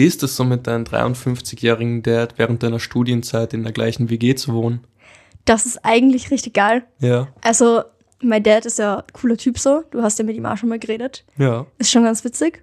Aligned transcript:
Wie 0.00 0.06
ist 0.06 0.22
es 0.22 0.34
so 0.34 0.44
mit 0.44 0.66
deinem 0.66 0.84
53-jährigen 0.84 2.02
Dad 2.02 2.38
während 2.38 2.62
deiner 2.62 2.80
Studienzeit 2.80 3.52
in 3.52 3.64
der 3.64 3.72
gleichen 3.72 4.08
WG 4.08 4.34
zu 4.34 4.54
wohnen? 4.54 4.80
Das 5.44 5.66
ist 5.66 5.84
eigentlich 5.84 6.30
richtig 6.30 6.54
geil. 6.54 6.84
Ja. 7.00 7.28
Also, 7.42 7.82
mein 8.22 8.42
Dad 8.42 8.64
ist 8.64 8.78
ja 8.78 8.96
ein 9.00 9.04
cooler 9.12 9.36
Typ 9.36 9.58
so. 9.58 9.82
Du 9.90 10.00
hast 10.02 10.18
ja 10.18 10.24
mit 10.24 10.36
ihm 10.36 10.46
auch 10.46 10.56
schon 10.56 10.70
mal 10.70 10.78
geredet. 10.78 11.26
Ja. 11.36 11.66
Ist 11.76 11.90
schon 11.90 12.04
ganz 12.04 12.24
witzig. 12.24 12.62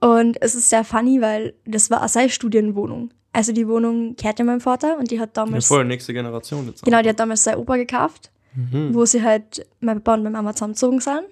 Und 0.00 0.42
es 0.42 0.56
ist 0.56 0.68
sehr 0.68 0.82
funny, 0.82 1.20
weil 1.20 1.54
das 1.64 1.92
war 1.92 2.02
auch 2.02 2.08
seine 2.08 2.28
Studienwohnung. 2.28 3.10
Also 3.32 3.52
die 3.52 3.68
Wohnung 3.68 4.16
gehört 4.16 4.40
ja 4.40 4.44
meinem 4.44 4.60
Vater 4.60 4.98
und 4.98 5.12
die 5.12 5.20
hat 5.20 5.36
Ja, 5.36 5.44
damals, 5.44 5.66
voll, 5.68 5.84
nächste 5.84 6.12
Generation 6.12 6.66
jetzt. 6.66 6.82
auch. 6.82 6.84
genau, 6.86 7.02
die 7.02 7.08
hat 7.08 7.20
damals 7.20 7.44
sein 7.44 7.54
Opa 7.56 7.76
gekauft, 7.76 8.32
Mhm. 8.56 8.94
wo 8.94 9.04
sie 9.06 9.22
halt 9.22 9.64
mein 9.78 9.98
Papa 10.02 10.14
und 10.14 10.24
meine 10.24 10.36
Mama 10.36 10.54
zusammengezogen 10.54 11.00
sind. 11.00 11.22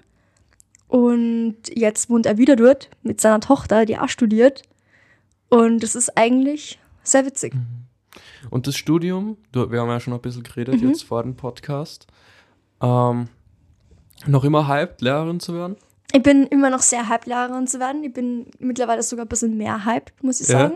Und 0.88 1.56
jetzt 1.74 2.10
wohnt 2.10 2.26
er 2.26 2.38
wieder 2.38 2.54
dort 2.56 2.90
mit 3.02 3.20
seiner 3.20 3.40
Tochter, 3.40 3.86
die 3.86 3.98
auch 3.98 4.08
studiert. 4.08 4.62
Und 5.52 5.82
das 5.82 5.94
ist 5.94 6.16
eigentlich 6.16 6.78
sehr 7.02 7.26
witzig. 7.26 7.52
Und 8.50 8.66
das 8.66 8.74
Studium, 8.76 9.36
wir 9.52 9.80
haben 9.80 9.88
ja 9.88 10.00
schon 10.00 10.14
ein 10.14 10.20
bisschen 10.20 10.42
geredet 10.42 10.80
Mhm. 10.80 10.88
jetzt 10.88 11.04
vor 11.04 11.22
dem 11.22 11.36
Podcast. 11.36 12.06
Ähm, 12.80 13.28
noch 14.26 14.44
immer 14.44 14.66
hyped, 14.66 15.02
Lehrerin 15.02 15.40
zu 15.40 15.52
werden? 15.54 15.76
Ich 16.14 16.22
bin 16.22 16.46
immer 16.46 16.70
noch 16.70 16.80
sehr 16.80 17.08
hyped, 17.08 17.26
Lehrerin 17.26 17.66
zu 17.66 17.78
werden. 17.80 18.02
Ich 18.02 18.12
bin 18.14 18.46
mittlerweile 18.58 19.02
sogar 19.02 19.26
ein 19.26 19.28
bisschen 19.28 19.56
mehr 19.58 19.84
hyped, 19.84 20.22
muss 20.22 20.40
ich 20.40 20.48
Ja? 20.48 20.58
sagen. 20.58 20.74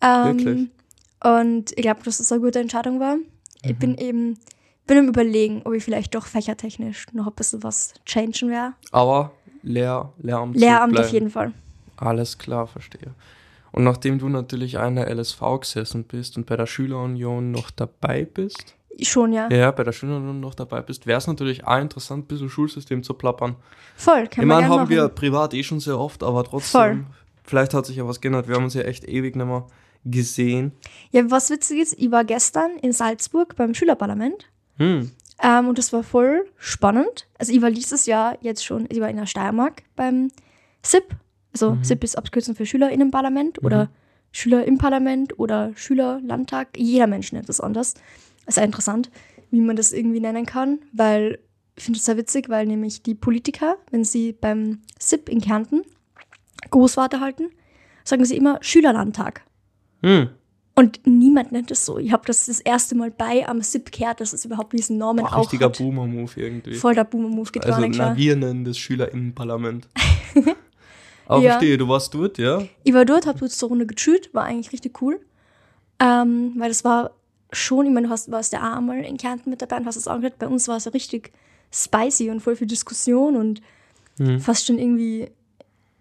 Ähm, 0.00 0.38
Wirklich? 0.38 0.68
Und 1.24 1.70
ich 1.72 1.82
glaube, 1.82 2.00
dass 2.02 2.16
das 2.18 2.32
eine 2.32 2.40
gute 2.40 2.60
Entscheidung 2.60 2.98
war. 2.98 3.16
Mhm. 3.16 3.24
Ich 3.62 3.78
bin 3.78 3.98
eben 3.98 4.38
bin 4.86 4.96
im 4.98 5.08
Überlegen, 5.08 5.62
ob 5.64 5.74
ich 5.74 5.84
vielleicht 5.84 6.14
doch 6.14 6.26
fächertechnisch 6.26 7.06
noch 7.12 7.26
ein 7.28 7.34
bisschen 7.34 7.62
was 7.62 7.92
changen 8.06 8.48
wäre. 8.50 8.72
Aber 8.90 9.32
Lehr 9.62 10.12
Lehramt. 10.18 10.56
Lehramt 10.56 10.98
auf 10.98 11.10
jeden 11.10 11.30
Fall. 11.30 11.52
Alles 11.96 12.36
klar, 12.38 12.66
verstehe. 12.66 13.14
Und 13.72 13.84
nachdem 13.84 14.18
du 14.18 14.28
natürlich 14.28 14.78
an 14.78 14.96
der 14.96 15.08
LSV 15.14 15.40
gesessen 15.60 16.04
bist 16.04 16.36
und 16.36 16.46
bei 16.46 16.56
der 16.56 16.66
Schülerunion 16.66 17.50
noch 17.50 17.70
dabei 17.70 18.24
bist, 18.24 18.76
Schon, 19.00 19.32
ja. 19.32 19.48
ja, 19.50 19.70
bei 19.70 19.84
der 19.84 19.92
Schülerunion 19.92 20.38
noch 20.40 20.54
dabei 20.54 20.82
bist, 20.82 21.06
wäre 21.06 21.16
es 21.16 21.26
natürlich 21.26 21.66
auch 21.66 21.78
interessant, 21.80 22.24
ein 22.24 22.26
bisschen 22.28 22.50
Schulsystem 22.50 23.02
zu 23.02 23.14
plappern. 23.14 23.56
Voll, 23.96 24.24
Ich 24.24 24.30
kann 24.30 24.46
man 24.46 24.56
meine, 24.58 24.68
gerne 24.68 24.80
haben 24.82 24.90
wir 24.90 25.02
machen. 25.04 25.14
privat 25.14 25.54
eh 25.54 25.62
schon 25.62 25.80
sehr 25.80 25.98
oft, 25.98 26.22
aber 26.22 26.44
trotzdem, 26.44 26.70
Voll. 26.80 27.04
vielleicht 27.42 27.72
hat 27.72 27.86
sich 27.86 27.96
ja 27.96 28.06
was 28.06 28.20
geändert. 28.20 28.48
Wir 28.48 28.56
haben 28.56 28.64
uns 28.64 28.74
ja 28.74 28.82
echt 28.82 29.04
ewig 29.08 29.34
nicht 29.34 29.46
mehr 29.46 29.66
gesehen. 30.04 30.72
Ja, 31.10 31.30
was 31.30 31.48
witzig 31.48 31.80
ist, 31.80 31.94
ich 31.98 32.10
war 32.10 32.24
gestern 32.24 32.72
in 32.82 32.92
Salzburg 32.92 33.56
beim 33.56 33.72
Schülerparlament 33.74 34.50
Hm, 34.76 35.10
ähm, 35.42 35.68
und 35.68 35.78
das 35.78 35.92
war 35.94 36.02
voll 36.02 36.44
spannend. 36.58 37.26
Also 37.38 37.52
ich 37.52 37.62
war 37.62 37.70
dieses 37.70 38.04
Jahr 38.06 38.36
jetzt 38.42 38.64
schon, 38.64 38.86
ich 38.90 39.00
war 39.00 39.08
in 39.08 39.16
der 39.16 39.26
Steiermark 39.26 39.82
beim 39.96 40.28
SIP. 40.82 41.14
Also 41.52 41.72
Mhm. 41.72 41.84
SIP 41.84 42.04
ist 42.04 42.16
Abkürzung 42.18 42.54
für 42.54 42.66
SchülerInnenparlament 42.66 43.62
oder 43.62 43.90
Schüler 44.32 44.64
im 44.64 44.78
Parlament 44.78 45.38
oder 45.38 45.72
Schülerlandtag. 45.76 46.68
Jeder 46.76 47.06
Mensch 47.06 47.32
nennt 47.32 47.48
das 47.48 47.60
anders. 47.60 47.94
ist 48.46 48.54
sehr 48.54 48.64
interessant, 48.64 49.10
wie 49.50 49.60
man 49.60 49.76
das 49.76 49.92
irgendwie 49.92 50.20
nennen 50.20 50.46
kann, 50.46 50.80
weil 50.92 51.38
ich 51.76 51.84
finde 51.84 51.98
es 51.98 52.04
sehr 52.04 52.16
witzig, 52.16 52.48
weil 52.48 52.66
nämlich 52.66 53.02
die 53.02 53.14
Politiker, 53.14 53.76
wenn 53.90 54.04
sie 54.04 54.32
beim 54.32 54.80
SIP 54.98 55.28
in 55.28 55.40
Kärnten 55.40 55.82
Großwarte 56.70 57.20
halten, 57.20 57.50
sagen 58.04 58.24
sie 58.24 58.36
immer 58.36 58.58
Schülerlandtag. 58.62 59.42
hm. 60.00 60.30
Und 60.74 61.06
niemand 61.06 61.52
nennt 61.52 61.70
es 61.70 61.84
so. 61.84 61.98
Ich 61.98 62.12
habe 62.12 62.22
das 62.26 62.46
das 62.46 62.58
erste 62.58 62.94
Mal 62.94 63.10
bei 63.10 63.46
am 63.46 63.60
SIP 63.60 63.92
gehört, 63.92 64.22
dass 64.22 64.32
es 64.32 64.46
überhaupt 64.46 64.72
diesen 64.72 64.96
Namen 64.96 65.20
Boah, 65.20 65.34
auch 65.34 65.40
richtiger. 65.40 65.68
Boomer-Move 65.68 66.32
irgendwie. 66.36 66.74
Voll 66.76 66.94
der 66.94 67.04
Boomer-Move 67.04 67.50
also, 67.60 67.86
na, 67.88 68.16
wir 68.16 68.36
nennen 68.36 68.64
das 68.64 68.78
SchülerInnenparlament. 68.78 69.86
aber 71.26 71.42
Ja. 71.42 71.52
verstehe, 71.52 71.78
du 71.78 71.88
warst 71.88 72.12
dort, 72.14 72.38
ja? 72.38 72.66
Ich 72.84 72.94
war 72.94 73.04
dort, 73.04 73.26
habe 73.26 73.38
dort 73.38 73.52
so 73.52 73.66
eine 73.66 73.70
Runde 73.72 73.86
gechillt, 73.86 74.32
war 74.34 74.44
eigentlich 74.44 74.72
richtig 74.72 75.00
cool. 75.02 75.20
Ähm, 76.00 76.54
weil 76.56 76.68
das 76.68 76.84
war 76.84 77.12
schon, 77.52 77.86
ich 77.86 77.92
meine, 77.92 78.06
du 78.08 78.12
hast, 78.12 78.30
warst 78.30 78.52
ja 78.52 78.60
auch 78.60 78.76
einmal 78.78 79.04
in 79.04 79.16
Kärnten 79.18 79.50
mit 79.50 79.62
dabei 79.62 79.76
und 79.76 79.86
hast 79.86 79.96
es 79.96 80.08
angehört. 80.08 80.38
Bei 80.38 80.48
uns 80.48 80.66
war 80.68 80.76
es 80.76 80.84
ja 80.86 80.90
richtig 80.90 81.32
spicy 81.70 82.30
und 82.30 82.40
voll 82.40 82.56
viel 82.56 82.66
Diskussion 82.66 83.36
und 83.36 83.60
Mhm. 84.18 84.40
fast 84.40 84.66
schon 84.66 84.78
irgendwie, 84.78 85.30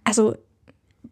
also 0.03 0.35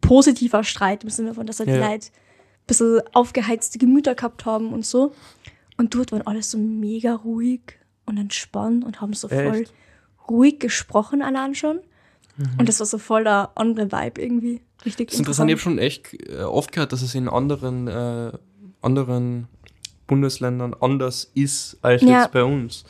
positiver 0.02 0.64
Streit 0.64 1.04
im 1.04 1.10
Sinne 1.10 1.34
von, 1.34 1.46
dass 1.48 1.60
halt 1.60 1.70
die 1.70 1.74
Ja. 1.74 1.90
Leute 1.92 2.08
ein 2.08 2.68
bisschen 2.68 3.02
aufgeheizte 3.14 3.78
Gemüter 3.80 4.16
gehabt 4.16 4.46
haben 4.46 4.74
und 4.74 4.86
so. 4.86 5.14
Und 5.78 5.96
dort 5.96 6.12
waren 6.12 6.22
alles 6.28 6.52
so 6.52 6.58
mega 6.58 7.16
ruhig 7.16 7.62
und 8.06 8.18
entspannt 8.18 8.84
und 8.84 9.02
haben 9.02 9.14
so 9.14 9.28
voll 9.30 9.62
Echt? 9.62 9.74
ruhig 10.30 10.60
gesprochen 10.60 11.22
allein 11.22 11.56
schon. 11.56 11.80
Und 12.58 12.70
das 12.70 12.80
war 12.80 12.88
so 12.88 12.98
voll 12.98 13.24
der 13.24 13.52
andere 13.56 13.92
Vibe 13.92 14.22
irgendwie. 14.22 14.62
Richtig 14.86 15.08
Das 15.10 15.14
ist 15.16 15.20
interessant, 15.20 15.50
ich 15.50 15.56
habe 15.56 15.62
schon 15.62 15.78
echt 15.78 16.14
äh, 16.30 16.44
oft 16.44 16.72
gehört, 16.72 16.94
dass 16.94 17.02
es 17.02 17.14
in 17.16 17.28
anderen, 17.28 17.88
äh, 17.88 18.32
anderen 18.82 19.48
Bundesländern 20.08 20.76
anders 20.80 21.32
ist 21.36 21.78
als 21.82 22.02
Ja. 22.04 22.22
jetzt 22.22 22.32
bei 22.32 22.44
uns. 22.44 22.84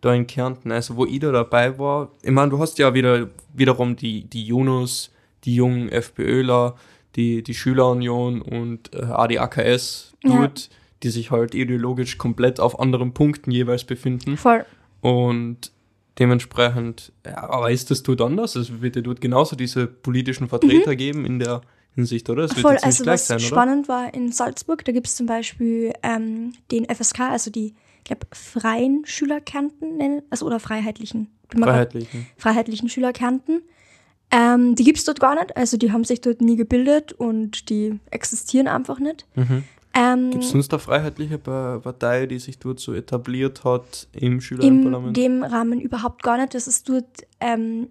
Da 0.00 0.12
in 0.12 0.26
Kärnten. 0.26 0.70
Also 0.72 0.96
wo 0.96 1.06
ich 1.06 1.20
da 1.20 1.32
dabei 1.32 1.78
war, 1.78 2.10
ich 2.22 2.30
meine, 2.30 2.50
du 2.50 2.58
hast 2.58 2.78
ja 2.78 2.92
wieder 2.94 3.28
wiederum 3.54 3.96
die, 3.96 4.24
die 4.24 4.44
Junus, 4.44 5.10
die 5.44 5.54
jungen 5.54 5.88
FPÖler, 5.90 6.74
die, 7.16 7.42
die 7.42 7.54
Schülerunion 7.54 8.42
und 8.42 8.92
äh, 8.94 9.04
auch 9.04 9.26
die 9.28 9.38
AKS 9.38 10.12
Ja. 10.24 10.30
dort, 10.40 10.68
die 11.02 11.10
sich 11.10 11.30
halt 11.30 11.54
ideologisch 11.54 12.18
komplett 12.18 12.58
auf 12.60 12.80
anderen 12.80 13.12
Punkten 13.14 13.50
jeweils 13.50 13.84
befinden. 13.84 14.36
Voll. 14.36 14.64
Und 15.00 15.70
dementsprechend, 16.18 17.12
ja, 17.26 17.48
aber 17.50 17.70
ist 17.70 17.90
das 17.90 18.02
dort 18.02 18.20
anders? 18.20 18.56
Es 18.56 18.80
wird 18.82 18.96
ja 18.96 19.02
dort 19.02 19.20
genauso 19.20 19.56
diese 19.56 19.86
politischen 19.86 20.48
Vertreter 20.48 20.96
geben 20.96 21.24
in 21.24 21.38
der 21.38 21.60
Hinsicht, 21.94 22.28
oder? 22.30 22.44
Es 22.44 22.50
wird 22.50 22.58
Mhm. 22.58 22.62
Voll, 22.62 22.76
also 22.78 23.02
gleich 23.04 23.14
was 23.14 23.26
sein, 23.28 23.38
oder? 23.38 23.46
spannend 23.46 23.88
war 23.88 24.12
in 24.14 24.32
Salzburg, 24.32 24.84
da 24.84 24.92
gibt 24.92 25.06
es 25.06 25.16
zum 25.16 25.26
Beispiel 25.26 25.92
ähm, 26.02 26.52
den 26.70 26.84
FSK, 26.88 27.20
also 27.30 27.50
die, 27.50 27.74
ich 27.98 28.04
glaube, 28.04 28.26
freien 28.32 29.02
Schülerkärnten, 29.06 29.96
nennen- 29.96 30.22
also 30.30 30.46
oder 30.46 30.60
freiheitlichen. 30.60 31.28
Mir 31.54 31.60
grad- 31.60 31.68
Freiheitlichen. 31.74 32.26
Freiheitlichen 32.36 32.88
Schülerkärnten. 32.88 33.62
Ähm, 34.30 34.74
die 34.74 34.82
gibt 34.84 34.98
es 34.98 35.04
dort 35.04 35.20
gar 35.20 35.34
nicht, 35.36 35.56
also 35.56 35.76
die 35.76 35.92
haben 35.92 36.02
sich 36.02 36.20
dort 36.20 36.40
nie 36.40 36.56
gebildet 36.56 37.12
und 37.12 37.68
die 37.68 38.00
existieren 38.10 38.66
einfach 38.66 38.98
nicht. 38.98 39.26
Mhm. 39.36 39.62
Ähm, 39.96 40.30
Gibt 40.32 40.44
es 40.44 40.50
sonst 40.50 40.72
eine 40.72 40.80
freiheitliche 40.80 41.38
Pa- 41.38 41.78
Partei, 41.78 42.26
die 42.26 42.38
sich 42.38 42.58
dort 42.58 42.80
so 42.80 42.92
etabliert 42.94 43.62
hat 43.64 44.08
im 44.12 44.34
in 44.34 44.40
Schülerparlament? 44.40 45.16
dem 45.16 45.42
Rahmen 45.44 45.80
überhaupt 45.80 46.22
gar 46.22 46.36
nicht. 46.36 46.54
Das 46.54 46.66
ist 46.66 46.88
dort 46.88 47.04
ähm, 47.40 47.88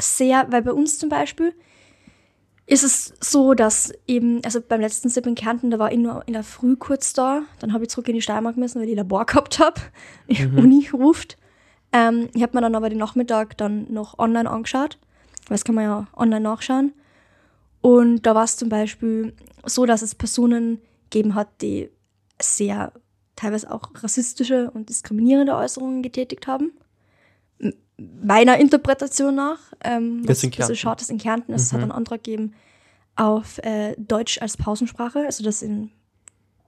sehr, 0.00 0.46
weil 0.50 0.62
bei 0.62 0.72
uns 0.72 0.98
zum 0.98 1.08
Beispiel 1.10 1.52
ist 2.66 2.84
es 2.84 3.12
so, 3.20 3.52
dass 3.54 3.92
eben, 4.06 4.42
also 4.44 4.60
beim 4.66 4.80
letzten 4.80 5.08
Sip 5.10 5.26
in 5.26 5.34
Kärnten, 5.34 5.70
da 5.70 5.78
war 5.78 5.92
ich 5.92 5.98
nur 5.98 6.22
in 6.26 6.32
der 6.32 6.44
Früh 6.44 6.76
kurz 6.76 7.12
da, 7.12 7.42
dann 7.58 7.72
habe 7.74 7.84
ich 7.84 7.90
zurück 7.90 8.08
in 8.08 8.14
die 8.14 8.22
Steiermark 8.22 8.56
müssen, 8.56 8.80
weil 8.80 8.88
ich 8.88 8.96
Labor 8.96 9.26
gehabt 9.26 9.58
habe, 9.58 9.80
die 10.28 10.46
Uni 10.46 10.88
ruft. 10.92 11.36
Ähm, 11.92 12.28
ich 12.32 12.42
habe 12.42 12.56
mir 12.56 12.62
dann 12.62 12.74
aber 12.74 12.88
den 12.88 12.98
Nachmittag 12.98 13.58
dann 13.58 13.92
noch 13.92 14.18
online 14.18 14.48
angeschaut, 14.48 14.98
weil 15.48 15.56
das 15.56 15.64
kann 15.64 15.74
man 15.74 15.84
ja 15.84 16.06
online 16.16 16.40
nachschauen. 16.40 16.92
Und 17.82 18.22
da 18.22 18.34
war 18.34 18.44
es 18.44 18.56
zum 18.56 18.70
Beispiel 18.70 19.34
so, 19.66 19.84
dass 19.84 20.00
es 20.00 20.14
Personen 20.14 20.78
gegeben 21.12 21.34
hat, 21.34 21.48
die 21.60 21.90
sehr 22.40 22.92
teilweise 23.36 23.70
auch 23.70 23.90
rassistische 24.02 24.70
und 24.72 24.88
diskriminierende 24.88 25.54
Äußerungen 25.54 26.02
getätigt 26.02 26.46
haben. 26.46 26.72
Meiner 27.96 28.58
Interpretation 28.58 29.34
nach. 29.34 29.58
Ähm, 29.84 30.22
Jetzt 30.26 30.28
was 30.28 30.42
in 30.42 30.48
ein 30.48 30.50
bisschen 30.50 30.50
Kärnten. 30.50 30.76
schade 30.76 31.02
ist 31.02 31.10
in 31.10 31.18
Kärnten. 31.18 31.52
Es 31.52 31.72
hat 31.72 31.78
Mhm. 31.78 31.82
einen 31.84 31.92
Antrag 31.92 32.24
gegeben 32.24 32.54
auf 33.14 33.58
äh, 33.58 33.94
Deutsch 33.98 34.40
als 34.40 34.56
Pausensprache, 34.56 35.20
also 35.26 35.44
dass 35.44 35.62
in 35.62 35.90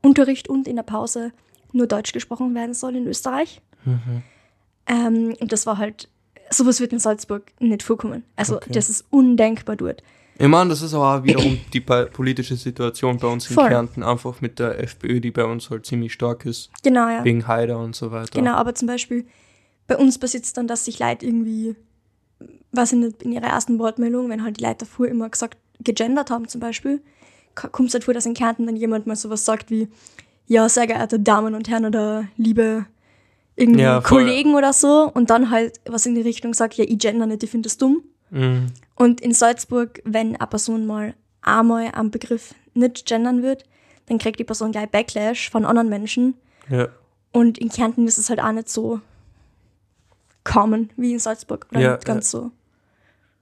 Unterricht 0.03 0.49
und 0.49 0.69
in 0.69 0.77
der 0.77 0.83
Pause 0.83 1.33
nur 1.73 1.87
Deutsch 1.87 2.13
gesprochen 2.13 2.55
werden 2.55 2.75
soll 2.75 2.95
in 2.97 3.07
Österreich. 3.07 3.63
Mhm. 3.85 4.23
Ähm, 4.87 5.35
und 5.41 5.51
das 5.51 5.67
war 5.67 5.79
halt, 5.79 6.09
sowas 6.51 6.79
wird 6.81 6.93
in 6.93 6.99
Salzburg 6.99 7.51
nicht 7.59 7.83
vorkommen. 7.83 8.23
Also 8.37 8.57
Okay. 8.57 8.73
das 8.73 8.89
ist 8.91 9.05
undenkbar 9.11 9.77
dort. 9.77 10.03
Ich 10.39 10.49
meine, 10.49 10.71
das 10.71 10.83
ist 10.83 10.95
aber 10.95 11.17
auch 11.19 11.25
wiederum 11.25 11.59
die 11.73 11.81
politische 11.81 12.57
Situation 12.57 13.19
bei 13.19 13.29
uns 13.29 13.49
in 13.49 13.55
Voll. 13.55 13.69
Kärnten, 13.69 14.03
einfach 14.03 14.41
mit 14.41 14.59
der 14.59 14.83
FPÖ, 14.83 15.21
die 15.21 15.31
bei 15.31 15.45
uns 15.45 15.71
halt 15.71 15.87
ziemlich 15.87 16.13
stark 16.13 16.45
ist, 16.45 16.71
Genau, 16.83 17.09
ja. 17.09 17.25
wegen 17.25 17.47
Haider 17.47 17.79
und 17.79 17.95
so 17.95 18.11
weiter. 18.11 18.31
Genau, 18.33 18.55
aber 18.55 18.75
zum 18.75 18.89
Beispiel 18.89 19.27
bei 19.87 19.97
uns 19.97 20.19
passiert 20.19 20.45
es 20.45 20.53
dann, 20.53 20.67
dass 20.67 20.85
sich 20.87 20.99
Leute 20.99 21.27
irgendwie, 21.27 21.77
was 22.73 22.93
in, 22.93 23.15
in 23.23 23.33
ihrer 23.33 23.47
ersten 23.47 23.79
Wortmeldung, 23.79 24.29
wenn 24.31 24.43
halt 24.43 24.59
die 24.59 24.65
Leute 24.65 24.79
davor 24.81 25.07
immer 25.07 25.29
gesagt, 25.29 25.59
gegendert 25.81 26.31
haben 26.31 26.49
zum 26.49 26.61
Beispiel, 26.61 27.03
kommt 27.55 27.89
es 27.89 27.95
halt 27.95 28.05
vor, 28.05 28.15
dass 28.15 28.27
in 28.27 28.35
Kärnten 28.35 28.67
dann 28.67 28.77
jemand 28.77 29.07
mal 29.07 29.17
sowas 29.17 29.45
sagt 29.45 29.71
wie, 29.71 29.89
ja, 30.47 30.69
sehr 30.69 30.87
geehrte 30.87 31.21
Damen 31.21 31.55
und 31.55 31.69
Herren 31.69 31.87
oder 31.87 32.27
liebe 32.37 32.87
irgendwie 33.57 33.83
Ja. 33.83 34.01
Kollegen 34.01 34.55
oder 34.55 34.73
so 34.73 35.11
und 35.13 35.31
dann 35.31 35.51
halt 35.51 35.81
was 35.87 36.07
in 36.07 36.15
die 36.15 36.21
Richtung 36.23 36.55
sagt, 36.55 36.75
ja, 36.75 36.85
ich 36.85 36.99
gender 36.99 37.27
nicht, 37.27 37.43
ich 37.43 37.51
finde 37.51 37.69
das 37.69 37.79
dumm. 37.79 38.03
Mhm. 38.35 38.67
Und 38.97 39.21
in 39.21 39.33
Salzburg, 39.33 40.03
wenn 40.05 40.37
eine 40.37 40.47
Person 40.47 40.87
mal 40.87 41.15
einmal 41.41 41.91
am 41.95 42.11
Begriff 42.11 42.55
nicht 42.75 43.07
gendern 43.07 43.43
wird, 43.43 43.65
dann 44.07 44.19
kriegt 44.19 44.39
die 44.39 44.45
Person 44.45 44.73
gleich 44.73 44.91
Backlash 44.91 45.51
von 45.51 45.65
anderen 45.65 45.89
Menschen. 45.89 46.35
Ja. 46.69 46.89
Und 47.33 47.59
in 47.59 47.69
Kärnten 47.69 48.07
ist 48.07 48.19
es 48.19 48.29
halt 48.29 48.41
auch 48.41 48.53
nicht 48.53 48.69
so 48.69 49.01
common 50.43 50.91
wie 50.97 51.13
in 51.13 51.19
Salzburg 51.19 51.67
oder 51.71 51.81
Ja, 51.81 51.93
nicht 51.93 52.05
ganz 52.05 52.31
so 52.31 52.51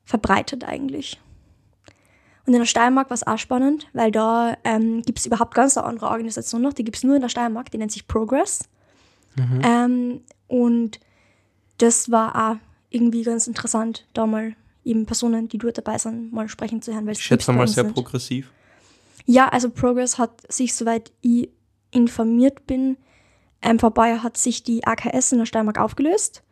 verbreitet 0.04 0.64
eigentlich. 0.64 1.20
Und 2.46 2.54
in 2.54 2.58
der 2.58 2.66
Steiermark 2.66 3.08
war 3.08 3.14
es 3.14 3.26
auch 3.26 3.38
spannend, 3.38 3.88
weil 3.92 4.10
da 4.10 4.56
ähm, 4.64 5.02
gibt 5.02 5.18
es 5.18 5.26
überhaupt 5.26 5.54
ganz 5.54 5.76
eine 5.76 5.86
andere 5.86 6.08
Organisation 6.08 6.62
noch, 6.62 6.72
die 6.72 6.84
gibt 6.84 6.96
es 6.96 7.04
nur 7.04 7.14
in 7.14 7.22
der 7.22 7.28
Steiermark, 7.28 7.70
die 7.70 7.78
nennt 7.78 7.92
sich 7.92 8.08
Progress. 8.08 8.68
Ähm, 9.62 10.20
und 10.48 11.00
das 11.78 12.10
war 12.10 12.50
auch 12.50 12.56
irgendwie 12.90 13.22
ganz 13.22 13.46
interessant, 13.46 14.06
da 14.12 14.26
mal 14.26 14.54
eben 14.84 15.06
Personen, 15.06 15.48
die 15.48 15.58
dort 15.58 15.78
dabei 15.78 15.98
sind, 15.98 16.32
mal 16.32 16.48
sprechen 16.48 16.82
zu 16.82 16.92
hören. 16.92 17.06
Weil 17.06 17.12
Ich 17.12 17.22
schätze 17.22 17.52
mal 17.52 17.68
sehr 17.68 17.84
nicht. 17.84 17.94
progressiv. 17.94 18.50
Ja, 19.24 19.48
also 19.48 19.70
Progress 19.70 20.18
hat 20.18 20.52
sich, 20.52 20.74
soweit 20.74 21.12
ich 21.20 21.48
informiert 21.90 22.66
bin, 22.66 22.96
vor 23.78 23.96
ein 23.96 24.08
Jahren 24.08 24.22
hat 24.24 24.36
sich 24.36 24.64
die 24.64 24.84
AKS 24.84 25.32
in 25.32 25.38
der 25.38 25.46
Steiermark 25.46 25.78
aufgelöst. 25.78 26.42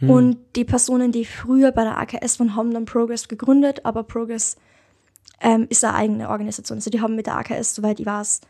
Und 0.00 0.38
die 0.56 0.64
Personen, 0.64 1.12
die 1.12 1.26
früher 1.26 1.72
bei 1.72 1.84
der 1.84 1.98
AKS 1.98 2.40
waren, 2.40 2.56
haben 2.56 2.72
dann 2.72 2.86
Progress 2.86 3.28
gegründet, 3.28 3.84
aber 3.84 4.02
Progress 4.02 4.56
ähm, 5.40 5.66
ist 5.68 5.84
eine 5.84 5.94
eigene 5.94 6.28
Organisation. 6.30 6.78
Also 6.78 6.90
die 6.90 7.02
haben 7.02 7.16
mit 7.16 7.26
der 7.26 7.36
AKS, 7.36 7.74
soweit 7.74 8.00
ich 8.00 8.06
weiß, 8.06 8.40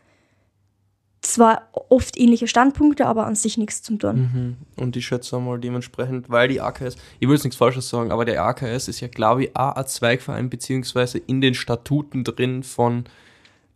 zwar 1.21 1.69
oft 1.71 2.17
ähnliche 2.17 2.47
Standpunkte, 2.47 3.05
aber 3.05 3.25
an 3.25 3.35
sich 3.35 3.57
nichts 3.57 3.83
zum 3.83 3.99
tun. 3.99 4.15
Mhm. 4.15 4.57
Und 4.81 4.95
ich 4.97 5.05
schätze 5.05 5.39
mal 5.39 5.59
dementsprechend, 5.59 6.29
weil 6.29 6.47
die 6.47 6.59
AKS, 6.61 6.95
ich 7.19 7.27
will 7.27 7.35
jetzt 7.35 7.43
nichts 7.43 7.57
Falsches 7.57 7.89
sagen, 7.89 8.11
aber 8.11 8.25
der 8.25 8.43
AKS 8.43 8.87
ist 8.87 8.99
ja, 9.01 9.07
glaube 9.07 9.43
ich, 9.45 9.55
auch 9.55 9.75
ein 9.75 9.85
Zweigverein, 9.87 10.49
beziehungsweise 10.49 11.19
in 11.19 11.39
den 11.41 11.53
Statuten 11.53 12.23
drin 12.23 12.63
von, 12.63 13.05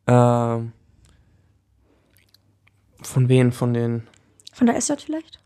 äh, 0.08 0.12
von 3.02 3.30
wen? 3.30 3.52
Von 3.52 3.74
den, 3.74 4.04
Von 4.52 4.68
der 4.68 4.82
SJ 4.82 4.94
vielleicht? 5.06 5.40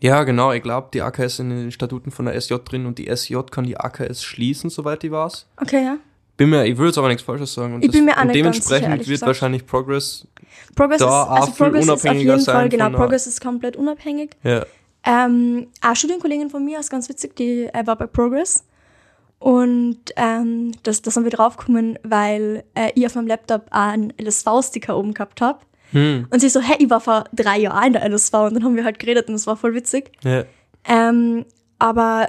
ja 0.00 0.24
genau, 0.24 0.52
ich 0.52 0.62
glaube, 0.62 0.88
die 0.94 1.02
AKS 1.02 1.36
sind 1.36 1.50
in 1.50 1.58
den 1.58 1.70
Statuten 1.72 2.10
von 2.10 2.24
der 2.24 2.40
SJ 2.40 2.54
drin 2.64 2.86
und 2.86 2.98
die 2.98 3.14
SJ 3.14 3.36
kann 3.50 3.64
die 3.64 3.76
AKS 3.76 4.22
schließen, 4.22 4.70
soweit 4.70 5.04
ich 5.04 5.10
weiß. 5.10 5.46
Okay, 5.58 5.84
ja. 5.84 5.98
Bin 6.38 6.48
mir, 6.48 6.64
ich 6.64 6.78
will 6.78 6.86
jetzt 6.86 6.98
aber 6.98 7.08
nichts 7.08 7.22
Falsches 7.22 7.52
sagen. 7.52 7.74
Und 7.74 7.84
Ich 7.84 7.90
bin 7.90 8.06
mir 8.06 8.16
auch 8.16 8.22
und 8.22 8.28
sicher, 8.28 8.32
dementsprechend 8.32 8.90
wird 8.90 9.06
gesagt. 9.06 9.26
wahrscheinlich 9.26 9.66
Progress, 9.66 10.26
Progress 10.74 10.98
Da 10.98 11.22
ist, 11.24 11.28
also 11.40 11.52
Progress 11.52 11.84
ist 11.84 11.90
auf 11.90 12.04
jeden 12.04 12.40
Fall, 12.40 12.68
genau, 12.68 12.90
Progress 12.90 13.26
ist 13.26 13.40
komplett 13.40 13.76
unabhängig. 13.76 14.30
ja, 14.42 14.64
Ähm, 15.04 15.66
eine 15.80 15.96
Studienkollegin 15.96 16.50
von 16.50 16.64
mir 16.64 16.78
ist 16.80 16.90
ganz 16.90 17.08
witzig, 17.08 17.34
die 17.36 17.64
äh, 17.72 17.86
war 17.86 17.96
bei 17.96 18.06
Progress. 18.06 18.64
Und 19.38 19.98
ähm, 20.16 20.70
das, 20.84 21.02
das 21.02 21.14
sind 21.14 21.24
wir 21.24 21.30
draufgekommen, 21.32 21.98
weil 22.04 22.62
äh, 22.74 22.92
ich 22.94 23.04
auf 23.06 23.16
meinem 23.16 23.26
Laptop 23.26 23.62
einen 23.70 24.12
LSV-Sticker 24.20 24.96
oben 24.96 25.14
gehabt 25.14 25.40
habe. 25.40 25.58
hm, 25.90 26.28
Und 26.30 26.38
sie 26.40 26.48
so, 26.48 26.60
hey, 26.60 26.76
ich 26.78 26.88
war 26.90 27.00
vor 27.00 27.24
drei 27.32 27.58
Jahren 27.58 27.86
in 27.88 27.92
der 27.94 28.08
LSV 28.08 28.32
und 28.34 28.54
dann 28.54 28.64
haben 28.64 28.76
wir 28.76 28.84
halt 28.84 29.00
geredet 29.00 29.26
und 29.26 29.34
das 29.34 29.46
war 29.48 29.56
voll 29.56 29.74
witzig. 29.74 30.12
ja, 30.22 30.44
Ähm, 30.86 31.44
aber 31.80 32.28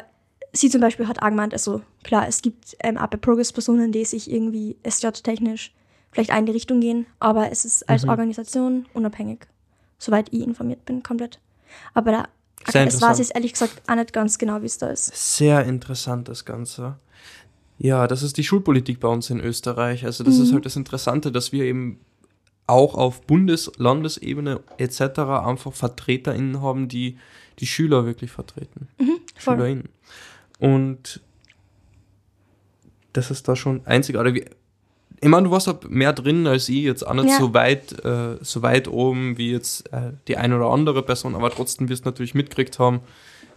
sie 0.54 0.70
zum 0.72 0.82
Beispiel 0.82 1.08
hat 1.08 1.22
auch 1.22 1.28
gemeint, 1.30 1.54
also 1.54 1.82
klar, 2.04 2.28
es 2.28 2.42
gibt 2.42 2.76
ähm, 2.84 2.98
auch 2.98 3.08
bei 3.08 3.18
Progress-Personen, 3.18 3.92
die 3.92 4.06
sich 4.06 4.32
irgendwie 4.32 4.78
SJ-technisch 4.88 5.72
vielleicht 6.14 6.32
die 6.48 6.52
Richtung 6.52 6.80
gehen, 6.80 7.06
aber 7.20 7.52
es 7.52 7.66
ist 7.66 7.90
als 7.90 8.08
Organisation 8.08 8.86
unabhängig, 8.94 9.48
soweit 9.98 10.32
ich 10.32 10.42
informiert 10.42 10.86
bin, 10.86 11.04
komplett. 11.04 11.40
Aber 11.94 12.12
da 12.12 12.28
es 12.66 13.02
weiß 13.02 13.20
ich 13.20 13.36
ehrlich 13.36 13.54
gesagt 13.54 13.82
auch 13.88 13.96
nicht 13.96 14.14
ganz 14.14 14.38
genau, 14.38 14.62
wie 14.62 14.68
es 14.68 14.78
da 14.78 14.88
ist. 14.88 15.38
Sehr 15.38 15.66
interessant, 15.66 16.30
das 16.30 16.46
Ganze. 16.46 16.98
Ja, 17.78 18.08
das 18.08 18.24
ist 18.24 18.38
die 18.38 18.44
Schulpolitik 18.44 19.00
bei 19.00 19.08
uns 19.08 19.30
in 19.30 19.40
Österreich. 19.40 20.06
Also 20.06 20.24
das 20.24 20.38
ist 20.38 20.54
halt 20.54 20.66
das 20.66 20.76
Interessante, 20.76 21.32
dass 21.32 21.52
wir 21.52 21.66
eben 21.66 22.00
auch 22.68 22.96
auf 22.96 23.22
Bundes-, 23.22 23.72
Landesebene 23.78 24.62
etc. 24.78 25.20
einfach 25.20 25.74
VertreterInnen 25.74 26.62
haben, 26.62 26.88
die 26.88 27.18
die 27.60 27.66
Schüler 27.66 28.06
wirklich 28.06 28.32
vertreten. 28.32 28.88
voll. 29.36 29.56
SchülerInnen. 29.56 29.90
Und 30.60 31.22
das 33.12 33.32
ist 33.32 33.48
da 33.48 33.56
schon 33.56 33.86
einzigartig. 33.86 34.50
Ich 35.24 35.30
meine, 35.30 35.46
du 35.48 35.52
warst 35.52 35.68
halt 35.68 35.90
mehr 35.90 36.12
drin 36.12 36.46
als 36.48 36.68
ich, 36.68 36.84
jetzt 36.84 37.08
auch 37.08 37.14
nicht 37.14 37.30
Ja. 37.30 37.38
so 37.38 37.54
weit, 37.54 37.94
äh, 38.04 38.36
so 38.42 38.62
weit 38.62 38.90
oben 38.90 39.38
wie 39.38 39.52
jetzt 39.54 39.88
äh, 39.94 40.12
die 40.28 40.36
eine 40.36 40.58
oder 40.58 40.66
andere 40.68 41.02
Person, 41.02 41.34
aber 41.34 41.50
trotzdem 41.50 41.88
wirst 41.88 42.04
du 42.04 42.10
natürlich 42.10 42.36
mitgekriegt 42.36 42.78
haben, 42.78 43.00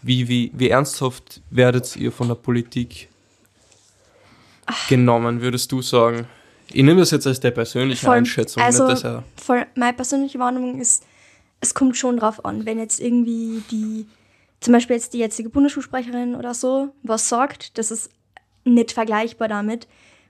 wie, 0.01 0.29
wie, 0.29 0.53
wie 0.55 0.69
ernsthaft 0.71 1.41
werdet 1.51 1.97
ihr 1.97 2.13
von 2.13 2.29
der 2.29 2.37
Politik 2.37 3.09
genommen, 4.89 5.41
würdest 5.41 5.73
du 5.73 5.83
sagen? 5.83 6.27
Ich 6.69 6.83
nehme 6.83 7.01
das 7.01 7.11
jetzt 7.11 7.27
als 7.27 7.41
der 7.41 7.53
persönliche 7.53 8.07
Voll. 8.07 8.17
Einschätzung, 8.17 8.63
Also, 8.63 8.87
nicht, 8.89 9.05
er, 9.05 9.23
voll, 9.37 9.67
meine 9.77 9.93
persönliche 9.95 10.39
Wahrnehmung 10.39 10.81
ist, 10.81 11.05
es 11.61 11.75
kommt 11.75 11.97
schon 11.97 12.17
drauf 12.19 12.45
an, 12.45 12.67
wenn 12.67 12.79
jetzt 12.79 13.01
irgendwie 13.01 13.63
die, 13.71 14.07
zum 14.61 14.73
Beispiel 14.73 14.97
jetzt 14.97 15.15
die 15.15 15.19
jetzige 15.19 15.49
Bundesschulsprecherin 15.49 16.35
oder 16.37 16.55
so, 16.55 16.89
was 17.03 17.29
sagt, 17.29 17.79
das 17.79 17.91
ist 17.91 18.11
nicht 18.65 18.93
vergleichbar 18.93 19.49
damit, 19.49 19.87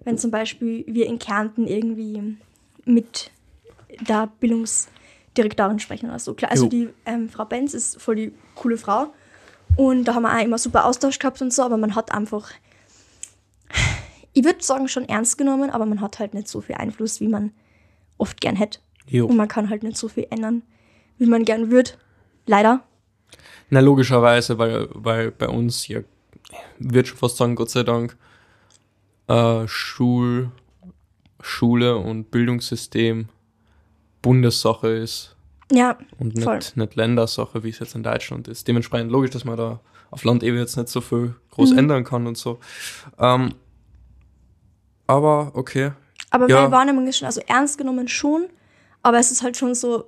wenn 0.06 0.16
zum 0.18 0.30
Beispiel 0.30 0.84
wir 0.86 1.06
in 1.06 1.18
Kärnten 1.18 1.66
irgendwie 1.66 2.36
mit 2.84 3.32
der 4.08 4.28
Bildungsdirektorin 4.38 5.80
sprechen 5.80 6.08
oder 6.08 6.20
so. 6.20 6.34
Klar, 6.34 6.52
also 6.52 6.64
Jo. 6.66 6.70
die 6.70 6.88
ähm, 7.04 7.28
Frau 7.28 7.44
Benz 7.44 7.74
ist 7.74 8.00
voll 8.00 8.14
die 8.14 8.32
coole 8.54 8.78
Frau 8.78 9.12
und 9.74 10.04
da 10.04 10.14
haben 10.14 10.22
wir 10.22 10.32
auch 10.32 10.42
immer 10.42 10.58
super 10.58 10.84
Austausch 10.84 11.18
gehabt 11.18 11.42
und 11.42 11.52
so, 11.52 11.62
aber 11.62 11.76
man 11.76 11.96
hat 11.96 12.12
einfach, 12.12 12.52
ich 14.32 14.44
würde 14.44 14.62
sagen, 14.62 14.86
schon 14.86 15.08
ernst 15.08 15.38
genommen, 15.38 15.70
aber 15.70 15.86
man 15.86 16.00
hat 16.00 16.20
halt 16.20 16.34
nicht 16.34 16.46
so 16.46 16.60
viel 16.60 16.76
Einfluss, 16.76 17.20
wie 17.20 17.28
man 17.28 17.50
oft 18.16 18.40
gern 18.40 18.54
hätte. 18.54 18.78
jo. 19.08 19.26
Und 19.26 19.36
man 19.36 19.48
kann 19.48 19.68
halt 19.70 19.82
nicht 19.82 19.96
so 19.96 20.06
viel 20.08 20.28
ändern, 20.30 20.62
wie 21.18 21.26
man 21.26 21.44
gern 21.44 21.72
würde. 21.72 21.90
Leider. 22.46 22.84
Na, 23.70 23.80
logischerweise, 23.80 24.56
weil, 24.58 24.88
weil 24.92 25.32
bei 25.32 25.48
uns 25.48 25.88
ja, 25.88 25.98
wird 26.78 27.08
schon 27.08 27.18
fast 27.18 27.38
sagen, 27.38 27.56
Gott 27.56 27.70
sei 27.70 27.82
Dank, 27.82 28.16
äh, 29.28 29.66
Schul, 29.68 30.50
Schule 31.40 31.96
und 31.96 32.30
Bildungssystem 32.30 33.28
Bundessache 34.22 34.88
ist 34.88 35.36
Ja, 35.72 35.98
und 36.18 36.40
Voll. 36.42 36.56
nicht, 36.56 36.76
nicht 36.76 36.94
Ländersache, 36.96 37.62
wie 37.64 37.70
es 37.70 37.78
jetzt 37.78 37.94
in 37.94 38.02
Deutschland 38.02 38.48
ist. 38.48 38.66
Dementsprechend 38.68 39.10
logisch, 39.10 39.30
dass 39.30 39.44
man 39.44 39.56
da 39.56 39.80
auf 40.10 40.22
Landebene 40.24 40.60
jetzt 40.60 40.76
nicht 40.76 40.88
so 40.88 41.00
viel 41.00 41.34
groß 41.50 41.72
Mhm. 41.72 41.78
ändern 41.78 42.04
kann 42.04 42.26
und 42.26 42.38
so. 42.38 42.58
Ähm, 43.18 43.54
aber 45.06 45.52
okay. 45.54 45.92
aber 46.30 46.48
Ja. 46.48 46.60
meine 46.62 46.72
Wahrnehmung 46.72 47.06
ist 47.06 47.18
schon, 47.18 47.26
also 47.26 47.40
ernst 47.46 47.78
genommen 47.78 48.08
schon, 48.08 48.46
aber 49.02 49.18
es 49.18 49.30
ist 49.30 49.42
halt 49.42 49.56
schon 49.56 49.74
so, 49.74 50.04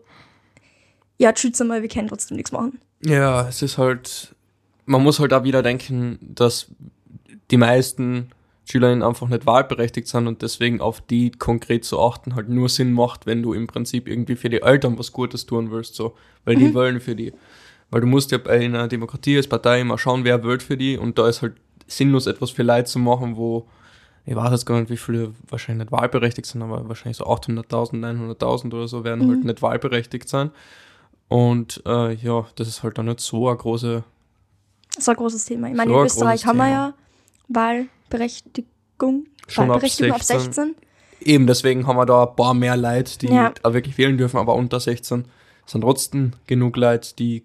ja, 1.19 1.33
tschüss 1.33 1.59
mal, 1.61 1.83
wir 1.83 1.89
können 1.89 2.09
trotzdem 2.09 2.37
nichts 2.37 2.53
machen. 2.53 2.81
Ja, 3.05 3.47
es 3.49 3.63
ist 3.63 3.79
halt, 3.79 4.35
man 4.87 5.03
muss 5.03 5.21
halt 5.21 5.33
auch 5.33 5.45
wieder 5.45 5.63
denken, 5.63 6.19
dass 6.21 6.67
die 7.51 7.57
meisten 7.57 8.31
SchülerInnen 8.69 9.03
einfach 9.03 9.29
nicht 9.29 9.47
wahlberechtigt 9.47 10.09
sind 10.09 10.27
und 10.27 10.43
deswegen 10.43 10.81
auf 10.81 11.01
die 11.01 11.31
konkret 11.31 11.85
zu 11.85 12.01
achten 12.01 12.35
halt 12.35 12.49
nur 12.49 12.69
Sinn 12.69 12.93
macht, 12.93 13.25
wenn 13.25 13.43
du 13.43 13.55
im 13.55 13.67
Prinzip 13.67 14.07
irgendwie 14.07 14.37
für 14.37 14.51
die 14.51 14.61
Eltern 14.61 14.99
was 14.99 15.13
Gutes 15.13 15.47
tun 15.47 15.71
willst, 15.71 15.95
so. 15.95 16.15
Weil 16.45 16.57
die 16.57 16.75
wollen 16.75 17.01
für 17.01 17.17
die. 17.17 17.33
Weil 17.91 18.03
du 18.03 18.07
musst 18.07 18.31
ja 18.31 18.39
bei 18.39 18.65
einer 18.65 18.87
Demokratie 18.89 19.37
als 19.39 19.47
Partei 19.47 19.81
immer 19.81 19.97
schauen, 19.97 20.25
wer 20.25 20.45
wählt 20.45 20.63
für 20.63 20.77
die 20.77 20.99
und 20.99 21.19
da 21.19 21.29
ist 21.29 21.41
halt 21.41 21.55
sinnlos 21.87 22.27
etwas 22.27 22.51
für 22.51 22.63
Leute 22.63 22.85
zu 22.85 22.99
machen, 22.99 23.37
wo, 23.37 23.67
ich 24.27 24.37
weiß 24.37 24.51
jetzt 24.51 24.67
gar 24.67 24.79
nicht, 24.79 24.91
wie 24.91 24.99
viele 24.99 25.33
wahrscheinlich 25.49 25.87
nicht 25.87 25.93
wahlberechtigt 25.93 26.47
sind, 26.47 26.61
aber 26.61 26.87
wahrscheinlich 26.87 27.17
so 27.17 27.25
800.000, 27.25 27.95
900.000 27.95 28.75
oder 28.75 28.89
so 28.89 29.05
werden 29.05 29.27
halt 29.27 29.45
nicht 29.45 29.63
wahlberechtigt 29.63 30.29
sein. 30.29 30.51
Und 31.29 31.83
äh, 31.87 32.13
ja, 32.15 32.47
das 32.57 32.69
ist 32.69 32.83
halt 32.83 32.99
dann 32.99 33.07
nicht 33.07 33.21
so 33.21 33.49
eine 33.49 33.57
große 33.57 34.05
ist 34.97 35.09
ein 35.09 35.17
großes 35.17 35.45
Thema. 35.45 35.69
Ich 35.69 35.77
meine, 35.77 35.91
So 35.91 36.01
in 36.01 36.07
Österreich 36.07 36.47
haben 36.47 36.59
wir 36.59 36.69
ja 36.69 36.95
Wahlberechtigung. 38.11 39.27
Schon 39.47 39.65
ab 39.65 39.71
Wahlberechtigung 39.71 40.13
ab 40.13 40.23
16. 40.23 40.53
16. 40.53 40.75
Eben, 41.21 41.47
deswegen 41.47 41.87
haben 41.87 41.97
wir 41.97 42.07
da 42.07 42.25
ein 42.27 42.37
paar 42.37 42.55
mehr 42.55 42.77
Leute, 42.77 43.19
die 43.19 43.27
Ja. 43.27 43.53
wirklich 43.65 43.99
wählen 43.99 44.17
dürfen, 44.17 44.37
aber 44.39 44.55
unter 44.55 44.79
16 44.81 45.25
sind 45.67 45.81
trotzdem 45.81 46.33
genug 46.47 46.77
Leute, 46.77 47.15
die 47.17 47.45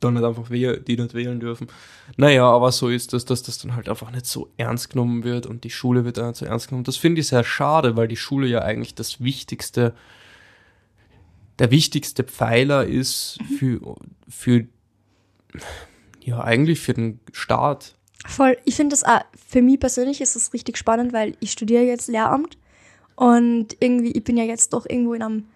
dann 0.00 0.14
nicht 0.14 0.24
einfach 0.24 0.50
wählen, 0.50 0.84
die 0.84 0.96
nicht 0.96 1.14
wählen 1.14 1.38
dürfen. 1.38 1.68
Naja, 2.16 2.44
aber 2.44 2.72
so 2.72 2.88
ist 2.88 3.12
das, 3.12 3.24
dass 3.24 3.42
das 3.44 3.58
dann 3.58 3.76
halt 3.76 3.88
einfach 3.88 4.10
nicht 4.10 4.26
so 4.26 4.48
ernst 4.56 4.90
genommen 4.90 5.22
wird 5.22 5.46
und 5.46 5.62
die 5.62 5.70
Schule 5.70 6.04
wird 6.04 6.18
auch 6.18 6.26
nicht 6.26 6.38
so 6.38 6.44
ernst 6.44 6.68
genommen. 6.68 6.84
Das 6.84 6.96
finde 6.96 7.20
ich 7.20 7.28
sehr 7.28 7.44
schade, 7.44 7.96
weil 7.96 8.08
die 8.08 8.16
Schule 8.16 8.48
ja 8.48 8.62
eigentlich 8.62 8.96
das 8.96 9.20
wichtigste, 9.20 9.94
der 11.60 11.70
wichtigste 11.70 12.24
Pfeiler 12.24 12.84
ist 12.84 13.38
für, 13.58 13.94
für, 14.28 14.66
ja, 16.20 16.42
eigentlich 16.42 16.80
für 16.80 16.94
den 16.94 17.20
Staat. 17.30 17.94
Voll. 18.26 18.56
Ich 18.64 18.76
finde 18.76 18.94
das 18.94 19.04
auch, 19.04 19.20
für 19.48 19.62
mich 19.62 19.80
persönlich 19.80 20.20
ist 20.20 20.36
das 20.36 20.52
richtig 20.52 20.78
spannend, 20.78 21.12
weil 21.12 21.36
ich 21.40 21.52
studiere 21.52 21.82
jetzt 21.82 22.08
Lehramt 22.08 22.56
und 23.16 23.76
irgendwie, 23.80 24.12
ich 24.12 24.24
bin 24.24 24.36
ja 24.36 24.44
jetzt 24.44 24.72
doch 24.72 24.86
irgendwo 24.88 25.14
in 25.14 25.22
einem, 25.22 25.48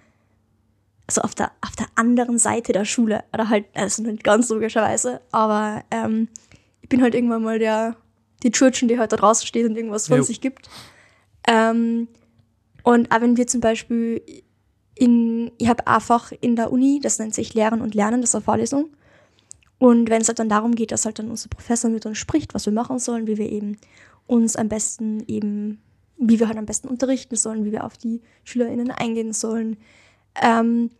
also 1.07 1.21
auf 1.23 1.35
der, 1.35 1.53
auf 1.61 1.77
der 1.77 1.87
anderen 1.95 2.39
Seite 2.39 2.73
der 2.73 2.85
Schule. 2.85 3.25
Oder 3.33 3.49
halt, 3.49 3.67
also 3.75 4.03
nicht 4.03 4.25
ganz 4.25 4.49
logischerweise, 4.49 5.21
aber 5.31 5.85
ähm, 5.91 6.29
ich 6.83 6.89
bin 6.89 7.03
halt 7.03 7.15
irgendwann 7.15 7.43
mal 7.43 7.59
der, 7.59 7.97
die 8.43 8.51
Churchen, 8.51 8.89
die 8.89 8.99
halt 8.99 9.13
da 9.13 9.17
draußen 9.17 9.47
steht 9.47 9.67
und 9.67 9.77
irgendwas 9.77 10.09
von 10.09 10.19
Jo. 10.19 10.23
sich 10.23 10.41
gibt. 10.41 10.69
Ähm, 11.47 12.09
und 12.83 13.11
auch 13.13 13.21
wenn 13.21 13.37
wir 13.37 13.47
zum 13.47 13.61
Beispiel 13.61 14.23
in, 14.95 15.53
ich 15.59 15.69
habe 15.69 15.87
einfach 15.87 16.33
in 16.41 16.57
der 16.57 16.73
Uni, 16.73 17.01
das 17.03 17.19
nennt 17.19 17.35
sich 17.35 17.55
Lehren 17.55 17.81
und 17.81 17.95
Lernen, 17.95 18.21
das 18.21 18.31
ist 18.31 18.35
eine 18.35 18.45
Vorlesung. 18.45 18.91
Und 19.79 20.09
wenn 20.09 20.23
es 20.23 20.29
halt 20.29 20.39
dann 20.39 20.49
darum 20.49 20.75
geht, 20.75 20.91
dass 20.91 21.05
halt 21.05 21.19
dann 21.19 21.31
unser 21.31 21.49
Professor 21.49 21.91
mit 21.91 22.07
uns 22.07 22.19
spricht, 22.19 22.55
was 22.55 22.67
wir 22.67 22.73
machen 22.73 22.99
sollen, 22.99 23.27
wie 23.27 23.37
wir 23.37 23.51
eben 23.51 23.77
uns 24.27 24.57
am 24.57 24.69
besten 24.69 25.23
eben 25.27 25.81
wie 26.19 26.41
wir 26.41 26.49
halt 26.49 26.59
am 26.59 26.67
besten 26.67 26.89
unterrichten 26.89 27.37
sollen, 27.37 27.65
wie 27.65 27.73
wir 27.73 27.85
auf 27.85 27.97
die 27.97 28.23
SchülerInnen 28.45 28.91
eingehen 28.91 29.33
sollen. 29.33 29.77
Ähm, 30.41 30.91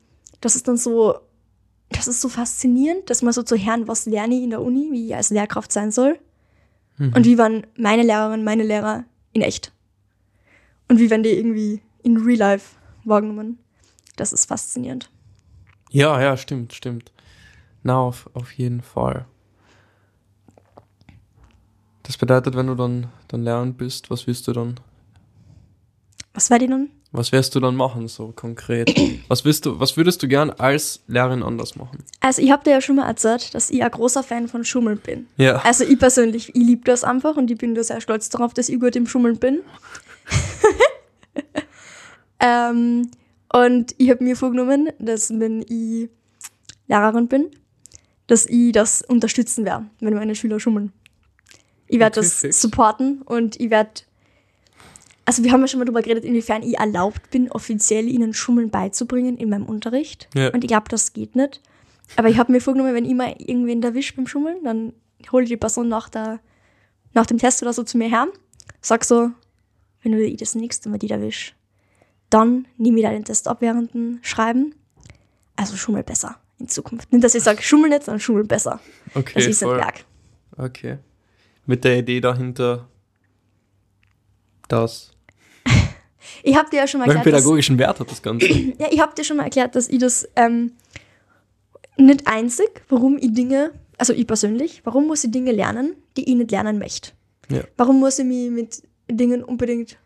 das 0.41 0.57
ist 0.57 0.69
dann 0.69 0.77
so, 0.77 1.19
das 1.89 2.07
ist 2.07 2.21
so 2.21 2.29
faszinierend, 2.29 3.09
dass 3.09 3.23
man 3.23 3.33
so 3.33 3.43
zu 3.43 3.57
hören, 3.57 3.89
was 3.89 4.07
lerne 4.07 4.35
ich 4.35 4.43
in 4.43 4.51
der 4.51 4.63
Uni, 4.63 4.89
wie 4.91 5.07
ich 5.07 5.17
als 5.17 5.31
Lehrkraft 5.31 5.73
sein 5.73 5.91
soll. 5.91 6.19
Mhm. 6.99 7.13
Und 7.15 7.25
wie 7.25 7.39
waren 7.39 7.67
meine 7.77 8.03
Lehrerinnen, 8.03 8.45
meine 8.45 8.63
Lehrer 8.63 9.05
in 9.33 9.43
echt. 9.43 9.73
Und 10.89 10.99
wie 10.99 11.11
werden 11.11 11.23
die 11.23 11.31
irgendwie 11.31 11.81
in 12.03 12.19
Real 12.19 12.39
Life 12.39 12.77
wahrgenommen. 13.05 13.59
Das 14.17 14.33
ist 14.33 14.47
faszinierend. 14.47 15.11
Ja, 15.91 16.21
ja, 16.21 16.37
stimmt, 16.37 16.73
stimmt. 16.73 17.11
Na, 17.87 18.01
auf, 18.01 18.29
auf 18.35 18.51
jeden 18.55 18.83
Fall. 18.83 19.27
Das 22.03 22.17
bedeutet, 22.17 22.57
wenn 22.57 22.67
du 22.67 22.75
dann, 22.75 23.07
dann 23.29 23.45
Lehrend 23.45 23.79
bist, 23.79 24.11
was 24.11 24.27
willst 24.27 24.49
du 24.49 24.53
dann? 24.53 24.81
Was 26.35 26.51
werde 26.51 26.65
ich 26.65 26.71
nun? 26.71 26.91
Was 27.13 27.31
wirst 27.31 27.55
du 27.55 27.61
dann 27.61 27.77
machen, 27.77 28.09
so 28.09 28.33
konkret? 28.35 28.93
Was 29.29 29.45
willst 29.45 29.67
du, 29.67 29.79
was 29.79 29.97
würdest 29.97 30.23
du 30.23 30.29
gern 30.29 30.51
als 30.51 31.01
Lehrerin 31.07 31.45
anders 31.45 31.77
machen? 31.77 32.05
Also 32.21 32.43
ich 32.43 32.51
habe 32.51 32.65
dir 32.65 32.73
ja 32.73 32.81
schon 32.81 32.97
mal 32.97 33.07
erzählt, 33.07 33.55
dass 33.55 33.71
ich 33.71 33.83
ein 33.83 33.91
großer 33.91 34.25
Fan 34.25 34.49
von 34.49 34.65
Schummeln 34.65 34.99
bin. 34.99 35.29
Ja. 35.37 35.57
Also 35.65 35.85
ich 35.85 35.99
persönlich, 35.99 36.49
ich 36.49 36.55
liebe 36.55 36.83
das 36.85 37.05
einfach 37.05 37.37
und 37.37 37.51
ich 37.51 37.59
bin 37.59 37.77
da 37.77 37.85
sehr 37.85 38.01
stolz 38.01 38.29
darauf, 38.29 38.53
dass 38.53 38.69
ich 38.69 38.81
gut 38.81 38.97
im 38.97 39.07
Schummeln 39.07 39.39
bin. 39.39 39.61
ähm, 42.41 43.11
und 43.53 43.95
ich 43.97 44.11
habe 44.11 44.25
mir 44.25 44.37
vorgenommen, 44.37 44.91
dass 44.99 45.31
wenn 45.31 45.63
ich 45.63 46.11
Lehrerin 46.89 47.29
bin, 47.29 47.51
dass 48.27 48.47
ich 48.47 48.73
das 48.73 49.03
unterstützen 49.03 49.65
werde, 49.65 49.87
wenn 50.01 50.15
meine 50.15 50.35
Schüler 50.35 50.61
schummeln. 50.61 50.93
Ich 51.89 51.99
werde 51.99 52.21
das 52.21 52.41
supporten 52.41 53.23
und 53.23 53.61
ich 53.61 53.71
werde. 53.71 54.03
Also 55.25 55.43
wir 55.43 55.53
haben 55.53 55.61
ja 55.61 55.69
schon 55.69 55.79
mal 55.79 55.85
darüber 55.85 56.03
geredet, 56.03 56.25
inwiefern 56.25 56.63
ich 56.63 56.79
erlaubt 56.79 57.31
bin, 57.31 57.51
offiziell 57.51 58.09
ihnen 58.09 58.33
Schummeln 58.33 58.71
beizubringen 58.71 59.37
in 59.39 59.51
meinem 59.51 59.67
Unterricht. 59.67 60.29
Ja. 60.35 60.51
Und 60.51 60.63
ich 60.63 60.69
glaube, 60.69 60.89
das 60.89 61.13
geht 61.13 61.35
nicht. 61.35 61.61
Aber 62.15 62.29
ich 62.29 62.39
habe 62.39 62.53
mir 62.53 62.61
vorgenommen, 62.61 62.95
wenn 62.95 63.05
ich 63.05 63.15
mal 63.15 63.35
irgendwen 63.39 63.83
erwischt 63.83 64.15
beim 64.15 64.29
Schummeln, 64.29 64.63
dann 64.63 64.93
hole 65.33 65.43
ich 65.43 65.49
die 65.49 65.57
Person 65.57 65.89
nach, 65.89 66.09
der, 66.09 66.39
nach 67.13 67.27
dem 67.27 67.39
Test 67.39 67.63
oder 67.63 67.73
so 67.73 67.83
zu 67.83 67.99
mir 67.99 68.09
her, 68.09 68.29
sag 68.81 69.05
so, 69.05 69.31
wenn 70.03 70.13
du 70.13 70.19
die 70.19 70.37
das 70.37 70.55
nächste 70.55 70.89
Mal 70.89 70.99
die 70.99 71.11
erwisch, 71.11 71.57
dann 72.31 72.69
nehme 72.77 72.99
ich 72.99 73.05
da 73.05 73.11
den 73.11 73.25
Test 73.25 73.49
ab 73.49 73.59
während 73.61 73.95
dem 73.95 74.21
Schreiben. 74.23 74.77
Also 75.57 75.77
schummel 75.77 76.05
besser 76.05 76.39
in 76.59 76.69
Zukunft. 76.69 77.13
Nicht, 77.13 77.25
dass 77.25 77.35
ich 77.35 77.43
sage, 77.43 77.63
schummel 77.63 77.91
nicht, 77.91 78.05
sondern 78.05 78.21
schummel 78.21 78.45
besser. 78.45 78.81
Okay, 79.15 79.33
Das 79.35 79.47
ist 79.47 79.63
ein 79.63 79.69
voll. 79.69 79.79
Werk. 79.79 80.05
Okay. 80.57 80.99
Mit 81.67 81.85
der 81.85 81.99
Idee 81.99 82.21
dahinter, 82.21 82.89
das. 84.69 85.13
Ich 86.43 86.57
habe 86.57 86.69
dir 86.71 86.79
ja 86.79 86.87
schon 86.87 87.01
mal 87.01 87.07
Welchen 87.07 87.19
erklärt, 87.19 87.37
dass, 87.37 87.43
pädagogischen 87.43 87.79
Wert 87.79 88.01
hat 88.01 88.11
das 88.11 88.23
Ganze? 88.23 88.47
ja, 88.79 88.89
ich 88.91 89.01
habe 89.01 89.15
dir 89.15 89.25
schon 89.25 89.37
mal 89.37 89.45
erklärt, 89.45 89.75
dass 89.77 89.89
ich 89.89 89.99
das 89.99 90.29
ähm, 90.37 90.73
nicht 91.97 92.27
einzig, 92.27 92.83
warum 92.89 93.17
ich 93.17 93.33
Dinge, 93.33 93.73
also 93.97 94.13
ich 94.13 94.27
persönlich, 94.27 94.83
warum 94.85 95.07
muss 95.07 95.25
ich 95.25 95.31
Dinge 95.31 95.53
lernen, 95.53 95.95
die 96.17 96.29
ich 96.29 96.37
nicht 96.37 96.51
lernen 96.51 96.79
möchte. 96.79 97.13
Ja. 97.49 97.63
Warum 97.77 98.01
muss 98.01 98.19
ich 98.19 98.25
mich 98.25 98.51
mit 98.51 98.83
Dingen 99.09 99.43
unbedingt 99.45 99.99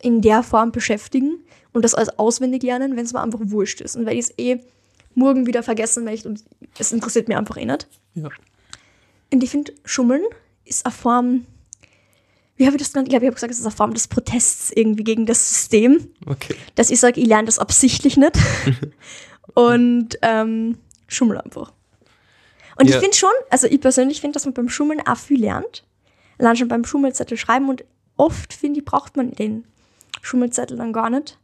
in 0.00 0.22
der 0.22 0.42
Form 0.42 0.72
beschäftigen 0.72 1.44
und 1.72 1.84
das 1.84 1.94
alles 1.94 2.18
auswendig 2.18 2.62
lernen, 2.62 2.96
wenn 2.96 3.04
es 3.04 3.12
mir 3.12 3.22
einfach 3.22 3.40
wurscht 3.42 3.80
ist 3.80 3.96
und 3.96 4.06
weil 4.06 4.14
ich 4.14 4.26
es 4.26 4.38
eh 4.38 4.60
morgen 5.16 5.46
wieder 5.46 5.62
vergessen 5.62 6.04
möchte 6.04 6.28
und 6.28 6.44
es 6.78 6.92
interessiert 6.92 7.26
mich 7.28 7.36
einfach 7.36 7.56
eh 7.56 7.64
nicht. 7.64 7.88
Ja. 8.14 8.28
Und 9.32 9.42
ich 9.42 9.50
finde, 9.50 9.72
Schummeln 9.84 10.22
ist 10.64 10.86
eine 10.86 10.94
Form, 10.94 11.46
wie 12.56 12.66
habe 12.66 12.76
ich 12.76 12.82
das 12.82 12.92
genannt? 12.92 13.08
Ich 13.08 13.10
glaube, 13.10 13.24
ich 13.24 13.28
habe 13.28 13.34
gesagt, 13.34 13.52
es 13.52 13.58
ist 13.58 13.66
eine 13.66 13.74
Form 13.74 13.92
des 13.94 14.06
Protests 14.08 14.70
irgendwie 14.74 15.04
gegen 15.04 15.26
das 15.26 15.48
System 15.48 16.08
Okay. 16.26 16.54
dass 16.76 16.90
ich 16.90 17.00
sage, 17.00 17.20
ich 17.20 17.26
lerne 17.26 17.46
das 17.46 17.58
absichtlich 17.58 18.16
nicht 18.16 18.36
und 19.54 20.18
ähm, 20.22 20.78
schummel 21.08 21.38
einfach. 21.38 21.72
Und 22.78 22.88
Ja. 22.90 22.96
ich 22.96 23.02
finde 23.02 23.16
schon, 23.16 23.30
also 23.50 23.66
ich 23.66 23.80
persönlich 23.80 24.20
finde, 24.20 24.34
dass 24.34 24.44
man 24.44 24.54
beim 24.54 24.68
Schummeln 24.68 25.00
auch 25.06 25.16
viel 25.16 25.40
lernt. 25.40 25.84
Allein 26.38 26.56
schon 26.56 26.68
beim 26.68 26.84
Schummelzettel 26.84 27.38
schreiben 27.38 27.68
und 27.68 27.84
oft, 28.16 28.52
finde 28.52 28.80
ich, 28.80 28.84
braucht 28.84 29.16
man 29.16 29.32
den 29.32 29.64
Schummelzettel 30.22 30.76
dann 30.76 30.92
gar 30.92 31.08
nicht, 31.10 31.38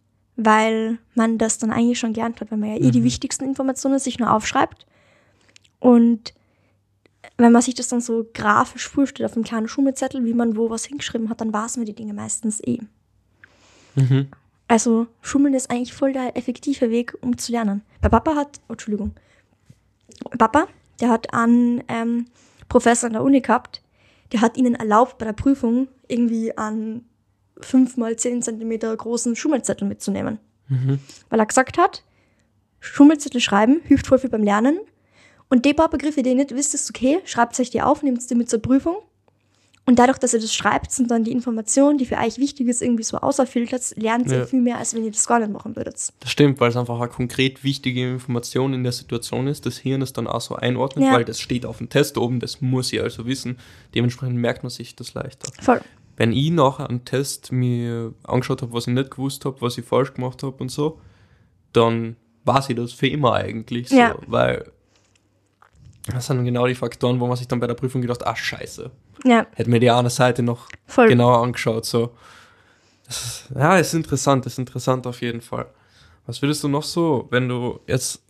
weil 0.44 0.98
man 1.14 1.38
das 1.38 1.58
dann 1.58 1.72
eigentlich 1.72 1.98
schon 1.98 2.12
gelernt 2.12 2.40
hat, 2.40 2.50
weil 2.50 2.58
man 2.58 2.70
ja 2.70 2.76
eh 2.76 2.90
die 2.90 3.04
wichtigsten 3.04 3.44
Informationen 3.44 3.98
sich 3.98 4.18
nur 4.18 4.32
aufschreibt. 4.32 4.86
Und 5.80 6.34
wenn 7.36 7.52
man 7.52 7.62
sich 7.62 7.74
das 7.74 7.88
dann 7.88 8.00
so 8.00 8.26
grafisch 8.34 8.88
vorstellt 8.88 9.28
auf 9.28 9.36
einem 9.36 9.44
kleinen 9.44 9.68
Schummelzettel, 9.68 10.24
wie 10.24 10.34
man 10.34 10.56
wo 10.56 10.70
was 10.70 10.84
hingeschrieben 10.84 11.28
hat, 11.28 11.40
dann 11.40 11.52
weiß 11.52 11.76
man 11.76 11.86
die 11.86 11.94
Dinge 11.94 12.14
meistens 12.14 12.60
eh. 12.60 12.78
Mhm. 13.94 14.28
Also 14.68 15.06
Schummeln 15.20 15.54
ist 15.54 15.70
eigentlich 15.70 15.92
voll 15.92 16.12
der 16.12 16.36
effektive 16.36 16.90
Weg, 16.90 17.16
um 17.20 17.36
zu 17.36 17.52
lernen. 17.52 17.82
Bei 18.00 18.08
Papa 18.08 18.34
hat, 18.34 18.60
oh, 18.68 18.72
Entschuldigung, 18.72 19.12
Papa, 20.38 20.66
der 21.00 21.10
hat 21.10 21.34
einen 21.34 21.82
ähm, 21.88 22.26
Professor 22.68 23.08
an 23.08 23.14
der 23.14 23.22
Uni 23.22 23.40
gehabt, 23.40 23.82
der 24.32 24.40
hat 24.40 24.56
ihnen 24.56 24.74
erlaubt, 24.74 25.18
bei 25.18 25.26
der 25.26 25.34
Prüfung 25.34 25.88
irgendwie 26.08 26.56
einen 26.56 27.06
5 27.64 27.96
mal 27.96 28.16
10 28.16 28.42
Zentimeter 28.42 28.96
großen 28.96 29.36
Schummelzettel 29.36 29.86
mitzunehmen. 29.88 30.38
Mhm. 30.68 30.98
Weil 31.30 31.40
er 31.40 31.46
gesagt 31.46 31.78
hat, 31.78 32.02
Schummelzettel 32.80 33.40
schreiben 33.40 33.80
hilft 33.84 34.06
voll 34.06 34.18
viel 34.18 34.30
beim 34.30 34.42
Lernen. 34.42 34.78
Und 35.48 35.64
die 35.66 35.74
paar 35.74 35.90
Begriffe, 35.90 36.22
die 36.22 36.30
ihr 36.30 36.36
nicht 36.36 36.54
wisst, 36.54 36.74
ist 36.74 36.88
okay, 36.90 37.20
schreibt 37.24 37.58
euch 37.60 37.70
die 37.70 37.82
auf, 37.82 38.02
nehmt 38.02 38.28
die 38.28 38.34
mit 38.34 38.48
zur 38.48 38.60
Prüfung. 38.62 38.96
Und 39.84 39.98
dadurch, 39.98 40.18
dass 40.18 40.32
ihr 40.32 40.38
das 40.38 40.54
schreibt, 40.54 40.92
sind 40.92 41.10
dann 41.10 41.24
die 41.24 41.32
Informationen, 41.32 41.98
die 41.98 42.06
für 42.06 42.16
euch 42.16 42.38
wichtig 42.38 42.68
ist, 42.68 42.82
irgendwie 42.82 43.02
so 43.02 43.16
außerfiltert, 43.16 43.96
lernt 43.96 44.30
ihr 44.30 44.38
Ja. 44.38 44.46
viel 44.46 44.60
mehr, 44.62 44.78
als 44.78 44.94
wenn 44.94 45.04
ihr 45.04 45.10
das 45.10 45.26
gar 45.26 45.40
nicht 45.40 45.50
machen 45.50 45.74
würdet. 45.74 45.96
Das 46.20 46.30
stimmt, 46.30 46.60
weil 46.60 46.70
es 46.70 46.76
einfach 46.76 47.00
eine 47.00 47.08
konkret 47.08 47.64
wichtige 47.64 48.12
Information 48.12 48.74
in 48.74 48.84
der 48.84 48.92
Situation 48.92 49.48
ist. 49.48 49.66
Das 49.66 49.78
Hirn 49.78 50.00
ist 50.00 50.16
dann 50.16 50.28
auch 50.28 50.40
so 50.40 50.54
einordnet, 50.54 51.04
Ja. 51.06 51.12
weil 51.12 51.24
das 51.24 51.40
steht 51.40 51.66
auf 51.66 51.78
dem 51.78 51.88
Test 51.88 52.16
oben, 52.16 52.38
das 52.38 52.60
muss 52.60 52.92
ich 52.92 53.02
also 53.02 53.26
wissen. 53.26 53.58
Dementsprechend 53.96 54.36
merkt 54.36 54.62
man 54.62 54.70
sich 54.70 54.94
das 54.94 55.14
leichter. 55.14 55.50
Voll. 55.60 55.80
Wenn 56.16 56.32
ich 56.32 56.50
nachher 56.50 56.88
am 56.90 57.04
Test 57.04 57.52
mir 57.52 58.12
angeschaut 58.24 58.62
habe, 58.62 58.72
was 58.72 58.86
ich 58.86 58.92
nicht 58.94 59.10
gewusst 59.10 59.44
habe, 59.44 59.60
was 59.60 59.78
ich 59.78 59.84
falsch 59.84 60.12
gemacht 60.14 60.42
habe 60.42 60.56
und 60.58 60.70
so, 60.70 61.00
dann 61.72 62.16
weiß 62.44 62.68
ich 62.70 62.76
das 62.76 62.92
für 62.92 63.06
immer 63.08 63.32
eigentlich 63.34 63.88
so, 63.88 63.96
Ja. 63.96 64.14
weil 64.26 64.70
das 66.12 66.26
sind 66.26 66.44
genau 66.44 66.66
die 66.66 66.74
Faktoren, 66.74 67.20
wo 67.20 67.26
man 67.26 67.36
sich 67.36 67.46
dann 67.48 67.60
bei 67.60 67.66
der 67.66 67.74
Prüfung 67.74 68.02
gedacht, 68.02 68.26
ah 68.26 68.34
scheiße, 68.36 68.90
Ja, 69.24 69.46
hätte 69.54 69.70
mir 69.70 69.78
die 69.80 69.90
eine 69.90 70.10
Seite 70.10 70.42
noch 70.42 70.68
voll. 70.86 71.08
genauer 71.08 71.38
angeschaut. 71.42 71.84
So. 71.86 72.10
Das 73.06 73.22
ist, 73.24 73.50
ja, 73.56 73.76
ist 73.78 73.94
interessant, 73.94 74.44
ist 74.46 74.58
interessant 74.58 75.06
auf 75.06 75.20
jeden 75.22 75.40
Fall. 75.40 75.66
Was 76.26 76.42
würdest 76.42 76.62
du 76.64 76.68
noch 76.68 76.82
so, 76.82 77.26
wenn 77.30 77.48
du 77.48 77.80
jetzt, 77.86 78.22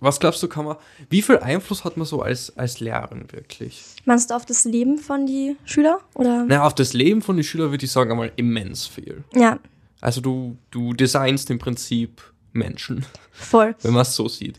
was 0.00 0.18
glaubst 0.20 0.42
du, 0.42 0.48
kann 0.48 0.64
man, 0.64 0.76
wie 1.10 1.22
viel 1.22 1.38
Einfluss 1.38 1.84
hat 1.84 1.96
man 1.96 2.06
so 2.06 2.22
als, 2.22 2.56
als 2.56 2.80
Lehrerin 2.80 3.30
wirklich? 3.32 3.82
Meinst 4.04 4.30
du 4.30 4.34
auf 4.34 4.46
das 4.46 4.64
Leben 4.64 4.98
von 4.98 5.26
die 5.26 5.56
Schüler? 5.64 6.00
Oder? 6.14 6.44
Na, 6.48 6.64
auf 6.66 6.74
das 6.74 6.92
Leben 6.92 7.22
von 7.22 7.36
den 7.36 7.44
Schülern 7.44 7.70
würde 7.70 7.84
ich 7.84 7.92
sagen 7.92 8.10
einmal 8.10 8.32
immens 8.36 8.86
viel. 8.86 9.24
Ja, 9.34 9.58
Also 10.00 10.20
du, 10.20 10.56
du 10.70 10.94
designst 10.94 11.50
im 11.50 11.58
Prinzip 11.58 12.22
Menschen, 12.52 13.04
voll. 13.32 13.76
wenn 13.82 13.92
man 13.92 14.02
es 14.02 14.14
so 14.16 14.28
sieht. 14.28 14.58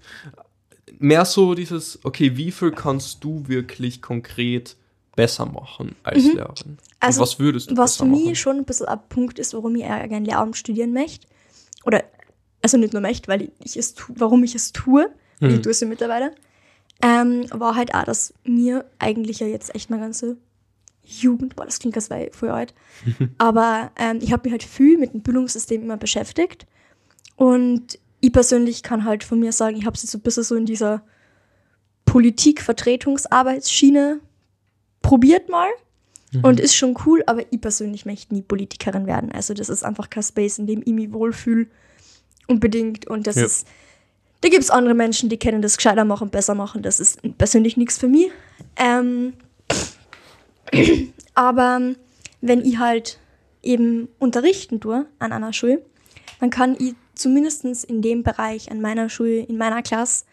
Mehr 1.00 1.26
so 1.26 1.56
dieses, 1.56 2.00
okay, 2.04 2.38
wie 2.38 2.52
viel 2.52 2.72
kannst 2.72 3.24
du 3.24 3.48
wirklich 3.48 4.02
konkret 4.02 4.76
besser 5.16 5.46
machen 5.46 5.96
als 6.04 6.24
Lehrerin? 6.24 6.54
Mhm. 6.74 6.78
Also, 7.00 7.22
Und 7.22 7.28
was 7.28 7.40
würdest 7.40 7.72
du 7.72 7.78
Was 7.78 7.98
für 7.98 8.06
mich 8.06 8.26
machen? 8.26 8.36
schon 8.36 8.58
ein 8.58 8.66
bisschen 8.66 8.86
ein 8.88 9.00
Punkt 9.10 9.40
ist, 9.40 9.54
warum 9.56 9.76
ich 9.76 9.82
gerne 9.84 10.20
Lehramt 10.20 10.56
studieren 10.56 10.94
möchte. 10.94 11.26
Oder, 11.84 12.04
also 12.62 12.78
nicht 12.78 12.94
nur 12.94 13.02
möchte, 13.02 13.28
weil 13.28 13.52
ich 13.64 13.76
es 13.76 13.96
tu, 13.96 14.14
warum 14.18 14.44
ich 14.44 14.54
es 14.54 14.72
tue. 14.72 15.10
Mhm. 15.42 15.50
Ich 15.50 15.62
tue 15.62 15.72
es 15.72 15.82
mittlerweile. 15.82 16.34
Ähm, 17.04 17.46
war 17.52 17.76
halt 17.76 17.94
auch, 17.94 18.04
dass 18.04 18.34
mir 18.44 18.86
eigentlich 19.00 19.40
ja 19.40 19.48
jetzt 19.48 19.76
echt 19.76 19.90
meine 19.90 20.04
ganze 20.04 20.38
Jugend, 21.04 21.56
boah, 21.56 21.66
das 21.66 21.80
klingt 21.80 21.96
wäre 22.10 22.28
ich 22.28 22.36
voll 22.36 22.50
alt, 22.50 22.74
aber 23.40 23.92
ähm, 23.98 24.20
ich 24.22 24.32
habe 24.32 24.44
mich 24.44 24.52
halt 24.52 24.64
viel 24.64 24.98
mit 25.00 25.14
dem 25.14 25.22
Bildungssystem 25.22 25.82
immer 25.82 25.98
beschäftigt 25.98 26.68
und 27.36 27.98
ich 28.20 28.32
persönlich 28.32 28.84
kann 28.84 29.04
halt 29.04 29.24
von 29.24 29.40
mir 29.40 29.52
sagen, 29.52 29.76
ich 29.78 29.86
habe 29.88 29.98
sie 29.98 30.06
so 30.06 30.20
ein 30.20 30.22
bisschen 30.22 30.44
so 30.44 30.56
in 30.56 30.68
dieser 30.68 31.02
Politik-Vertretungsarbeitsschiene 32.06 34.20
probiert 35.02 35.50
mal 35.50 35.70
und 36.44 36.60
ist 36.62 36.76
schon 36.76 36.96
cool, 37.06 37.24
aber 37.28 37.44
ich 37.52 37.60
persönlich 37.60 38.06
möchte 38.06 38.34
nie 38.34 38.42
Politikerin 38.42 39.06
werden. 39.06 39.32
Also 39.34 39.54
das 39.54 39.68
ist 39.70 39.84
einfach 39.84 40.10
kein 40.10 40.24
Space, 40.24 40.60
in 40.60 40.68
dem 40.68 40.82
ich 40.86 40.94
mich 40.94 41.12
wohlfühle 41.12 41.68
unbedingt 42.48 43.06
und 43.08 43.28
das 43.28 43.36
Ja. 43.36 43.46
ist 43.46 43.68
da 44.42 44.50
gibt 44.50 44.64
es 44.64 44.70
andere 44.70 44.94
Menschen, 44.94 45.30
die 45.30 45.38
können 45.38 45.62
das 45.62 45.78
gescheiter 45.78 46.06
machen, 46.06 46.30
besser 46.30 46.56
machen. 46.56 46.82
Das 46.82 47.00
ist 47.00 47.20
persönlich 47.38 47.78
nichts 47.78 47.98
für 47.98 48.08
mich. 48.08 48.30
Ähm, 48.76 49.34
aber 51.34 51.94
wenn 52.42 52.66
ich 52.66 52.80
halt 52.80 53.20
eben 53.62 54.10
unterrichten 54.20 54.80
tue 54.80 55.06
an 55.20 55.32
einer 55.32 55.54
Schule, 55.54 55.82
dann 56.40 56.50
kann 56.50 56.76
ich 56.80 56.96
zumindest 57.14 57.64
in 57.86 58.02
dem 58.02 58.24
Bereich 58.24 58.72
an 58.72 58.82
meiner 58.82 59.10
Schule, 59.10 59.42
in 59.42 59.58
meiner 59.58 59.84
Klasse, 59.84 60.26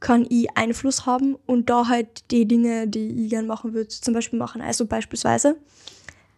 kann 0.00 0.26
ich 0.28 0.56
Einfluss 0.56 1.06
haben 1.06 1.36
und 1.46 1.70
da 1.70 1.86
halt 1.88 2.30
die 2.32 2.46
Dinge, 2.46 2.88
die 2.88 3.24
ich 3.24 3.30
gern 3.30 3.46
machen 3.46 3.72
würde, 3.74 3.88
zum 3.88 4.14
Beispiel 4.14 4.38
machen. 4.38 4.60
Also 4.60 4.86
beispielsweise 4.86 5.56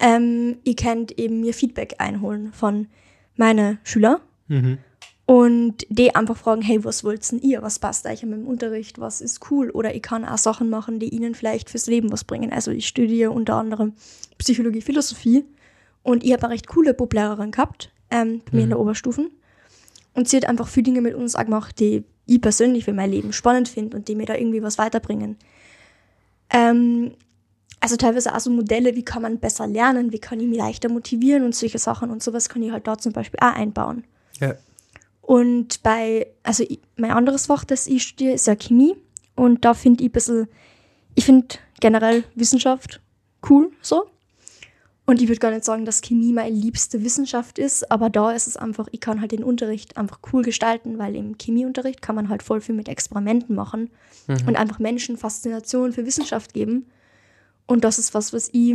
Ähm, 0.01 0.59
ihr 0.65 0.75
könnt 0.75 1.17
eben 1.19 1.41
mir 1.41 1.55
Feedback 1.55 1.95
einholen 1.99 2.53
von 2.53 2.89
meinen 3.37 3.79
Schülern 3.85 4.21
Mhm. 4.49 4.79
Und 5.27 5.87
die 5.89 6.15
einfach 6.15 6.37
fragen, 6.37 6.61
hey, 6.61 6.85
was 6.85 7.03
wollt 7.03 7.31
denn 7.31 7.41
ihr? 7.41 7.63
Was 7.63 7.79
passt 7.79 8.07
euch 8.07 8.23
an 8.23 8.31
meinem 8.31 8.47
Unterricht? 8.47 8.99
Was 8.99 9.21
ist 9.21 9.51
cool? 9.51 9.71
Oder 9.71 9.95
ich 9.95 10.03
kann 10.03 10.25
auch 10.25 10.37
Sachen 10.39 10.69
machen, 10.69 10.99
die 10.99 11.09
ihnen 11.09 11.35
vielleicht 11.35 11.71
fürs 11.71 11.87
Leben 11.87 12.13
was 12.13 12.25
bringen. 12.25 12.53
Also 12.53 12.71
ich 12.71 12.87
studiere 12.87 13.31
unter 13.31 13.55
anderem 13.55 13.95
Psychologie, 14.37 14.83
Philosophie 14.83 15.45
und 16.03 16.25
ich 16.25 16.33
habe 16.33 16.43
eine 16.45 16.53
recht 16.53 16.67
coole 16.67 16.93
Pop-Lehrerin 16.93 17.53
gehabt, 17.53 17.91
ähm, 18.11 18.43
bei 18.45 18.57
mir 18.59 18.65
in 18.65 18.69
der 18.71 18.81
Oberstufen. 18.81 19.31
Und 20.13 20.29
sie 20.29 20.37
hat 20.37 20.45
einfach 20.45 20.69
viele 20.69 20.85
Dinge 20.85 21.01
mit 21.01 21.15
uns 21.15 21.35
auch 21.35 21.45
gemacht, 21.45 21.81
die 21.81 22.05
ich 22.27 22.41
persönlich 22.41 22.85
für 22.85 22.93
mein 22.93 23.11
Leben 23.11 23.33
spannend 23.33 23.69
finde 23.69 23.97
und 23.97 24.09
die 24.09 24.15
mir 24.15 24.27
da 24.27 24.35
irgendwie 24.35 24.63
was 24.63 24.77
weiterbringen. 24.77 25.37
Ähm, 26.51 27.13
also 27.81 27.97
teilweise 27.97 28.35
auch 28.35 28.41
so 28.41 28.51
Modelle, 28.51 28.95
wie 28.95 29.05
kann 29.05 29.23
man 29.23 29.39
besser 29.39 29.67
lernen, 29.67 30.13
wie 30.13 30.19
kann 30.19 30.41
ich 30.41 30.47
mich 30.47 30.59
leichter 30.59 30.89
motivieren 30.89 31.45
und 31.45 31.55
solche 31.55 31.79
Sachen 31.79 32.11
und 32.11 32.23
sowas 32.23 32.49
kann 32.49 32.63
ich 32.63 32.73
halt 32.73 32.87
da 32.87 32.97
zum 32.97 33.13
Beispiel 33.13 33.41
auch 33.41 33.55
einbauen. 33.55 34.05
Ja. 34.41 34.55
Und 35.27 35.83
bei, 35.83 36.27
also 36.43 36.65
mein 36.97 37.11
anderes 37.11 37.47
Fach, 37.47 37.65
das 37.65 37.87
ich 37.87 38.03
studiere, 38.03 38.35
ist 38.35 38.47
ja 38.47 38.55
Chemie. 38.55 38.95
Und 39.35 39.65
da 39.65 39.73
finde 39.75 40.05
ich 40.05 40.11
ein 40.11 40.13
bisschen, 40.13 40.49
ich 41.15 41.25
finde 41.25 41.57
generell 41.81 42.25
Wissenschaft 42.35 43.01
cool 43.49 43.71
so. 43.81 44.05
Und 45.07 45.21
ich 45.21 45.29
würde 45.29 45.39
gar 45.41 45.51
nicht 45.51 45.65
sagen, 45.65 45.85
dass 45.85 46.01
Chemie 46.01 46.33
meine 46.33 46.55
liebste 46.55 47.03
Wissenschaft 47.05 47.59
ist, 47.59 47.91
aber 47.91 48.09
da 48.09 48.33
ist 48.33 48.47
es 48.47 48.57
einfach, 48.57 48.89
ich 48.91 49.01
kann 49.01 49.21
halt 49.21 49.33
den 49.33 49.45
Unterricht 49.45 49.99
einfach 49.99 50.19
cool 50.33 50.43
gestalten, 50.43 50.99
weil 50.99 51.15
im 51.15 51.37
Chemieunterricht 51.37 52.01
kann 52.01 52.15
man 52.15 52.31
halt 52.31 52.43
voll 52.43 52.63
viel 52.63 52.75
mit 52.75 52.89
Experimenten 52.89 53.55
machen 53.55 53.91
und 54.47 54.57
einfach 54.57 54.79
Menschen 54.79 55.19
Faszination 55.19 55.93
für 55.93 56.07
Wissenschaft 56.07 56.55
geben. 56.55 56.87
Und 57.67 57.85
das 57.85 57.99
ist 57.99 58.15
was, 58.15 58.33
was 58.33 58.49
ich 58.53 58.75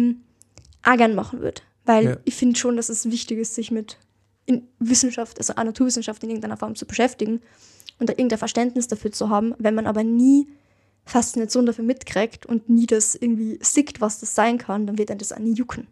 auch 0.84 0.98
gern 0.98 1.16
machen 1.16 1.40
würde. 1.42 1.62
Weil 1.86 2.06
Ja. 2.06 2.18
ich 2.26 2.36
finde 2.36 2.60
schon, 2.60 2.76
dass 2.76 2.90
es 2.90 3.10
wichtig 3.10 3.40
ist, 3.40 3.56
sich 3.56 3.72
mit 3.72 3.98
in 4.50 4.68
Wissenschaft, 4.80 5.38
also 5.38 5.54
auch 5.56 5.64
Naturwissenschaft 5.64 6.24
in 6.24 6.30
irgendeiner 6.30 6.58
Form 6.58 6.76
zu 6.76 6.86
beschäftigen 6.86 7.42
und 8.00 8.10
da 8.10 8.14
irgendein 8.14 8.40
Verständnis 8.40 8.88
dafür 8.88 9.12
zu 9.12 9.30
haben. 9.30 9.54
Wenn 9.60 9.76
man 9.76 9.86
aber 9.88 10.04
nie 10.04 10.48
Faszination 11.06 11.66
dafür 11.66 11.86
mitkriegt 11.86 12.46
und 12.46 12.70
nie 12.70 12.86
das 12.86 13.16
irgendwie 13.16 13.60
sieht, 13.62 14.02
was 14.02 14.20
das 14.20 14.36
sein 14.36 14.58
kann, 14.58 14.88
dann 14.88 14.98
wird 14.98 15.10
dann 15.10 15.18
das 15.18 15.32
auch 15.32 15.40
nie 15.40 15.54
jucken. 15.54 15.88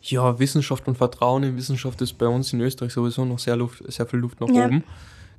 Ja, 0.00 0.38
Wissenschaft 0.38 0.86
und 0.88 0.96
Vertrauen 0.96 1.44
in 1.44 1.56
Wissenschaft 1.56 2.00
ist 2.02 2.14
bei 2.18 2.26
uns 2.26 2.52
in 2.52 2.60
Österreich 2.60 2.92
sowieso 2.92 3.24
noch 3.24 3.38
sehr, 3.38 3.56
Luft, 3.56 3.82
sehr 3.90 4.06
viel 4.06 4.18
Luft 4.18 4.40
nach 4.40 4.48
Ja. 4.48 4.66
oben. 4.66 4.84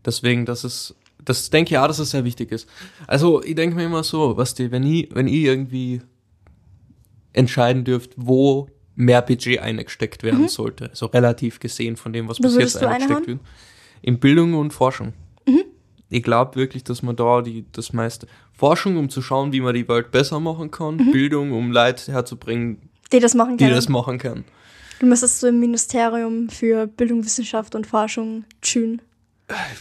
Deswegen, 0.05 0.45
das 0.45 0.63
ist, 0.63 0.95
das 1.23 1.49
denke 1.49 1.73
ich 1.73 1.77
auch, 1.77 1.87
dass 1.87 1.99
es 1.99 2.11
sehr 2.11 2.23
wichtig 2.23 2.51
ist. 2.51 2.67
Also, 3.07 3.43
ich 3.43 3.55
denke 3.55 3.75
mir 3.75 3.85
immer 3.85 4.03
so, 4.03 4.35
was 4.37 4.53
die, 4.53 4.71
wenn 4.71 4.83
ich, 4.83 5.09
wenn 5.13 5.27
ich 5.27 5.43
irgendwie 5.43 6.01
entscheiden 7.33 7.83
dürft, 7.83 8.11
wo 8.15 8.67
mehr 8.95 9.21
Budget 9.21 9.59
eingesteckt 9.59 10.23
werden 10.23 10.47
sollte, 10.47 10.89
also 10.89 11.07
relativ 11.07 11.59
gesehen 11.59 11.95
von 11.97 12.13
dem, 12.13 12.27
was 12.27 12.39
bis 12.39 12.55
jetzt 12.55 12.77
eingesteckt 12.83 13.27
wird, 13.27 13.39
in 14.01 14.19
Bildung 14.19 14.53
und 14.53 14.71
Forschung. 14.71 15.13
Ich 16.09 16.21
glaube 16.21 16.55
wirklich, 16.57 16.83
dass 16.83 17.01
man 17.01 17.15
da 17.15 17.41
die, 17.41 17.65
das 17.71 17.91
meiste 17.91 18.27
Forschung, 18.51 18.97
um 18.97 19.09
zu 19.09 19.23
schauen, 19.23 19.51
wie 19.51 19.61
man 19.61 19.73
die 19.73 19.87
Welt 19.87 20.11
besser 20.11 20.39
machen 20.39 20.69
kann, 20.69 20.97
Bildung, 21.11 21.51
um 21.53 21.71
Leute 21.71 22.11
herzubringen, 22.11 22.77
Die 23.11 23.19
das 23.19 23.33
machen 23.33 23.57
die 23.57 23.63
können. 23.63 23.75
das 23.75 23.89
machen 23.89 24.19
können. 24.19 24.45
du 24.99 25.07
müsstest 25.07 25.39
so 25.39 25.47
im 25.47 25.59
Ministerium 25.59 26.49
für 26.49 26.85
Bildung, 26.85 27.25
Wissenschaft 27.25 27.73
und 27.73 27.87
Forschung 27.87 28.45
tschün. 28.61 29.01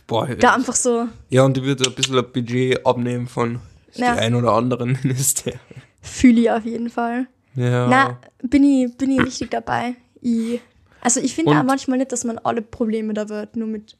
Boah, 0.07 0.27
Da 0.27 0.55
einfach 0.55 0.75
so 0.75 1.07
ja, 1.29 1.45
und 1.45 1.55
die 1.57 1.65
wird 1.65 1.87
ein 1.87 1.95
bisschen 1.95 2.17
ein 2.19 2.25
Budget 2.33 2.85
abnehmen 2.87 3.27
von 3.27 3.59
Ja. 3.93 4.15
die 4.15 4.21
ein 4.21 4.35
oder 4.35 4.53
anderen 4.55 4.99
Ministerien. 5.03 5.61
fühle 6.01 6.41
ich 6.41 6.51
auf 6.51 6.65
jeden 6.65 6.89
Fall. 6.89 7.27
Ja. 7.55 7.87
Na, 7.89 8.19
bin 8.43 8.65
ich, 8.65 8.97
bin 8.97 9.11
ich 9.11 9.21
richtig 9.21 9.51
dabei. 9.51 9.95
Ich, 10.21 10.61
also 11.01 11.21
ich 11.21 11.35
finde 11.35 11.53
auch 11.53 11.63
manchmal 11.65 11.99
nicht, 11.99 12.13
dass 12.13 12.25
man 12.25 12.39
alle 12.39 12.63
Probleme 12.63 13.13
der 13.15 13.29
Welt 13.29 13.57
nur 13.57 13.69
mit. 13.69 13.97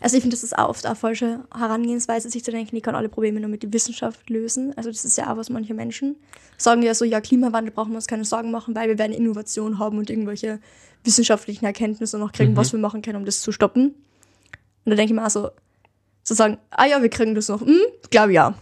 Also 0.00 0.16
ich 0.16 0.22
finde, 0.22 0.34
das 0.36 0.42
ist 0.42 0.58
auch 0.58 0.68
oft 0.68 0.84
eine 0.84 0.96
falsche 0.96 1.44
Herangehensweise, 1.56 2.28
sich 2.28 2.42
zu 2.42 2.50
denken, 2.50 2.74
ich 2.74 2.82
kann 2.82 2.94
alle 2.96 3.08
Probleme 3.08 3.38
nur 3.38 3.48
mit 3.48 3.62
der 3.62 3.72
Wissenschaft 3.72 4.28
lösen. 4.30 4.76
Also 4.76 4.90
das 4.90 5.04
ist 5.04 5.16
ja 5.16 5.32
auch 5.32 5.36
was 5.36 5.48
manche 5.48 5.74
Menschen 5.74 6.16
sagen 6.62 6.82
ja 6.82 6.94
so, 6.94 7.04
ja, 7.04 7.20
Klimawandel 7.20 7.72
brauchen 7.72 7.90
wir 7.90 7.96
uns 7.96 8.06
keine 8.06 8.24
Sorgen 8.24 8.50
machen, 8.50 8.74
weil 8.74 8.88
wir 8.88 8.98
werden 8.98 9.12
Innovation 9.12 9.78
haben 9.78 9.98
und 9.98 10.10
irgendwelche 10.10 10.60
wissenschaftlichen 11.04 11.64
Erkenntnisse 11.64 12.18
noch 12.18 12.32
kriegen, 12.32 12.52
Mhm. 12.52 12.56
was 12.56 12.72
wir 12.72 12.78
machen 12.78 13.02
können, 13.02 13.16
um 13.16 13.24
das 13.24 13.40
zu 13.40 13.52
stoppen. 13.52 13.94
Und 14.84 14.90
da 14.90 14.94
denke 14.94 15.12
ich 15.12 15.18
mir 15.18 15.26
auch 15.26 15.30
so, 15.30 15.50
zu 16.22 16.34
sagen, 16.34 16.58
ah 16.70 16.86
ja, 16.86 17.02
wir 17.02 17.08
kriegen 17.08 17.34
das 17.34 17.48
noch. 17.48 17.60
Hm, 17.60 17.80
glaube 18.10 18.32
ja. 18.32 18.54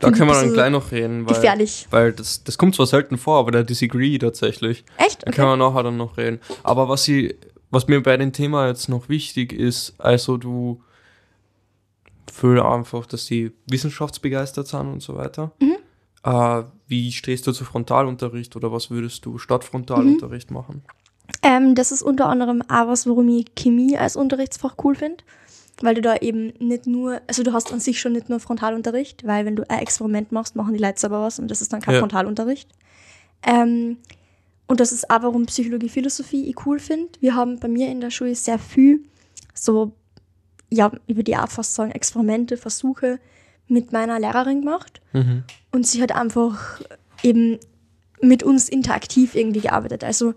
Da 0.00 0.10
können 0.10 0.28
wir 0.30 0.34
dann 0.34 0.52
gleich 0.52 0.70
noch 0.70 0.92
reden, 0.92 1.26
weil, 1.26 1.34
Gefährlich. 1.34 1.86
weil 1.90 2.12
das, 2.12 2.42
das 2.42 2.58
kommt 2.58 2.74
zwar 2.74 2.86
selten 2.86 3.18
vor, 3.18 3.38
aber 3.38 3.50
der 3.52 3.64
Disagree 3.64 4.18
tatsächlich. 4.18 4.84
Echt? 4.96 5.26
Da 5.26 5.30
können 5.30 5.48
wir 5.48 5.56
nachher 5.56 5.82
dann 5.82 5.98
noch 5.98 6.16
reden. 6.16 6.40
Aber 6.62 6.88
was 6.88 7.06
ich, 7.06 7.36
was 7.70 7.86
mir 7.86 8.02
bei 8.02 8.16
dem 8.16 8.32
Thema 8.32 8.66
jetzt 8.66 8.88
noch 8.88 9.08
wichtig 9.08 9.52
ist, 9.52 9.94
also 9.98 10.38
du 10.38 10.82
fühl 12.32 12.60
einfach, 12.60 13.06
dass 13.06 13.26
die 13.26 13.52
wissenschaftsbegeistert 13.66 14.66
sind 14.66 14.88
und 14.92 15.02
so 15.02 15.16
weiter. 15.16 15.52
Mhm. 15.60 15.76
Äh, 16.24 16.64
wie 16.86 17.12
stehst 17.12 17.46
du 17.46 17.52
zu 17.52 17.64
Frontalunterricht 17.64 18.56
oder 18.56 18.72
was 18.72 18.90
würdest 18.90 19.24
du 19.26 19.38
statt 19.38 19.64
Frontalunterricht 19.64 20.50
machen? 20.50 20.82
Ähm, 21.42 21.74
das 21.74 21.92
ist 21.92 22.02
unter 22.02 22.26
anderem 22.26 22.62
auch 22.62 22.88
was, 22.88 23.06
warum 23.06 23.28
ich 23.28 23.54
Chemie 23.54 23.96
als 23.96 24.16
Unterrichtsfach 24.16 24.76
cool 24.82 24.94
finde. 24.94 25.22
Weil 25.82 25.94
du 25.94 26.02
da 26.02 26.16
eben 26.16 26.52
nicht 26.58 26.86
nur, 26.86 27.20
also 27.26 27.42
du 27.42 27.52
hast 27.52 27.72
an 27.72 27.80
sich 27.80 28.00
schon 28.00 28.12
nicht 28.12 28.28
nur 28.28 28.38
Frontalunterricht, 28.40 29.26
weil 29.26 29.46
wenn 29.46 29.56
du 29.56 29.68
ein 29.70 29.78
Experiment 29.78 30.30
machst, 30.30 30.56
machen 30.56 30.74
die 30.74 30.80
Leute 30.80 31.00
selber 31.00 31.22
was 31.22 31.38
und 31.38 31.50
das 31.50 31.62
ist 31.62 31.72
dann 31.72 31.80
kein 31.80 31.94
Ja. 31.94 32.00
Frontalunterricht. 32.00 32.68
Ähm, 33.42 33.96
und 34.66 34.78
das 34.80 34.92
ist 34.92 35.10
auch, 35.10 35.22
warum 35.22 35.46
Psychologie, 35.46 35.88
Philosophie 35.88 36.48
ich 36.48 36.66
cool 36.66 36.78
finde. 36.78 37.08
Wir 37.20 37.34
haben 37.34 37.58
bei 37.58 37.68
mir 37.68 37.88
in 37.88 38.00
der 38.00 38.10
Schule 38.10 38.34
sehr 38.34 38.58
viel 38.58 39.04
so, 39.54 39.92
ja, 40.70 40.92
ich 41.06 41.16
würde 41.16 41.42
auch 41.42 41.48
fast 41.48 41.74
sagen, 41.74 41.90
Experimente, 41.90 42.56
Versuche 42.56 43.18
mit 43.66 43.92
meiner 43.92 44.20
Lehrerin 44.20 44.60
gemacht. 44.60 45.00
Mhm. 45.12 45.44
Und 45.72 45.86
sie 45.86 46.02
hat 46.02 46.12
einfach 46.12 46.80
eben 47.22 47.58
mit 48.20 48.42
uns 48.42 48.68
interaktiv 48.68 49.34
irgendwie 49.34 49.60
gearbeitet. 49.60 50.04
Also 50.04 50.34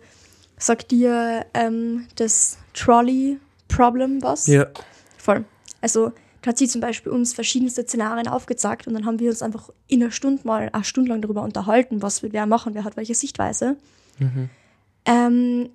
sagt 0.57 0.91
dir 0.91 1.45
ähm, 1.53 2.07
das 2.15 2.57
Trolley-Problem 2.73 4.23
was? 4.23 4.47
Ja. 4.47 4.67
Voll. 5.23 5.45
Also 5.79 6.11
da 6.41 6.49
hat 6.49 6.57
sie 6.57 6.67
zum 6.67 6.81
Beispiel 6.81 7.13
uns 7.13 7.33
verschiedenste 7.33 7.83
Szenarien 7.83 8.27
aufgezeigt 8.27 8.87
und 8.87 8.93
dann 8.93 9.05
haben 9.05 9.19
wir 9.19 9.29
uns 9.29 9.41
einfach 9.41 9.69
in 9.87 10.03
einer 10.03 10.11
Stunde 10.11 10.45
mal 10.45 10.69
eine 10.73 10.83
Stunde 10.83 11.11
lang 11.11 11.21
darüber 11.21 11.43
unterhalten, 11.43 12.01
was 12.01 12.21
wird 12.21 12.33
wer 12.33 12.45
machen, 12.45 12.73
wer 12.73 12.83
hat 12.83 12.97
welche 12.97 13.15
Sichtweise. 13.15 13.77
Ähm, 15.05 15.69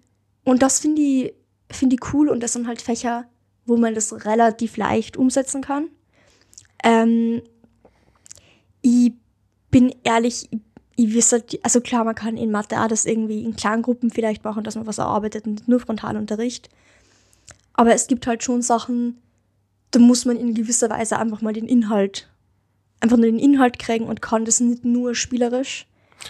und 0.45 0.61
das 0.61 0.81
finde 0.81 1.01
ich, 1.01 1.35
find 1.71 1.95
ich 1.95 2.13
cool 2.13 2.29
und 2.29 2.43
das 2.43 2.53
sind 2.53 2.67
halt 2.69 2.83
Fächer, 2.83 3.25
wo 3.65 3.79
man 3.79 3.95
das 3.95 4.27
relativ 4.27 4.77
leicht 4.77 5.17
umsetzen 5.17 5.63
kann. 5.63 5.89
Ähm, 6.85 7.41
ich 8.83 9.15
bin 9.71 9.95
ehrlich, 10.05 10.49
ich, 10.51 10.61
ich 10.97 11.17
weiß 11.17 11.33
halt, 11.33 11.59
also 11.63 11.81
klar, 11.81 12.05
man 12.05 12.15
kann 12.15 12.37
in 12.37 12.51
Mathe 12.51 12.79
auch 12.83 12.89
das 12.89 13.07
irgendwie 13.07 13.45
in 13.45 13.57
Kleingruppen 13.57 14.11
vielleicht 14.11 14.45
machen, 14.45 14.63
dass 14.63 14.77
man 14.77 14.87
was 14.87 14.99
erarbeitet 14.99 15.47
und 15.47 15.67
nur 15.69 15.81
Frontalunterricht. 15.81 16.69
Aber 17.73 17.95
es 17.95 18.09
gibt 18.09 18.27
halt 18.27 18.43
schon 18.43 18.61
Sachen, 18.61 19.17
da 19.91 19.99
muss 19.99 20.25
man 20.25 20.37
in 20.37 20.55
gewisser 20.55 20.91
Weise 20.91 21.19
einfach 21.19 21.41
mal 21.41 21.53
den 21.53 21.67
Inhalt, 21.67 22.29
einfach 23.01 23.17
nur 23.17 23.27
den 23.27 23.39
Inhalt 23.39 23.79
kriegen 23.79 24.07
und 24.07 24.23
kann 24.23 24.45
das 24.45 24.61
nicht 24.61 24.85
nur 24.85 25.15
spielerisch 25.15 25.87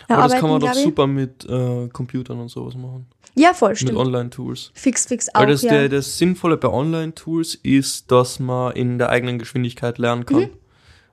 Aber 0.09 0.29
das 0.29 0.41
kann 0.41 0.51
man 0.51 0.61
doch 0.61 0.75
super 0.75 1.07
mit 1.07 1.45
äh, 1.49 1.89
Computern 1.89 2.41
und 2.41 2.49
sowas 2.49 2.75
machen. 2.75 3.07
Ja, 3.35 3.55
voll, 3.55 3.71
Mit 3.71 3.79
stimmt. 3.79 3.99
Online-Tools. 3.99 4.73
Fix, 4.75 5.07
fix 5.07 5.29
auch, 5.33 5.41
Weil 5.41 5.49
das, 5.49 5.63
ja. 5.63 5.71
der, 5.71 5.89
das 5.89 6.19
Sinnvolle 6.19 6.57
bei 6.57 6.69
Online-Tools 6.69 7.55
ist, 7.57 8.11
dass 8.11 8.41
man 8.41 8.73
in 8.73 8.99
der 8.99 9.11
eigenen 9.11 9.39
Geschwindigkeit 9.39 9.99
lernen 9.99 10.27
kann. 10.27 10.41
Mhm. 10.41 10.51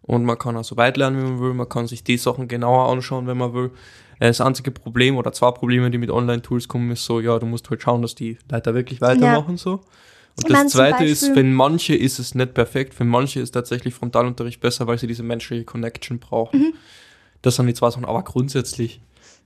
Und 0.01 0.25
man 0.25 0.38
kann 0.38 0.58
auch 0.58 0.63
so 0.63 0.75
weit 0.77 0.97
lernen, 0.97 1.17
wie 1.17 1.29
man 1.29 1.39
will. 1.39 1.53
Man 1.53 1.69
kann 1.69 1.88
sich 1.88 2.03
die 2.03 2.17
Sachen 2.17 2.47
genauer 2.47 2.91
anschauen, 2.91 3.27
wenn 3.27 3.38
man 3.38 3.53
will. 3.53 3.71
Äh, 4.19 4.27
Das 4.27 4.41
einzige 4.41 4.71
Problem 4.71 5.17
oder 5.17 5.34
zwei 5.34 5.51
Probleme, 5.51 5.91
die 5.91 5.97
mit 5.99 6.10
Online-Tools 6.10 6.67
kommen, 6.67 6.89
ist 6.91 7.05
so, 7.05 7.19
ja, 7.19 7.38
du 7.38 7.45
musst 7.45 7.69
halt 7.69 7.81
schauen, 7.84 8.01
dass 8.01 8.15
die 8.15 8.38
Leute 8.51 8.73
wirklich 8.73 9.01
weitermachen 9.01 9.58
so. 9.58 9.81
Und 10.38 10.50
Ich 10.50 10.54
das 10.54 10.71
zweite 10.74 11.06
ist, 11.06 11.28
für 11.28 11.43
manche 11.43 11.95
ist 11.95 12.19
es 12.19 12.36
nicht 12.36 12.54
perfekt, 12.54 12.93
für 12.93 13.06
manche 13.06 13.39
ist 13.39 13.52
tatsächlich 13.52 13.93
Frontalunterricht 13.93 14.60
besser, 14.60 14.86
weil 14.86 14.98
sie 14.98 15.08
diese 15.08 15.24
menschliche 15.24 15.63
Connection 15.63 16.19
brauchen. 16.19 16.60
Mhm. 16.60 16.74
Das 17.41 17.56
sind 17.56 17.67
die 17.67 17.74
zwei 17.74 17.89
Sachen, 17.89 18.06
aber 18.06 18.24
grundsätzlich 18.24 19.00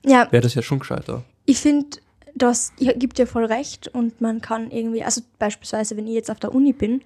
ja, 0.05 0.27
wäre 0.31 0.41
das 0.41 0.55
ja 0.55 0.61
schon 0.61 0.79
gescheiter. 0.79 1.23
ich 1.45 1.57
finde, 1.59 1.97
das 2.35 2.73
gibt 2.77 3.17
dir 3.17 3.27
voll 3.27 3.45
recht 3.45 3.87
und 3.89 4.21
man 4.21 4.41
kann 4.41 4.71
irgendwie, 4.71 5.03
also 5.03 5.21
beispielsweise, 5.37 5.97
wenn 5.97 6.07
ich 6.07 6.13
jetzt 6.13 6.31
auf 6.31 6.39
der 6.39 6.53
Uni 6.55 6.73
bin, 6.73 7.01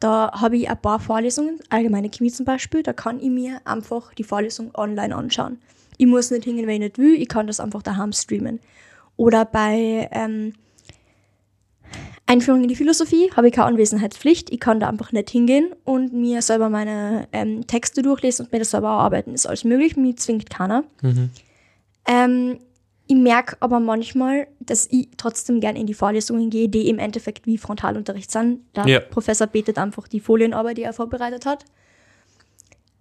da 0.00 0.32
habe 0.32 0.56
ich 0.56 0.68
ein 0.68 0.80
paar 0.80 1.00
Vorlesungen, 1.00 1.60
allgemeine 1.70 2.10
Chemie 2.10 2.32
zum 2.32 2.44
Beispiel, 2.44 2.82
da 2.82 2.92
kann 2.92 3.20
ich 3.20 3.30
mir 3.30 3.60
einfach 3.64 4.12
die 4.14 4.24
Vorlesung 4.24 4.74
online 4.74 5.14
anschauen. 5.14 5.58
Ich 5.96 6.06
muss 6.06 6.30
nicht 6.30 6.44
hingehen, 6.44 6.66
wenn 6.66 6.82
ich 6.82 6.88
nicht 6.88 6.98
will, 6.98 7.14
ich 7.14 7.28
kann 7.28 7.46
das 7.46 7.60
einfach 7.60 7.82
daheim 7.82 8.12
streamen. 8.12 8.58
Oder 9.16 9.44
bei 9.44 10.08
ähm, 10.10 10.54
Einführung 12.26 12.62
in 12.62 12.68
die 12.68 12.76
Philosophie 12.76 13.30
habe 13.36 13.48
ich 13.48 13.54
keine 13.54 13.66
Anwesenheitspflicht, 13.66 14.50
ich 14.50 14.60
kann 14.60 14.80
da 14.80 14.88
einfach 14.88 15.12
nicht 15.12 15.28
hingehen 15.28 15.74
und 15.84 16.14
mir 16.14 16.40
selber 16.40 16.70
meine 16.70 17.28
ähm, 17.32 17.66
Texte 17.66 18.00
durchlesen 18.00 18.46
und 18.46 18.52
mir 18.52 18.60
das 18.60 18.70
selber 18.70 18.88
erarbeiten. 18.88 19.34
Ist 19.34 19.46
alles 19.46 19.64
möglich, 19.64 19.96
mir 19.96 20.16
zwingt 20.16 20.48
keiner. 20.48 20.84
Mhm. 21.02 21.30
Ähm, 22.06 22.58
ich 23.06 23.16
merke 23.16 23.56
aber 23.60 23.80
manchmal, 23.80 24.46
dass 24.60 24.88
ich 24.90 25.08
trotzdem 25.18 25.60
gern 25.60 25.76
in 25.76 25.86
die 25.86 25.92
Vorlesungen 25.92 26.48
gehe, 26.48 26.70
die 26.70 26.88
im 26.88 26.98
Endeffekt 26.98 27.46
wie 27.46 27.58
Frontalunterricht 27.58 28.30
sind. 28.30 28.60
Der 28.74 28.86
Ja. 28.86 29.00
Professor 29.00 29.46
betet 29.46 29.78
einfach 29.78 30.08
die 30.08 30.20
Folienarbeit, 30.20 30.78
die 30.78 30.82
er 30.84 30.94
vorbereitet 30.94 31.44
hat. 31.44 31.66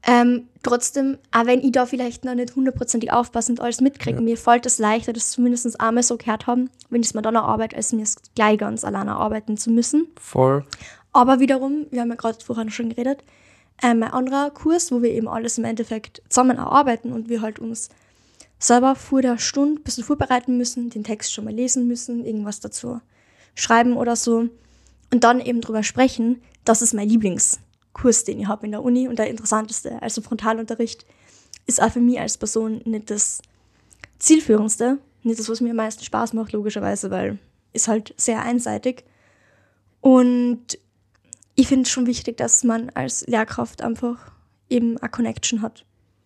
Ähm, 0.06 0.50
trotzdem, 0.64 1.18
auch 1.32 1.46
wenn 1.46 1.62
ich 1.62 1.72
da 1.72 1.86
vielleicht 1.86 2.26
noch 2.26 2.36
nicht 2.36 2.58
hundertprozentig 2.58 3.14
aufpasse 3.14 3.54
und 3.54 3.62
alles 3.62 3.80
mitkriege, 3.80 4.20
mir 4.20 4.36
fällt 4.36 4.66
es 4.66 4.78
leichter, 4.78 5.14
das 5.14 5.32
zumindest 5.32 5.80
einmal 5.80 6.04
so 6.04 6.18
gehört 6.18 6.46
haben, 6.46 6.70
wenn 6.94 7.02
ich 7.02 7.08
es 7.08 7.14
mir 7.14 7.22
dann 7.22 7.36
erarbeite, 7.36 7.76
als 7.76 7.94
mir 7.94 8.04
es 8.04 8.16
gleich 8.36 8.58
ganz 8.58 8.84
alleine 8.84 9.16
arbeiten 9.16 9.58
zu 9.58 9.72
müssen. 9.72 10.08
Voll. 10.20 10.66
Aber 11.12 11.40
wiederum, 11.40 11.88
wir 11.92 12.02
haben 12.02 12.10
ja 12.10 12.16
gerade 12.16 12.44
vorhin 12.44 12.70
schon 12.70 12.90
geredet, 12.90 13.24
ähm, 13.82 14.04
ein 14.04 14.12
anderer 14.12 14.52
Kurs, 14.52 14.92
wo 14.92 15.02
wir 15.02 15.12
eben 15.12 15.28
alles 15.28 15.58
im 15.58 15.66
Endeffekt 15.66 16.22
zusammen 16.30 16.58
erarbeiten 16.58 17.12
und 17.12 17.30
wir 17.30 17.42
halt 17.42 17.60
uns 17.60 17.90
selber 18.60 18.96
vor 18.96 19.22
der 19.22 19.38
Stunde 19.38 19.82
ein 19.82 19.84
bisschen 19.84 20.04
vorbereiten 20.04 20.58
müssen, 20.58 20.90
den 20.90 21.04
Text 21.04 21.34
schon 21.34 21.46
mal 21.46 21.54
lesen 21.54 21.88
müssen, 21.88 22.26
irgendwas 22.26 22.60
dazu 22.62 23.02
schreiben 23.56 23.98
oder 23.98 24.16
so 24.16 24.48
und 25.12 25.24
dann 25.24 25.40
eben 25.40 25.62
drüber 25.62 25.84
sprechen. 25.84 26.42
Das 26.64 26.82
ist 26.82 26.94
mein 26.94 27.10
Lieblingskurs, 27.10 28.24
den 28.24 28.40
ich 28.40 28.48
habe 28.48 28.66
in 28.66 28.72
der 28.72 28.84
Uni 28.84 29.08
und 29.08 29.20
der 29.20 29.30
interessanteste. 29.30 30.02
Also 30.02 30.22
Frontalunterricht 30.22 31.06
ist 31.68 31.82
auch 31.82 31.92
für 31.92 32.00
mich 32.00 32.20
als 32.20 32.38
Person 32.38 32.82
nicht 32.86 33.10
das 33.10 33.42
zielführendste, 34.18 34.98
nicht 35.26 35.40
das, 35.40 35.50
was 35.50 35.62
mir 35.62 35.72
am 35.72 35.78
meisten 35.78 36.04
Spaß 36.04 36.34
macht, 36.34 36.52
logischerweise, 36.52 37.12
weil 37.12 37.40
ist 37.74 37.88
halt 37.88 38.14
sehr 38.18 38.42
einseitig. 38.44 39.04
Und 40.02 40.78
ich 41.56 41.68
finde 41.68 41.84
es 41.84 41.90
schon 41.90 42.08
wichtig, 42.08 42.38
dass 42.38 42.64
man 42.64 42.90
als 42.92 43.26
Lehrkraft 43.28 43.82
einfach 43.82 44.32
eben 44.70 44.98
eine 44.98 45.10
Connection 45.10 45.62
hat 45.62 45.86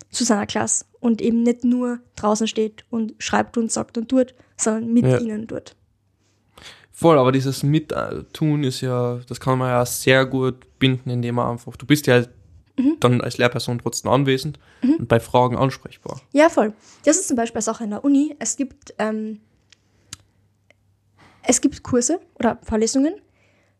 zu 0.09 0.23
seiner 0.23 0.45
Klasse 0.45 0.85
und 0.99 1.21
eben 1.21 1.43
nicht 1.43 1.63
nur 1.63 1.99
draußen 2.15 2.47
steht 2.47 2.85
und 2.89 3.13
schreibt 3.19 3.57
und 3.57 3.71
sagt 3.71 3.97
und 3.97 4.09
tut, 4.09 4.33
sondern 4.55 4.91
mit 4.93 5.05
Ja. 5.05 5.19
ihnen 5.19 5.47
tut. 5.47 5.75
Voll, 6.91 7.19
aber 7.19 7.31
dieses 7.31 7.61
Mittun 7.61 8.63
ist 8.63 8.81
ja, 8.81 9.19
das 9.27 9.39
kann 9.39 9.59
man 9.59 9.69
ja 9.69 9.85
sehr 9.85 10.25
gut 10.25 10.55
binden, 10.79 11.11
indem 11.11 11.35
man 11.35 11.51
einfach, 11.51 11.75
du 11.75 11.85
bist 11.85 12.07
ja 12.07 12.23
dann 12.99 13.21
als 13.21 13.37
Lehrperson 13.37 13.79
trotzdem 13.79 14.11
anwesend 14.11 14.59
und 14.83 15.07
bei 15.07 15.19
Fragen 15.19 15.57
ansprechbar. 15.57 16.21
Ja, 16.31 16.49
voll. 16.49 16.73
Das 17.05 17.17
ist 17.17 17.27
zum 17.27 17.35
Beispiel 17.35 17.57
eine 17.57 17.63
Sache 17.63 17.83
in 17.83 17.89
der 17.89 18.03
Uni. 18.03 18.35
Es 18.39 18.55
gibt, 18.55 18.93
ähm, 18.99 19.39
es 21.43 21.61
gibt 21.61 21.83
Kurse 21.83 22.19
oder 22.35 22.59
Vorlesungen, 22.61 23.15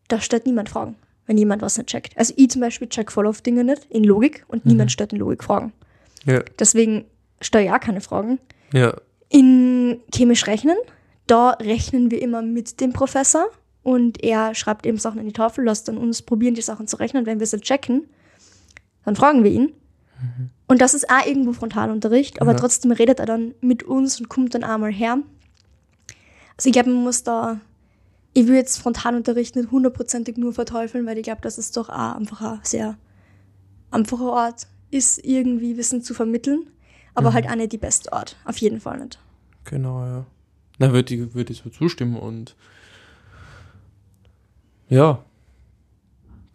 da 0.08 0.20
stellt 0.20 0.46
niemand 0.46 0.68
Fragen, 0.68 0.96
wenn 1.26 1.38
jemand 1.38 1.62
was 1.62 1.76
nicht 1.76 1.88
checkt. 1.88 2.16
Also 2.16 2.34
ich 2.36 2.50
zum 2.50 2.60
Beispiel 2.60 2.88
check 2.88 3.12
voll 3.12 3.26
auf 3.26 3.40
Dinge 3.42 3.62
nicht 3.62 3.84
in 3.90 4.04
Logik 4.04 4.44
und 4.48 4.66
niemand 4.66 4.90
stellt 4.90 5.12
in 5.12 5.18
Logik 5.18 5.44
Fragen. 5.44 5.72
Ja. 6.24 6.42
Deswegen 6.58 7.04
stelle 7.40 7.66
ich 7.66 7.70
auch 7.70 7.80
keine 7.80 8.00
Fragen. 8.00 8.40
Ja. 8.72 8.94
In 9.28 10.00
chemisch 10.12 10.46
rechnen, 10.46 10.76
da 11.26 11.50
rechnen 11.50 12.10
wir 12.10 12.20
immer 12.22 12.42
mit 12.42 12.80
dem 12.80 12.92
Professor 12.92 13.46
und 13.82 14.24
er 14.24 14.54
schreibt 14.54 14.86
eben 14.86 14.98
Sachen 14.98 15.20
in 15.20 15.26
die 15.26 15.32
Tafel, 15.32 15.64
lässt 15.64 15.88
dann 15.88 15.98
uns 15.98 16.22
probieren, 16.22 16.54
die 16.54 16.62
Sachen 16.62 16.86
zu 16.86 16.96
rechnen. 16.96 17.26
Wenn 17.26 17.38
wir 17.38 17.46
sie 17.46 17.60
checken, 17.60 18.08
dann 19.04 19.16
fragen 19.16 19.44
wir 19.44 19.50
ihn. 19.50 19.72
Und 20.66 20.80
das 20.80 20.94
ist 20.94 21.08
auch 21.08 21.24
irgendwo 21.24 21.52
Frontalunterricht, 21.52 22.42
aber 22.42 22.52
Ja. 22.52 22.58
trotzdem 22.58 22.92
redet 22.92 23.20
er 23.20 23.26
dann 23.26 23.54
mit 23.60 23.82
uns 23.84 24.20
und 24.20 24.28
kommt 24.28 24.54
dann 24.54 24.64
einmal 24.64 24.92
her. 24.92 25.18
Also 26.56 26.68
ich 26.68 26.72
glaube, 26.72 26.90
man 26.90 27.04
muss 27.04 27.22
da, 27.22 27.60
ich 28.34 28.46
will 28.46 28.56
jetzt 28.56 28.78
Frontalunterricht 28.78 29.56
nicht 29.56 29.70
hundertprozentig 29.70 30.36
nur 30.36 30.52
verteufeln, 30.52 31.06
weil 31.06 31.16
ich 31.18 31.22
glaube, 31.24 31.40
dass 31.40 31.56
es 31.56 31.70
doch 31.70 31.88
auch 31.88 32.16
einfach 32.16 32.40
ein 32.42 32.60
sehr 32.64 32.98
einfacher 33.90 34.30
Ort 34.32 34.66
ist, 34.90 35.24
irgendwie 35.24 35.76
Wissen 35.76 36.02
zu 36.02 36.14
vermitteln, 36.14 36.66
aber 37.14 37.32
halt 37.32 37.48
auch 37.48 37.54
nicht 37.54 37.72
die 37.72 37.78
beste 37.78 38.12
Art, 38.12 38.36
auf 38.44 38.58
jeden 38.58 38.80
Fall 38.80 38.98
nicht. 38.98 39.18
Genau, 39.64 40.04
ja. 40.04 40.26
Na, 40.78 40.92
würde 40.92 41.14
ich, 41.14 41.34
würd 41.34 41.50
ich 41.50 41.58
so 41.64 41.70
zustimmen 41.70 42.16
und 42.16 42.56
ja, 44.88 45.24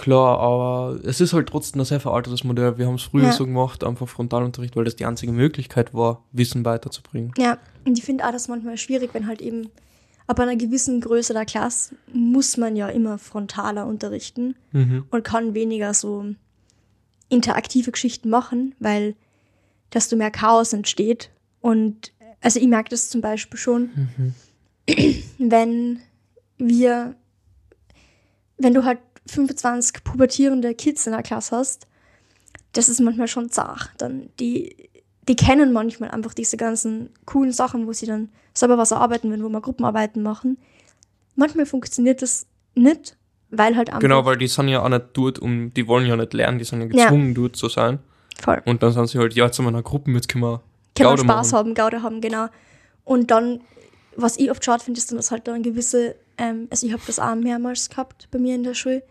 klar, 0.03 0.39
aber 0.39 0.99
es 1.03 1.19
ist 1.21 1.33
halt 1.33 1.47
trotzdem 1.49 1.81
ein 1.81 1.85
sehr 1.85 1.99
veraltetes 1.99 2.43
Modell. 2.43 2.77
Wir 2.77 2.87
haben 2.87 2.95
es 2.95 3.03
früher 3.03 3.25
Ja. 3.25 3.31
so 3.31 3.45
gemacht, 3.45 3.83
einfach 3.83 4.07
Frontalunterricht, 4.07 4.75
weil 4.75 4.83
das 4.83 4.95
die 4.95 5.05
einzige 5.05 5.31
Möglichkeit 5.31 5.93
war, 5.93 6.23
Wissen 6.31 6.63
weiterzubringen. 6.65 7.31
Ja, 7.37 7.57
und 7.85 7.97
ich 7.97 8.03
finde 8.03 8.25
auch 8.27 8.31
das 8.31 8.47
manchmal 8.47 8.77
schwierig, 8.77 9.09
wenn 9.13 9.27
halt 9.27 9.41
eben 9.41 9.69
ab 10.27 10.39
einer 10.39 10.55
gewissen 10.55 11.01
Größe 11.01 11.33
der 11.33 11.45
Klasse 11.45 11.95
muss 12.13 12.57
man 12.57 12.75
ja 12.75 12.87
immer 12.87 13.17
frontaler 13.17 13.85
unterrichten 13.87 14.55
Mhm. 14.71 15.05
und 15.09 15.23
kann 15.23 15.53
weniger 15.53 15.93
so 15.93 16.25
interaktive 17.29 17.91
Geschichten 17.91 18.29
machen, 18.29 18.75
weil 18.79 19.15
desto 19.93 20.15
mehr 20.15 20.31
Chaos 20.31 20.73
entsteht. 20.73 21.29
Und 21.61 22.11
also 22.41 22.59
ich 22.59 22.67
merke 22.67 22.89
das 22.89 23.09
zum 23.09 23.21
Beispiel 23.21 23.59
schon, 23.59 23.89
wenn 25.39 25.99
wir, 26.57 27.15
wenn 28.57 28.73
du 28.73 28.83
halt 28.85 28.99
25 29.27 30.03
pubertierende 30.03 30.73
Kids 30.75 31.05
in 31.07 31.13
der 31.13 31.23
Klasse 31.23 31.55
hast, 31.57 31.87
das 32.73 32.89
ist 32.89 32.99
manchmal 32.99 33.27
schon 33.27 33.49
zart. 33.49 33.91
Dann 33.97 34.29
die, 34.39 34.89
die 35.27 35.35
kennen 35.35 35.71
manchmal 35.73 36.11
einfach 36.11 36.33
diese 36.33 36.57
ganzen 36.57 37.09
coolen 37.25 37.51
Sachen, 37.51 37.87
wo 37.87 37.93
sie 37.93 38.05
dann 38.05 38.29
selber 38.53 38.77
was 38.77 38.91
erarbeiten, 38.91 39.31
wenn 39.31 39.43
wo 39.43 39.49
wir 39.49 39.61
Gruppenarbeiten 39.61 40.21
machen. 40.23 40.57
Manchmal 41.35 41.65
funktioniert 41.65 42.21
das 42.21 42.45
nicht, 42.75 43.17
weil 43.49 43.75
halt 43.75 43.89
einfach 43.89 44.01
Genau, 44.01 44.25
weil 44.25 44.37
die 44.37 44.47
sind 44.47 44.67
ja 44.67 44.83
auch 44.83 44.89
nicht 44.89 45.05
dort, 45.13 45.39
um, 45.39 45.73
die 45.73 45.87
wollen 45.87 46.05
ja 46.07 46.15
nicht 46.15 46.33
lernen, 46.33 46.57
die 46.59 46.65
sind 46.65 46.81
ja 46.81 46.87
Ja. 46.87 47.05
gezwungen, 47.05 47.33
dort 47.33 47.55
zu 47.55 47.69
sein. 47.69 47.99
voll. 48.41 48.61
Und 48.65 48.81
dann 48.83 48.91
sind 48.91 49.07
sie 49.07 49.19
halt, 49.19 49.33
ja, 49.35 49.45
jetzt 49.45 49.55
sind 49.57 49.65
wir 49.65 49.69
in 49.69 49.75
einer 49.75 49.83
Gruppe, 49.83 50.11
jetzt 50.11 50.27
können 50.27 50.43
wir 50.43 50.61
kann 50.95 51.05
man 51.05 51.15
Gaude 51.15 51.23
Spaß 51.23 51.51
machen. 51.51 51.57
haben, 51.59 51.73
Gaude 51.75 52.01
haben, 52.03 52.19
genau. 52.21 52.47
Und 53.05 53.31
dann, 53.31 53.61
was 54.15 54.37
ich 54.37 54.49
oft 54.51 54.63
schade 54.63 54.83
finde, 54.83 54.97
ist 54.99 55.11
dann, 55.11 55.17
dass 55.17 55.31
halt 55.31 55.47
dann 55.47 55.63
gewisse, 55.63 56.15
ähm, 56.37 56.67
also 56.69 56.85
ich 56.87 56.93
habe 56.93 57.03
das 57.07 57.19
auch 57.19 57.35
mehrmals 57.35 57.89
gehabt 57.89 58.27
bei 58.31 58.39
mir 58.39 58.55
in 58.55 58.63
der 58.63 58.73
Schule, 58.73 59.03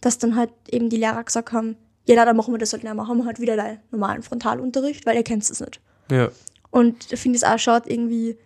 dass 0.00 0.18
dann 0.18 0.36
halt 0.36 0.50
eben 0.70 0.88
die 0.90 0.96
Lehrer 0.96 1.22
gesagt 1.24 1.52
haben, 1.52 1.76
ja, 2.06 2.16
na, 2.16 2.24
dann 2.24 2.36
machen 2.36 2.52
wir 2.52 2.58
das 2.58 2.72
halt 2.72 2.82
nicht 2.82 2.92
haben 2.92 3.18
wir 3.18 3.24
halt 3.26 3.38
wieder 3.40 3.56
den 3.56 3.78
normalen 3.92 4.22
Frontalunterricht, 4.22 5.06
weil 5.06 5.16
ihr 5.16 5.22
kennt 5.22 5.44
es 5.44 5.60
nicht. 5.60 5.80
Ja, 6.10 6.30
Und 6.70 7.12
da 7.12 7.16
finde 7.16 7.36
ich 7.36 7.42
es 7.44 7.48
auch 7.48 7.58
schade, 7.58 7.88
irgendwie, 7.90 8.36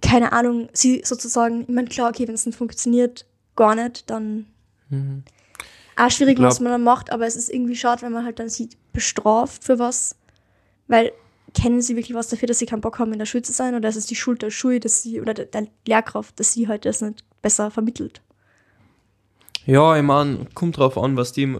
keine 0.00 0.32
Ahnung, 0.32 0.68
sie 0.72 1.02
sozusagen, 1.04 1.62
ich 1.62 1.68
meine, 1.68 1.88
klar, 1.88 2.10
okay, 2.10 2.26
wenn 2.26 2.34
es 2.34 2.46
nicht 2.46 2.56
funktioniert, 2.56 3.26
gar 3.54 3.74
nicht, 3.74 4.08
dann 4.10 4.46
auch 5.96 6.10
schwierig, 6.10 6.32
Ich 6.34 6.36
glaub- 6.38 6.50
was 6.50 6.60
man 6.60 6.72
dann 6.72 6.84
macht, 6.84 7.10
aber 7.10 7.26
es 7.26 7.36
ist 7.36 7.50
irgendwie 7.52 7.76
schade, 7.76 8.02
wenn 8.02 8.12
man 8.12 8.24
halt 8.24 8.38
dann 8.38 8.48
sieht, 8.48 8.76
bestraft 8.92 9.64
für 9.64 9.78
was, 9.78 10.16
weil 10.88 11.12
kennen 11.56 11.80
sie 11.80 11.96
wirklich 11.96 12.14
was 12.14 12.28
dafür, 12.28 12.46
dass 12.46 12.58
sie 12.58 12.66
keinen 12.66 12.82
Bock 12.82 12.98
haben, 12.98 13.12
in 13.12 13.18
der 13.18 13.26
Schule 13.26 13.42
zu 13.42 13.52
sein, 13.52 13.74
oder 13.74 13.88
ist 13.88 13.96
es 13.96 14.06
die 14.06 14.14
Schuld 14.14 14.42
der 14.42 14.50
Schule, 14.50 14.78
dass 14.78 15.02
sie, 15.02 15.20
oder 15.20 15.34
der, 15.34 15.46
der 15.46 15.66
Lehrkraft, 15.86 16.38
dass 16.38 16.52
sie 16.52 16.68
halt 16.68 16.84
das 16.84 17.00
nicht 17.00 17.24
besser 17.42 17.70
vermittelt? 17.70 18.20
Ja, 19.64 19.96
ich 19.96 20.02
meine, 20.02 20.46
kommt 20.54 20.76
drauf 20.76 20.96
an, 20.96 21.16
was 21.16 21.32
die 21.32 21.56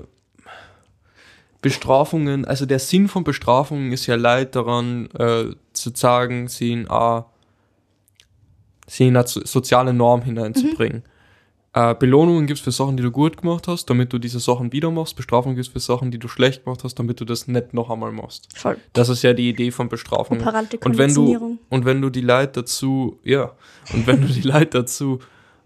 Bestrafungen, 1.63 2.45
also 2.45 2.67
der 2.67 2.79
Sinn 2.79 3.09
von 3.09 3.25
Bestrafungen 3.25 3.93
ist 3.93 4.07
ja 4.07 4.15
leid 4.15 4.55
daran, 4.55 5.09
äh, 5.19 5.55
zu 5.73 5.91
sagen, 5.95 6.49
sie 6.49 6.73
in 6.73 6.89
eine, 6.89 7.25
sie 8.87 9.09
in 9.09 9.17
eine 9.17 9.27
so- 9.27 9.45
soziale 9.45 9.93
Norm 9.93 10.23
hineinzubringen. 10.23 11.03
Äh, 11.77 11.95
Belohnungen 11.95 12.47
gibt 12.47 12.59
es 12.59 12.65
für 12.65 12.73
Sachen, 12.73 12.97
die 12.97 13.03
du 13.03 13.11
gut 13.11 13.37
gemacht 13.37 13.69
hast, 13.69 13.85
damit 13.91 14.11
du 14.11 14.19
diese 14.19 14.41
Sachen 14.41 14.73
wieder 14.73 14.91
machst. 14.91 15.15
Bestrafungen 15.15 15.57
gibt 15.57 15.67
es 15.67 15.73
für 15.75 15.79
Sachen, 15.79 16.11
die 16.11 16.19
du 16.19 16.27
schlecht 16.27 16.65
gemacht 16.65 16.83
hast, 16.85 16.95
damit 16.99 17.21
du 17.21 17.27
das 17.27 17.49
nicht 17.49 17.75
noch 17.75 17.91
einmal 17.91 18.13
machst. 18.13 18.49
Voll. 18.57 18.79
Das 18.95 19.11
ist 19.11 19.23
ja 19.23 19.35
die 19.35 19.51
Idee 19.51 19.71
von 19.71 19.91
Bestrafungen. 19.91 20.41
Operante 20.41 20.79
Und 20.79 20.97
wenn 20.97 21.13
du 21.13 21.59
und 21.69 21.85
wenn 21.85 22.01
du 22.01 22.09
die 22.09 22.23
Leute 22.23 22.63
dazu, 22.63 23.19
ja, 23.25 23.53
und 23.93 24.07
wenn 24.07 24.23
du 24.23 24.27
die 24.27 24.41
Leute 24.53 24.79
dazu 24.79 25.19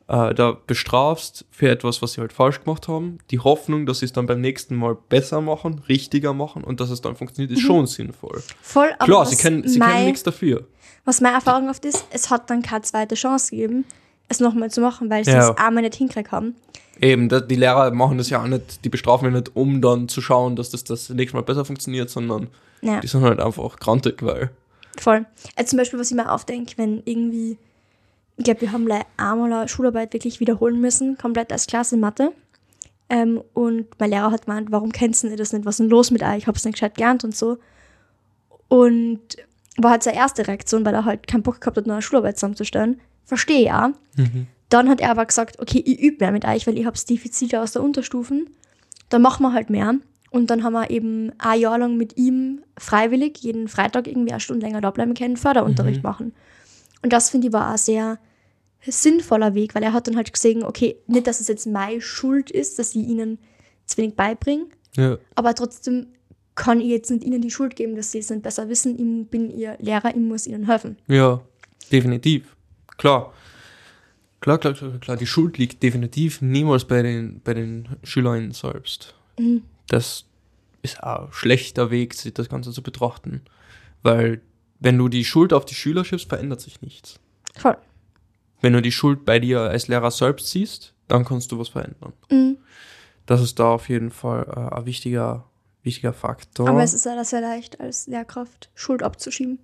äh, 0.09 0.35
da 0.35 0.59
bestrafst 0.67 1.45
für 1.53 1.69
etwas, 1.71 2.03
was 2.03 2.15
sie 2.15 2.21
halt 2.21 2.33
falsch 2.33 2.65
gemacht 2.65 2.89
haben, 2.89 3.19
die 3.31 3.39
Hoffnung, 3.39 3.87
dass 3.87 4.01
sie 4.01 4.07
es 4.07 4.13
dann 4.13 4.27
beim 4.27 4.41
nächsten 4.41 4.75
Mal 4.75 4.97
besser 5.09 5.41
machen, 5.41 5.83
richtiger 5.89 6.33
machen 6.33 6.65
und 6.65 6.81
dass 6.81 6.91
es 6.91 7.01
dann 7.01 7.15
funktioniert, 7.15 7.53
ist 7.53 7.63
schon 7.63 7.87
sinnvoll. 7.87 8.43
Voll, 8.63 8.89
Mhm. 8.89 8.95
aber 8.99 9.05
Klar, 9.05 9.27
sie 9.27 9.37
kennen, 9.37 9.69
sie 9.69 9.79
kennen 9.79 10.07
nichts 10.07 10.25
dafür. 10.25 10.67
Was 11.05 11.21
meine 11.21 11.37
Erfahrung 11.37 11.71
oft 11.71 11.85
ist, 11.85 12.05
es 12.11 12.31
hat 12.31 12.51
dann 12.51 12.63
keine 12.63 12.83
zweite 12.83 13.15
Chance 13.15 13.51
gegeben, 13.51 13.85
es 14.31 14.41
nochmal 14.41 14.71
zu 14.71 14.81
machen, 14.81 15.11
weil 15.11 15.25
sie 15.25 15.33
Ja. 15.33 15.51
es 15.51 15.59
einmal 15.59 15.83
nicht 15.83 15.97
hinkriegt 15.97 16.33
haben. 16.33 16.55
Eben, 17.01 17.29
die 17.49 17.55
Lehrer 17.57 17.91
machen 17.93 18.19
das 18.19 18.31
ja 18.31 18.43
auch 18.43 18.47
nicht, 18.47 18.85
die 18.85 18.89
bestrafen 18.89 19.27
ja 19.27 19.31
nicht, 19.39 19.55
um 19.57 19.81
dann 19.83 20.09
zu 20.09 20.21
schauen, 20.21 20.57
dass 20.57 20.71
das 20.71 20.85
das 20.85 21.09
nächste 21.11 21.37
Mal 21.37 21.43
besser 21.43 21.65
funktioniert, 21.65 22.11
sondern 22.11 22.49
Ja. 22.83 23.01
die 23.01 23.07
sind 23.07 23.23
halt 23.23 23.41
einfach 23.41 23.79
grantig, 23.79 24.23
weil 24.23 24.51
Voll. 24.99 25.25
Also 25.57 25.71
zum 25.71 25.79
Beispiel, 25.79 25.99
was 25.99 26.11
ich 26.11 26.17
mir 26.17 26.31
aufdenke, 26.31 26.75
wenn 26.77 27.01
irgendwie, 27.07 27.57
ich 28.37 28.45
glaube, 28.45 28.61
wir 28.63 28.73
haben 28.73 28.87
leider 28.87 29.07
einmal 29.17 29.51
eine 29.53 29.69
Schularbeit 29.69 30.13
wirklich 30.13 30.41
wiederholen 30.41 30.81
müssen, 30.81 31.17
komplett 31.17 31.53
als 31.53 31.67
Klasse 31.67 31.97
Mathe. 31.97 32.33
Ähm, 33.09 33.41
und 33.55 33.87
mein 33.99 34.11
Lehrer 34.11 34.31
hat 34.31 34.47
gemeint, 34.47 34.71
warum 34.73 34.93
kennst 34.93 35.25
du 35.25 35.35
das 35.37 35.53
nicht? 35.53 35.65
Was 35.65 35.75
ist 35.75 35.81
denn 35.81 35.89
los 35.89 36.11
mit 36.11 36.23
euch? 36.23 36.39
Ich 36.39 36.47
hab's 36.47 36.65
nicht 36.65 36.75
gescheit 36.75 36.97
gelernt 36.97 37.25
und 37.25 37.35
so. 37.37 37.59
Und 38.69 39.21
war 39.79 39.93
halt 39.93 40.03
seine 40.03 40.17
erste 40.19 40.47
Reaktion, 40.47 40.85
weil 40.85 40.95
er 40.95 41.05
halt 41.05 41.27
keinen 41.27 41.43
Bock 41.43 41.61
gehabt 41.61 41.77
hat, 41.77 41.87
noch 41.87 41.95
eine 41.95 42.03
Schularbeit 42.03 42.37
zusammenzustellen. 42.37 43.01
Verstehe 43.25 43.65
ja. 43.65 43.93
Dann 44.69 44.89
hat 44.89 45.01
er 45.01 45.11
aber 45.11 45.25
gesagt, 45.27 45.59
okay, 45.61 45.83
ich 45.85 46.01
übe 46.01 46.19
mehr 46.21 46.33
mit 46.33 46.45
euch, 46.45 46.67
weil 46.67 46.79
ich 46.79 46.87
hab's 46.87 47.05
Defizite 47.05 47.61
aus 47.61 47.73
der 47.73 47.83
Unterstufen. 47.83 48.51
Dann 49.09 49.23
machen 49.23 49.43
wir 49.43 49.53
halt 49.53 49.71
mehr. 49.71 49.95
Und 50.31 50.51
dann 50.51 50.63
haben 50.63 50.75
wir 50.75 50.91
eben 50.91 51.33
ein 51.39 51.59
Jahr 51.61 51.79
lang 51.79 51.97
mit 51.97 52.17
ihm 52.17 52.61
freiwillig 52.79 53.39
jeden 53.39 53.67
Freitag 53.69 54.07
irgendwie 54.07 54.31
eine 54.31 54.41
Stunde 54.41 54.65
länger 54.67 54.81
da 54.81 54.91
bleiben 54.91 55.15
können, 55.15 55.37
Förderunterricht 55.37 56.03
machen. 56.05 56.33
Und 57.03 57.13
das 57.13 57.31
finde 57.31 57.49
ich 57.49 57.53
war 57.53 57.75
auch 57.75 57.79
sehr 57.79 58.19
sinnvoller 58.87 59.55
Weg, 59.55 59.75
weil 59.75 59.83
er 59.83 59.93
hat 59.93 60.07
dann 60.07 60.17
halt 60.17 60.33
gesehen, 60.33 60.63
okay, 60.63 60.97
nicht, 61.07 61.27
dass 61.27 61.41
es 61.41 61.49
jetzt 61.49 61.67
meine 61.67 62.01
Schuld 62.01 62.51
ist, 62.51 62.79
dass 62.79 62.95
ich 62.95 63.07
ihnen 63.07 63.39
zu 63.87 63.99
wenig 63.99 64.15
beibringe, 64.15 64.67
Ja. 64.97 65.19
aber 65.35 65.55
trotzdem 65.55 66.07
kann 66.61 66.79
ich 66.83 66.89
jetzt 66.89 67.11
nicht 67.11 67.25
ihnen 67.25 67.41
die 67.41 67.51
Schuld 67.51 67.75
geben, 67.75 67.97
dass 67.97 68.13
sie 68.13 68.19
es 68.19 68.29
nicht 68.29 68.43
besser 68.43 68.69
wissen. 68.69 69.23
Ich 69.23 69.31
bin 69.31 69.51
ihr 69.51 69.79
Lehrer, 69.81 70.11
ich 70.11 70.21
muss 70.21 70.47
ihnen 70.47 70.67
helfen. 70.67 70.99
Ja, 71.07 71.41
definitiv. 71.91 72.55
Klar. 72.99 73.33
Klar, 74.41 74.59
klar, 74.59 74.75
klar, 74.75 74.99
klar. 75.01 75.17
Die 75.17 75.27
Schuld 75.27 75.57
liegt 75.57 75.83
definitiv 75.83 76.43
niemals 76.43 76.85
bei 76.85 77.01
den, 77.01 77.41
bei 77.43 77.55
den 77.55 77.89
Schülern 78.03 78.53
selbst. 78.53 79.15
Mhm. 79.39 79.63
Das 79.89 80.27
ist 80.83 81.03
auch 81.03 81.29
ein 81.29 81.33
schlechter 81.33 81.91
Weg, 81.91 82.13
sich 82.13 82.35
das 82.35 82.51
Ganze 82.51 82.73
zu 82.73 82.83
betrachten. 82.83 83.41
Weil, 84.03 84.43
wenn 84.81 84.99
du 84.99 85.09
die 85.09 85.25
Schuld 85.25 85.55
auf 85.55 85.65
die 85.65 85.75
Schüler 85.75 86.05
schiebst, 86.05 86.29
verändert 86.29 86.61
sich 86.61 86.83
nichts. 86.83 87.21
Voll. 87.57 87.79
Wenn 88.61 88.75
du 88.75 88.83
die 88.83 88.93
Schuld 88.93 89.25
bei 89.25 89.39
dir 89.39 89.61
als 89.61 89.89
Lehrer 89.89 90.11
selbst 90.11 90.51
siehst, 90.51 90.93
dann 91.09 91.25
kannst 91.25 91.53
du 91.53 91.59
was 91.59 91.71
verändern. 91.71 92.13
Mhm. 92.31 92.59
Das 93.25 93.41
ist 93.41 93.59
da 93.59 93.73
auf 93.73 93.89
jeden 93.89 94.11
Fall 94.11 94.47
äh, 94.47 94.75
ein 94.77 94.85
wichtiger, 94.85 95.47
wichtiger 95.83 96.13
Faktor. 96.13 96.69
Aber 96.69 96.83
es 96.83 96.95
ist 96.95 97.07
ja 97.07 97.23
sehr 97.25 97.41
leicht, 97.41 97.81
als 97.81 98.07
Lehrkraft 98.07 98.71
Schuld 98.75 99.03
abzuschieben. 99.03 99.59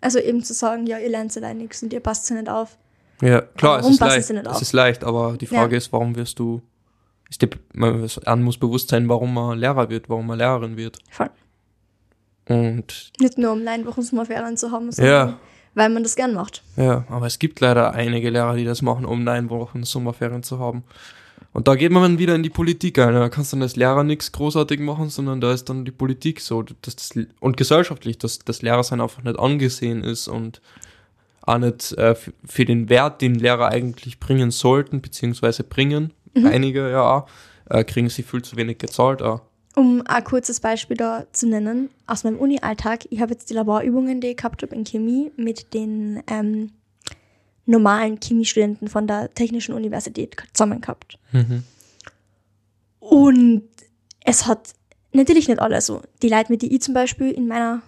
Also 0.00 0.18
eben 0.18 0.42
zu 0.44 0.52
sagen, 0.54 0.86
ja, 0.86 0.98
ihr 0.98 1.08
lernt 1.08 1.36
allein 1.36 1.58
nichts 1.58 1.82
und 1.82 1.92
ihr 1.92 2.00
passt 2.00 2.28
ja 2.30 2.36
nicht 2.36 2.48
auf. 2.48 2.76
Ja, 3.22 3.40
klar, 3.40 3.78
es 3.78 3.82
Warum 3.84 3.92
ist 3.92 3.98
passt 3.98 4.10
leicht. 4.16 4.24
es 4.24 4.30
nicht 4.30 4.46
Es 4.46 4.52
auf? 4.52 4.62
ist 4.62 4.72
leicht, 4.72 5.04
aber 5.04 5.36
die 5.38 5.46
Frage 5.46 5.72
Ja. 5.72 5.78
ist, 5.78 5.92
warum 5.92 6.16
wirst 6.16 6.38
du, 6.38 6.60
ist 7.30 7.40
dir, 7.40 7.48
man, 7.72 8.08
muss 8.42 8.58
bewusst 8.58 8.90
sein, 8.90 9.08
warum 9.08 9.32
man 9.32 9.58
Lehrer 9.58 9.88
wird, 9.88 10.08
warum 10.10 10.26
man 10.26 10.38
Lehrerin 10.38 10.76
wird. 10.76 10.98
Voll. 11.10 11.30
Und 12.48 13.12
Nicht 13.20 13.38
nur 13.38 13.52
um 13.52 13.62
Leinwochenferien 13.62 14.56
zu 14.56 14.70
haben, 14.70 14.92
sondern 14.92 15.28
Ja. 15.30 15.38
weil 15.74 15.88
man 15.88 16.02
das 16.02 16.14
gern 16.14 16.34
macht. 16.34 16.62
ja, 16.76 17.04
aber 17.08 17.26
es 17.26 17.38
gibt 17.38 17.58
leider 17.60 17.92
einige 17.92 18.30
Lehrer, 18.30 18.54
die 18.54 18.64
das 18.64 18.82
machen, 18.82 19.04
um 19.04 19.24
neun 19.24 19.50
Wochen 19.50 19.82
Sommerferien 19.84 20.42
zu 20.42 20.58
haben. 20.58 20.84
Und 21.56 21.68
da 21.68 21.74
geht 21.74 21.90
man 21.90 22.02
dann 22.02 22.18
wieder 22.18 22.34
in 22.34 22.42
die 22.42 22.50
Politik 22.50 22.98
ein. 22.98 23.14
Da 23.14 23.30
kannst 23.30 23.50
du 23.50 23.56
dann 23.56 23.62
als 23.62 23.76
Lehrer 23.76 24.04
nichts 24.04 24.30
großartig 24.30 24.78
machen, 24.78 25.08
sondern 25.08 25.40
da 25.40 25.54
ist 25.54 25.70
dann 25.70 25.86
die 25.86 25.90
Politik 25.90 26.42
so. 26.42 26.62
Dass 26.62 26.96
das, 26.96 27.12
und 27.40 27.56
gesellschaftlich, 27.56 28.18
dass 28.18 28.40
das 28.40 28.60
Lehrersein 28.60 29.00
einfach 29.00 29.22
nicht 29.22 29.38
angesehen 29.38 30.04
ist 30.04 30.28
und 30.28 30.60
auch 31.40 31.56
nicht 31.56 31.92
äh, 31.92 32.14
für 32.44 32.66
den 32.66 32.90
Wert, 32.90 33.22
den 33.22 33.36
Lehrer 33.36 33.68
eigentlich 33.68 34.20
bringen 34.20 34.50
sollten, 34.50 35.00
beziehungsweise 35.00 35.64
bringen, 35.64 36.12
einige 36.34 36.90
ja 36.90 37.00
auch, 37.00 37.26
äh, 37.70 37.84
kriegen 37.84 38.10
sie 38.10 38.22
viel 38.22 38.42
zu 38.42 38.58
wenig 38.58 38.76
gezahlt. 38.76 39.22
Auch. 39.22 39.40
Um 39.74 40.02
ein 40.06 40.24
kurzes 40.24 40.60
Beispiel 40.60 40.98
da 40.98 41.24
zu 41.32 41.48
nennen, 41.48 41.88
aus 42.06 42.24
meinem 42.24 42.38
Uni-Alltag, 42.38 43.06
ich 43.08 43.22
habe 43.22 43.32
jetzt 43.32 43.48
die 43.48 43.54
Laborübungen, 43.54 44.20
die 44.20 44.28
ich 44.28 44.36
gehabt 44.36 44.62
habe 44.62 44.74
in 44.74 44.84
Chemie, 44.84 45.32
mit 45.38 45.72
den 45.72 46.22
ähm, 46.26 46.72
normalen 47.66 48.18
Chemiestudenten 48.22 48.88
von 48.88 49.06
der 49.06 49.32
Technischen 49.34 49.74
Universität 49.74 50.36
zusammen 50.52 50.80
gehabt. 50.80 51.18
Mhm. 51.32 51.64
Und 53.00 53.62
es 54.24 54.46
hat 54.46 54.72
natürlich 55.12 55.48
nicht 55.48 55.60
alle 55.60 55.80
so. 55.80 56.02
Die 56.22 56.28
Leute, 56.28 56.50
mit 56.50 56.62
die 56.62 56.74
ich 56.74 56.82
zum 56.82 56.94
Beispiel 56.94 57.30
in 57.30 57.46
meiner 57.48 57.82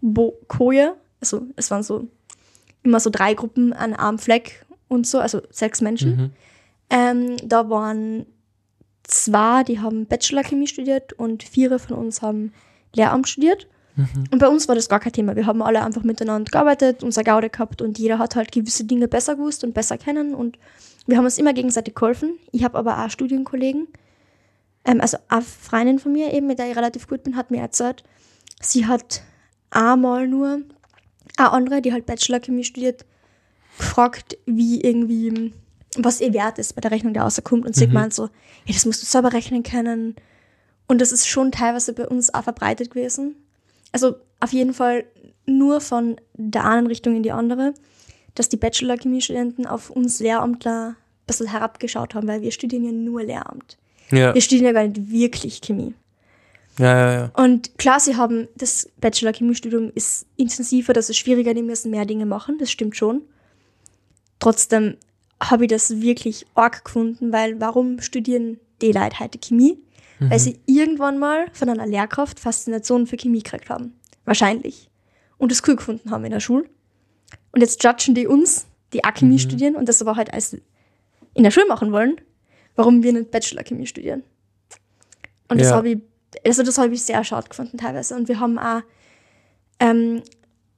Bo 0.00 0.38
Koje, 0.48 0.96
also 1.20 1.46
es 1.56 1.70
waren 1.70 1.82
so 1.82 2.08
immer 2.82 3.00
so 3.00 3.10
drei 3.10 3.34
Gruppen 3.34 3.72
an 3.72 3.94
einem 3.94 4.18
Fleck 4.18 4.66
und 4.88 5.06
so, 5.06 5.18
also 5.18 5.40
sechs 5.50 5.80
Menschen. 5.80 6.16
Mhm. 6.16 6.30
Ähm, 6.90 7.36
da 7.42 7.70
waren 7.70 8.26
zwei, 9.04 9.64
die 9.64 9.80
haben 9.80 10.06
Bachelor-Chemie 10.06 10.66
studiert 10.66 11.12
und 11.14 11.42
vier 11.42 11.78
von 11.78 11.96
uns 11.96 12.22
haben 12.22 12.52
Lehramt 12.94 13.28
studiert. 13.28 13.66
Und 13.96 14.38
bei 14.38 14.48
uns 14.48 14.66
war 14.66 14.74
das 14.74 14.88
gar 14.88 15.00
kein 15.00 15.12
Thema. 15.12 15.36
Wir 15.36 15.46
haben 15.46 15.62
alle 15.62 15.82
einfach 15.82 16.02
miteinander 16.02 16.50
gearbeitet, 16.50 17.02
unser 17.04 17.22
Gaude 17.22 17.48
gehabt 17.48 17.80
und 17.80 17.98
jeder 17.98 18.18
hat 18.18 18.34
halt 18.34 18.50
gewisse 18.50 18.84
Dinge 18.84 19.06
besser 19.08 19.36
gewusst 19.36 19.62
und 19.62 19.72
besser 19.72 19.98
kennen 19.98 20.34
und 20.34 20.58
wir 21.06 21.16
haben 21.16 21.24
uns 21.24 21.38
immer 21.38 21.52
gegenseitig 21.52 21.94
geholfen. 21.94 22.38
Ich 22.50 22.64
habe 22.64 22.78
aber 22.78 23.04
auch 23.04 23.10
Studienkollegen, 23.10 23.88
ähm, 24.84 25.00
also 25.00 25.18
eine 25.28 25.42
Freundin 25.42 25.98
von 25.98 26.12
mir 26.12 26.32
eben, 26.32 26.46
mit 26.46 26.58
der 26.58 26.70
ich 26.70 26.76
relativ 26.76 27.08
gut 27.08 27.22
bin, 27.22 27.36
hat 27.36 27.50
mir 27.50 27.60
erzählt, 27.60 28.02
sie 28.60 28.86
hat 28.86 29.22
einmal 29.70 30.28
nur 30.28 30.62
eine 31.36 31.52
andere, 31.52 31.82
die 31.82 31.92
halt 31.92 32.06
Bachelor-Chemie 32.06 32.64
studiert, 32.64 33.04
gefragt, 33.78 34.36
wie 34.46 34.80
irgendwie, 34.80 35.52
was 35.96 36.20
ihr 36.20 36.32
Wert 36.32 36.58
ist 36.58 36.74
bei 36.74 36.80
der 36.80 36.90
Rechnung, 36.90 37.12
der 37.12 37.24
rauskommt. 37.24 37.66
Und 37.66 37.74
sie 37.74 37.86
meint 37.88 38.14
so, 38.14 38.24
ja, 38.66 38.74
das 38.74 38.86
musst 38.86 39.02
du 39.02 39.06
selber 39.06 39.32
rechnen 39.32 39.62
können. 39.62 40.14
Und 40.86 41.00
das 41.00 41.12
ist 41.12 41.26
schon 41.26 41.50
teilweise 41.50 41.92
bei 41.92 42.06
uns 42.06 42.32
auch 42.32 42.44
verbreitet 42.44 42.90
gewesen. 42.90 43.36
Also 43.94 44.16
auf 44.40 44.52
jeden 44.52 44.74
Fall 44.74 45.04
nur 45.46 45.80
von 45.80 46.16
der 46.34 46.64
einen 46.64 46.88
Richtung 46.88 47.14
in 47.14 47.22
die 47.22 47.30
andere, 47.30 47.74
dass 48.34 48.48
die 48.48 48.56
Bachelor-Chemie-Studenten 48.56 49.66
auf 49.66 49.88
uns 49.88 50.18
Lehramtler 50.18 50.88
ein 50.88 50.96
bisschen 51.28 51.46
herabgeschaut 51.46 52.16
haben, 52.16 52.26
weil 52.26 52.42
wir 52.42 52.50
studieren 52.50 52.84
ja 52.84 52.90
nur 52.90 53.22
Lehramt. 53.22 53.78
Ja, 54.10 54.34
Wir 54.34 54.40
studieren 54.40 54.66
ja 54.66 54.72
gar 54.72 54.88
nicht 54.88 55.10
wirklich 55.10 55.60
Chemie. 55.60 55.94
ja, 56.78 56.86
ja, 56.86 57.12
ja. 57.12 57.30
Und 57.36 57.78
klar, 57.78 58.00
sie 58.00 58.16
haben, 58.16 58.48
das 58.56 58.90
Bachelor-Chemiestudium 59.00 59.92
ist 59.94 60.26
intensiver, 60.36 60.92
das 60.92 61.08
ist 61.08 61.18
schwieriger, 61.18 61.54
die 61.54 61.62
müssen 61.62 61.92
mehr 61.92 62.04
Dinge 62.04 62.26
machen, 62.26 62.58
das 62.58 62.72
stimmt 62.72 62.96
schon. 62.96 63.22
Trotzdem 64.40 64.96
habe 65.40 65.66
ich 65.66 65.70
das 65.70 66.00
wirklich 66.00 66.46
arg 66.56 66.84
gefunden, 66.84 67.32
weil 67.32 67.60
warum 67.60 68.00
studieren 68.00 68.58
die 68.82 68.90
Leute 68.90 69.20
heute 69.20 69.38
Chemie? 69.38 69.78
Weil 70.20 70.38
sie 70.38 70.60
irgendwann 70.66 71.18
mal 71.18 71.46
von 71.52 71.68
einer 71.68 71.86
Lehrkraft 71.86 72.38
Faszination 72.40 73.06
für 73.06 73.16
Chemie 73.16 73.42
gekriegt 73.42 73.68
haben. 73.68 73.94
Wahrscheinlich. 74.24 74.88
Und 75.38 75.50
das 75.50 75.62
cool 75.66 75.76
gefunden 75.76 76.10
haben 76.10 76.24
in 76.24 76.30
der 76.30 76.40
Schule. 76.40 76.64
Und 77.52 77.60
jetzt 77.60 77.82
judgen 77.82 78.14
die 78.14 78.26
uns, 78.26 78.66
die 78.92 79.04
auch 79.04 79.12
Chemie 79.14 79.38
studieren 79.38 79.76
und 79.76 79.88
das 79.88 80.00
aber 80.00 80.16
halt 80.16 80.32
als 80.32 80.56
in 81.34 81.42
der 81.42 81.50
Schule 81.50 81.66
machen 81.66 81.92
wollen, 81.92 82.20
warum 82.76 83.02
wir 83.02 83.12
nicht 83.12 83.30
Bachelor-Chemie 83.32 83.86
studieren. 83.86 84.22
Und 85.48 85.60
das 85.60 85.70
Ja. 85.70 85.76
habe 85.76 85.90
ich, 85.90 85.98
also 86.46 86.62
das 86.62 86.78
habe 86.78 86.94
ich 86.94 87.02
sehr 87.02 87.22
schade 87.24 87.48
gefunden 87.48 87.76
teilweise. 87.76 88.14
Und 88.14 88.28
wir 88.28 88.38
haben 88.40 88.58
auch, 88.58 88.82
ähm, 89.80 90.22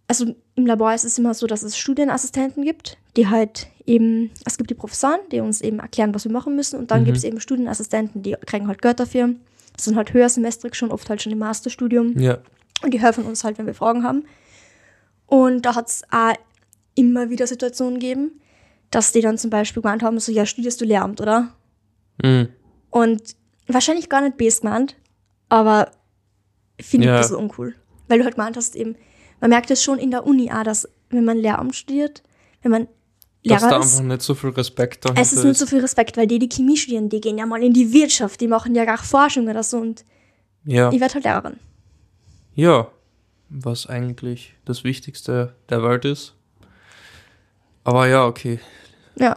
also 0.08 0.34
im 0.54 0.66
Labor 0.66 0.94
ist 0.94 1.04
es 1.04 1.18
immer 1.18 1.34
so, 1.34 1.46
dass 1.46 1.62
es 1.62 1.76
Studienassistenten 1.76 2.64
gibt, 2.64 2.96
die 3.16 3.28
halt 3.28 3.68
eben, 3.86 4.30
es 4.44 4.56
gibt 4.56 4.70
die 4.70 4.74
Professoren, 4.74 5.20
die 5.32 5.40
uns 5.40 5.60
eben 5.60 5.78
erklären, 5.80 6.14
was 6.14 6.24
wir 6.24 6.32
machen 6.32 6.54
müssen. 6.56 6.78
Und 6.78 6.90
dann 6.90 7.04
gibt 7.04 7.16
es 7.16 7.24
eben 7.24 7.40
Studienassistenten, 7.40 8.22
die 8.22 8.36
kriegen 8.46 8.68
halt 8.68 8.82
Geld 8.82 9.00
dafür. 9.00 9.34
Das 9.74 9.84
sind 9.84 9.96
halt 9.96 10.12
höhersemestrig 10.12 10.74
schon, 10.74 10.90
oft 10.90 11.08
halt 11.10 11.22
schon 11.22 11.32
im 11.32 11.38
Masterstudium. 11.38 12.18
Ja, 12.18 12.38
Und 12.82 12.94
die 12.94 13.00
helfen 13.00 13.24
uns 13.24 13.44
halt, 13.44 13.58
wenn 13.58 13.66
wir 13.66 13.74
Fragen 13.74 14.04
haben. 14.04 14.24
Und 15.26 15.62
da 15.62 15.74
hat 15.74 15.88
es 15.88 16.02
auch 16.10 16.34
immer 16.94 17.28
wieder 17.30 17.46
Situationen 17.46 17.94
gegeben, 17.98 18.40
dass 18.90 19.12
die 19.12 19.20
dann 19.20 19.38
zum 19.38 19.50
Beispiel 19.50 19.82
gemeint 19.82 20.02
haben, 20.02 20.18
so, 20.20 20.30
ja, 20.32 20.46
studierst 20.46 20.80
du 20.80 20.84
Lehramt, 20.84 21.20
oder? 21.20 21.52
mhm. 22.22 22.48
Und 22.90 23.36
wahrscheinlich 23.66 24.08
gar 24.08 24.22
nicht 24.22 24.36
best 24.38 24.62
gemeint, 24.62 24.96
aber 25.48 25.90
finde 26.80 27.06
ich 27.06 27.08
Ja. 27.08 27.16
ein 27.16 27.20
bisschen 27.22 27.36
uncool. 27.36 27.74
Weil 28.08 28.18
du 28.18 28.24
halt 28.24 28.36
gemeint 28.36 28.56
hast, 28.56 28.76
eben, 28.76 28.96
man 29.46 29.50
merkt 29.50 29.70
es 29.70 29.80
schon 29.80 30.00
in 30.00 30.10
der 30.10 30.26
Uni 30.26 30.50
auch, 30.50 30.64
dass 30.64 30.88
wenn 31.08 31.24
man 31.24 31.36
Lehramt 31.38 31.76
studiert, 31.76 32.24
wenn 32.62 32.72
man 32.72 32.88
dass 33.44 33.62
da 33.62 33.68
Lehrer 33.68 33.76
einfach 33.76 33.86
ist, 33.86 34.00
nicht 34.00 34.22
so 34.22 34.34
viel 34.34 34.50
Respekt 34.50 35.04
dahinter 35.04 35.22
es 35.22 35.32
ist 35.32 35.44
nicht 35.44 35.56
so 35.56 35.66
viel 35.66 35.78
Respekt, 35.78 36.16
weil 36.16 36.26
die, 36.26 36.40
die 36.40 36.48
Chemie 36.48 36.76
studieren, 36.76 37.08
die 37.08 37.20
gehen 37.20 37.38
ja 37.38 37.46
mal 37.46 37.62
in 37.62 37.72
die 37.72 37.92
Wirtschaft, 37.92 38.40
die 38.40 38.48
machen 38.48 38.74
ja 38.74 38.84
gar 38.84 38.98
Forschung 38.98 39.46
oder 39.48 39.62
so 39.62 39.78
und 39.78 40.04
Ja. 40.64 40.90
ich 40.90 40.98
werde 41.00 41.14
halt 41.14 41.22
Lehrerin. 41.22 41.60
Ja, 42.56 42.88
was 43.48 43.86
eigentlich 43.86 44.54
das 44.64 44.82
Wichtigste 44.82 45.54
der 45.70 45.84
Welt 45.84 46.04
ist. 46.04 46.34
Aber 47.84 48.08
ja, 48.08 48.26
okay. 48.26 48.58
Ja, 49.14 49.36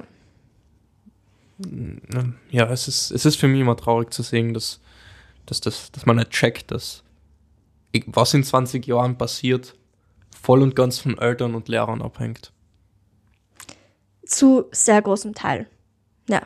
Ähm, 1.72 2.34
Ja, 2.50 2.68
es 2.72 2.88
ist, 2.88 3.12
es 3.12 3.26
ist 3.26 3.36
für 3.36 3.48
mich 3.48 3.62
immer 3.62 3.78
traurig 3.78 4.12
zu 4.12 4.24
sehen, 4.24 4.56
dass, 4.56 4.80
dass, 5.46 5.62
dass, 5.62 5.92
dass 5.92 6.08
man 6.08 6.16
nicht 6.16 6.32
checkt, 6.32 6.72
dass 6.72 7.04
was 8.08 8.34
in 8.34 8.44
20 8.44 8.88
Jahren 8.88 9.16
passiert, 9.20 9.76
voll 10.42 10.62
und 10.62 10.76
ganz 10.76 11.00
von 11.00 11.18
Eltern 11.18 11.56
und 11.56 11.68
Lehrern 11.68 12.02
abhängt. 12.02 12.52
zu 14.26 14.66
sehr 14.72 15.02
großem 15.02 15.34
Teil. 15.34 15.66
Ja. 16.30 16.44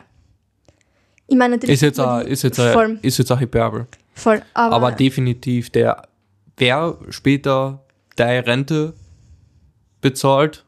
Ich 1.26 1.36
meine. 1.36 1.56
Ist 1.56 1.82
jetzt 1.82 1.98
die- 1.98 2.28
ist 2.30 2.42
jetzt 2.42 2.58
auch, 2.58 2.72
voll, 2.72 2.98
ist 3.02 3.18
jetzt 3.18 3.30
auch 3.30 3.40
Hyperbel. 3.40 3.86
voll, 4.14 4.40
aber, 4.54 4.76
Aber 4.76 4.92
definitiv 4.92 5.68
der, 5.70 6.08
wer 6.56 6.96
später 7.10 7.84
deine 8.16 8.46
Rente 8.46 8.94
bezahlt, 10.00 10.64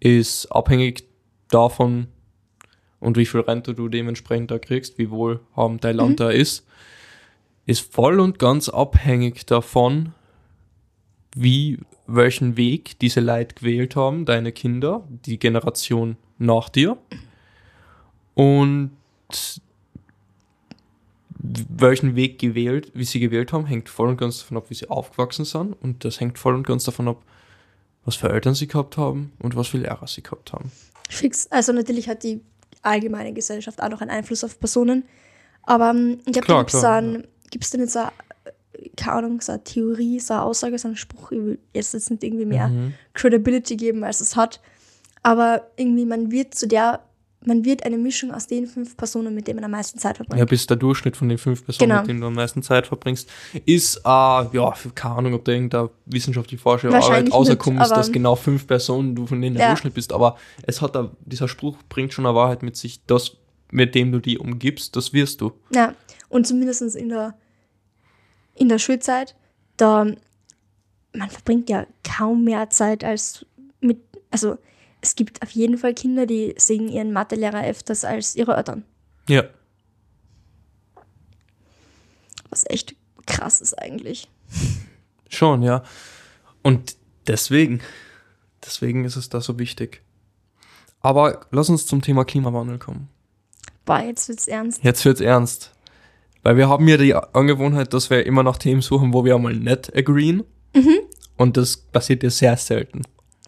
ist 0.00 0.46
abhängig 0.52 1.04
davon 1.48 2.08
und 3.00 3.16
wie 3.16 3.26
viel 3.26 3.40
Rente 3.40 3.74
du 3.74 3.88
dementsprechend 3.88 4.50
da 4.50 4.58
kriegst, 4.58 4.98
wie 4.98 5.10
wohlhabend 5.10 5.82
dein 5.84 5.96
Land 5.96 6.20
da 6.20 6.30
ist, 6.30 6.66
ist 7.66 7.92
voll 7.92 8.20
und 8.20 8.38
ganz 8.38 8.68
abhängig 8.68 9.46
davon, 9.46 10.12
wie, 11.34 11.78
welchen 12.06 12.56
Weg 12.56 12.98
diese 13.00 13.20
Leute 13.20 13.54
gewählt 13.54 13.96
haben, 13.96 14.24
deine 14.24 14.52
Kinder, 14.52 15.06
die 15.26 15.38
Generation 15.38 16.16
nach 16.38 16.68
dir. 16.68 16.96
Und 18.34 18.90
welchen 21.38 22.16
Weg 22.16 22.38
gewählt, 22.38 22.90
wie 22.94 23.04
sie 23.04 23.20
gewählt 23.20 23.52
haben, 23.52 23.66
hängt 23.66 23.88
voll 23.88 24.08
und 24.08 24.16
ganz 24.16 24.38
davon 24.38 24.56
ab, 24.56 24.66
wie 24.70 24.74
sie 24.74 24.88
aufgewachsen 24.88 25.44
sind. 25.44 25.76
Und 25.82 26.04
das 26.04 26.20
hängt 26.20 26.38
voll 26.38 26.54
und 26.54 26.66
ganz 26.66 26.84
davon 26.84 27.08
ab, 27.08 27.22
was 28.04 28.16
für 28.16 28.30
Eltern 28.30 28.54
sie 28.54 28.66
gehabt 28.66 28.96
haben 28.96 29.32
und 29.38 29.56
was 29.56 29.68
für 29.68 29.78
Lehrer 29.78 30.06
sie 30.06 30.22
gehabt 30.22 30.52
haben. 30.52 30.72
Fix. 31.08 31.50
Also 31.50 31.72
natürlich 31.72 32.08
hat 32.08 32.22
die 32.22 32.40
allgemeine 32.82 33.32
Gesellschaft 33.32 33.82
auch 33.82 33.88
noch 33.88 34.00
einen 34.00 34.10
Einfluss 34.10 34.42
auf 34.44 34.58
Personen. 34.58 35.04
Aber 35.62 35.90
ähm, 35.90 36.20
ich 36.26 36.32
glaube, 36.32 36.46
da 36.46 36.58
gibt 36.58 36.74
es 36.74 36.80
klar, 36.80 36.96
ein, 36.96 37.26
gibt's 37.50 37.70
da 37.70 37.78
nicht 37.78 37.90
so, 37.90 37.98
eine, 38.00 38.12
keine 38.96 39.12
Ahnung, 39.16 39.40
so 39.40 39.52
eine 39.52 39.64
Theorie, 39.64 40.20
so 40.20 40.34
eine 40.34 40.42
Aussage, 40.44 40.78
so 40.78 40.88
einen 40.88 40.96
Spruch, 40.96 41.32
ich 41.32 41.38
will 41.38 41.58
jetzt 41.74 41.94
jetzt 41.94 42.10
nicht 42.10 42.22
irgendwie 42.24 42.44
mehr 42.46 42.70
Credibility 43.14 43.76
geben, 43.76 44.04
als 44.04 44.20
es 44.20 44.36
hat. 44.36 44.60
Aber 45.22 45.70
irgendwie, 45.76 46.04
man 46.04 46.30
wird 46.30 46.54
zu 46.54 46.68
der, 46.68 47.00
man 47.46 47.64
wird 47.64 47.84
eine 47.84 47.98
Mischung 47.98 48.30
aus 48.32 48.46
den 48.46 48.66
fünf 48.66 48.96
Personen, 48.96 49.34
mit 49.34 49.46
denen 49.46 49.56
man 49.56 49.64
am 49.64 49.70
meisten 49.72 49.98
Zeit 49.98 50.16
verbringt. 50.16 50.38
Ja, 50.38 50.44
bis 50.46 50.66
der 50.66 50.76
Durchschnitt 50.76 51.16
von 51.16 51.28
den 51.28 51.38
fünf 51.38 51.64
Personen, 51.64 51.88
Genau. 51.90 52.00
mit 52.00 52.08
denen 52.08 52.20
du 52.20 52.26
am 52.26 52.34
meisten 52.34 52.62
Zeit 52.62 52.86
verbringst, 52.86 53.28
ist, 53.66 53.96
äh, 53.98 54.00
ja, 54.08 54.74
keine 54.94 55.14
Ahnung, 55.16 55.34
ob 55.34 55.44
da 55.44 55.52
irgendeine 55.52 55.90
wissenschaftliche 56.06 56.62
Forschung 56.62 56.90
Arbeit 56.90 57.02
Wahrscheinlich 57.02 57.34
rausgekommen 57.34 57.82
ist, 57.82 57.90
dass 57.90 58.10
genau 58.12 58.34
fünf 58.36 58.66
Personen 58.66 59.14
du 59.14 59.26
von 59.26 59.40
denen 59.40 59.56
der 59.56 59.64
Ja. 59.66 59.70
Durchschnitt 59.70 59.94
bist. 59.94 60.12
Aber 60.12 60.36
es 60.66 60.80
hat 60.80 60.94
da, 60.94 61.10
dieser 61.24 61.48
Spruch 61.48 61.76
bringt 61.88 62.12
schon 62.14 62.24
eine 62.26 62.34
Wahrheit 62.34 62.62
mit 62.62 62.76
sich, 62.76 63.04
das, 63.06 63.36
mit 63.70 63.94
dem 63.94 64.12
du 64.12 64.20
die 64.20 64.38
umgibst, 64.38 64.96
das 64.96 65.12
wirst 65.12 65.40
du. 65.40 65.52
Ja, 65.74 65.94
und 66.30 66.46
zumindest 66.46 66.82
in 66.96 67.08
der, 67.10 67.34
in 68.54 68.68
der 68.68 68.78
Schulzeit, 68.78 69.34
da 69.76 70.06
man 71.12 71.30
verbringt 71.30 71.68
ja 71.70 71.86
kaum 72.02 72.44
mehr 72.44 72.70
Zeit 72.70 73.04
als 73.04 73.46
mit, 73.80 74.00
also 74.30 74.58
es 75.00 75.14
gibt 75.14 75.42
auf 75.42 75.50
jeden 75.50 75.78
Fall 75.78 75.94
Kinder, 75.94 76.26
die 76.26 76.54
sehen 76.56 76.88
ihren 76.88 77.12
Mathelehrer 77.12 77.64
öfters 77.64 78.04
als 78.04 78.34
ihre 78.36 78.56
Eltern, 78.56 78.84
Ja. 79.28 79.44
was 82.50 82.64
echt 82.68 82.94
krass 83.26 83.60
ist 83.60 83.74
eigentlich. 83.74 84.28
Schon, 85.28 85.62
ja. 85.62 85.82
Und 86.62 86.96
deswegen, 87.26 87.80
deswegen 88.64 89.04
ist 89.04 89.16
es 89.16 89.28
da 89.28 89.40
so 89.40 89.58
wichtig. 89.58 90.02
Aber 91.00 91.46
lass 91.50 91.68
uns 91.68 91.86
zum 91.86 92.00
Thema 92.00 92.24
Klimawandel 92.24 92.78
kommen. 92.78 93.08
Boah, 93.84 94.00
jetzt 94.00 94.28
wird's 94.28 94.46
ernst. 94.48 94.82
Jetzt 94.82 95.04
wird's 95.04 95.20
ernst. 95.20 95.73
Weil 96.44 96.56
wir 96.56 96.68
haben 96.68 96.86
ja 96.86 96.96
die 96.98 97.14
Angewohnheit, 97.14 97.92
dass 97.94 98.10
wir 98.10 98.24
immer 98.26 98.42
nach 98.44 98.58
Themen 98.58 98.82
suchen, 98.82 99.12
wo 99.12 99.24
wir 99.24 99.34
einmal 99.34 99.54
nicht 99.54 99.96
agreeen. 99.96 100.44
Und 101.36 101.56
das 101.56 101.76
passiert 101.76 102.22
ja 102.22 102.30
sehr 102.30 102.56
selten. 102.56 103.02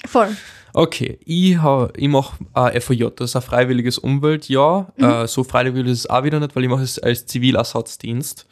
Voll. 0.06 0.28
Okay, 0.72 1.18
ich, 1.24 1.56
ha- 1.58 1.88
ich 1.96 2.08
mache 2.08 2.36
äh, 2.54 2.80
FOJ, 2.80 3.08
das 3.16 3.30
ist 3.30 3.36
ein 3.36 3.42
freiwilliges 3.42 3.98
Umweltjahr. 3.98 4.92
Äh, 4.98 5.26
so 5.26 5.42
freiwillig 5.44 5.92
ist 5.92 5.98
es 6.00 6.10
auch 6.10 6.24
wieder 6.24 6.38
nicht, 6.40 6.54
weil 6.56 6.64
ich 6.64 6.68
mache 6.70 6.82
es 6.82 6.98
als 6.98 7.26
Zivilersatzdienst. 7.26 8.46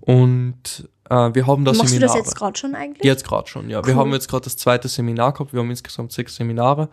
Und 0.00 0.88
äh, 1.10 1.30
wir 1.34 1.46
haben 1.46 1.64
da 1.64 1.72
Machst 1.72 1.82
du 1.84 1.86
Seminare. 1.88 2.18
das 2.18 2.26
jetzt 2.26 2.36
gerade 2.36 2.58
schon 2.58 2.74
eigentlich? 2.74 3.04
Jetzt 3.04 3.24
gerade 3.26 3.48
schon, 3.48 3.68
ja. 3.70 3.84
Wir 3.84 3.94
Cool. 3.94 4.00
haben 4.00 4.12
jetzt 4.12 4.28
gerade 4.28 4.44
das 4.44 4.56
zweite 4.56 4.88
Seminar 4.88 5.32
gehabt. 5.32 5.52
Wir 5.52 5.60
haben 5.60 5.70
insgesamt 5.70 6.12
sechs 6.12 6.36
Seminare. 6.36 6.88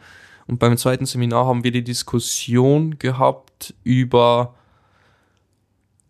Und 0.47 0.59
beim 0.59 0.77
zweiten 0.77 1.05
Seminar 1.05 1.45
haben 1.45 1.63
wir 1.63 1.71
die 1.71 1.83
Diskussion 1.83 2.97
gehabt 2.99 3.73
über, 3.83 4.55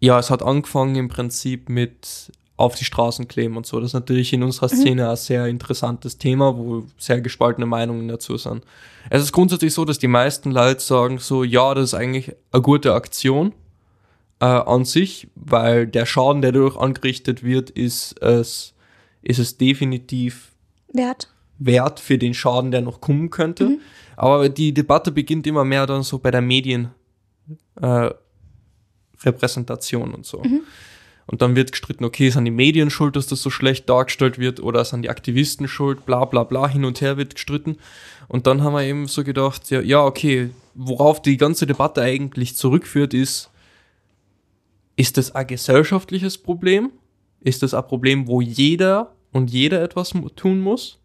ja, 0.05 0.19
es 0.19 0.29
hat 0.29 0.43
angefangen 0.43 0.95
im 0.95 1.07
Prinzip 1.07 1.67
mit 1.67 2.31
auf 2.57 2.75
die 2.75 2.85
Straßen 2.85 3.27
kleben 3.27 3.57
und 3.57 3.65
so. 3.65 3.79
Das 3.79 3.89
ist 3.89 3.93
natürlich 3.93 4.31
in 4.31 4.43
unserer 4.43 4.69
Szene 4.69 5.09
ein 5.09 5.15
sehr 5.17 5.47
interessantes 5.47 6.17
Thema, 6.19 6.55
wo 6.55 6.83
sehr 6.97 7.19
gespaltene 7.19 7.65
Meinungen 7.65 8.07
dazu 8.07 8.37
sind. 8.37 8.63
Es 9.09 9.23
ist 9.23 9.33
grundsätzlich 9.33 9.73
so, 9.73 9.83
dass 9.83 9.99
die 9.99 10.07
meisten 10.07 10.51
Leute 10.51 10.79
sagen 10.79 11.17
so, 11.17 11.43
ja, 11.43 11.73
das 11.73 11.85
ist 11.85 11.93
eigentlich 11.95 12.33
eine 12.51 12.61
gute 12.61 12.93
Aktion 12.93 13.53
äh, 14.39 14.45
an 14.45 14.85
sich, 14.85 15.27
weil 15.35 15.87
der 15.87 16.05
Schaden, 16.05 16.41
der 16.41 16.51
dadurch 16.51 16.77
angerichtet 16.77 17.43
wird, 17.43 17.71
ist 17.71 18.21
es, 18.21 18.73
ist 19.21 19.39
es 19.39 19.57
definitiv 19.57 20.53
Wert. 20.93 21.29
wert 21.57 21.99
für 21.99 22.17
den 22.17 22.35
Schaden, 22.35 22.71
der 22.71 22.81
noch 22.81 23.01
kommen 23.01 23.31
könnte. 23.31 23.79
Aber 24.17 24.49
die 24.49 24.73
Debatte 24.73 25.11
beginnt 25.11 25.45
immer 25.47 25.65
mehr 25.65 25.87
dann 25.87 26.03
so 26.03 26.19
bei 26.19 26.31
der 26.31 26.41
Medien 26.41 26.91
äh, 27.81 28.11
Repräsentation 29.23 30.13
und 30.13 30.25
so. 30.25 30.41
Und 31.27 31.41
dann 31.41 31.55
wird 31.55 31.71
gestritten, 31.71 32.05
okay, 32.05 32.29
sind 32.29 32.45
die 32.45 32.51
Medien 32.51 32.89
schuld, 32.91 33.15
dass 33.15 33.27
das 33.27 33.41
so 33.41 33.49
schlecht 33.49 33.89
dargestellt 33.89 34.37
wird 34.37 34.59
oder 34.59 34.85
sind 34.85 35.01
die 35.01 35.09
Aktivisten 35.09 35.67
schuld, 35.67 36.05
bla 36.05 36.25
bla 36.25 36.43
bla, 36.43 36.67
hin 36.67 36.85
und 36.85 37.01
her 37.01 37.17
wird 37.17 37.35
gestritten. 37.35 37.77
Und 38.27 38.45
dann 38.45 38.63
haben 38.63 38.73
wir 38.73 38.83
eben 38.83 39.07
so 39.07 39.23
gedacht, 39.23 39.69
ja, 39.71 39.81
ja, 39.81 40.03
okay, 40.03 40.51
worauf 40.75 41.21
die 41.21 41.37
ganze 41.37 41.65
Debatte 41.65 42.01
eigentlich 42.01 42.55
zurückführt, 42.55 43.13
ist, 43.13 43.49
ist 44.95 45.17
das 45.17 45.33
ein 45.33 45.47
gesellschaftliches 45.47 46.37
Problem? 46.37 46.91
Ist 47.41 47.63
das 47.63 47.73
ein 47.73 47.87
Problem, 47.87 48.27
wo 48.27 48.41
jeder 48.41 49.15
und 49.31 49.51
jeder 49.51 49.81
etwas 49.81 50.13
tun 50.35 50.59
muss, 50.59 50.99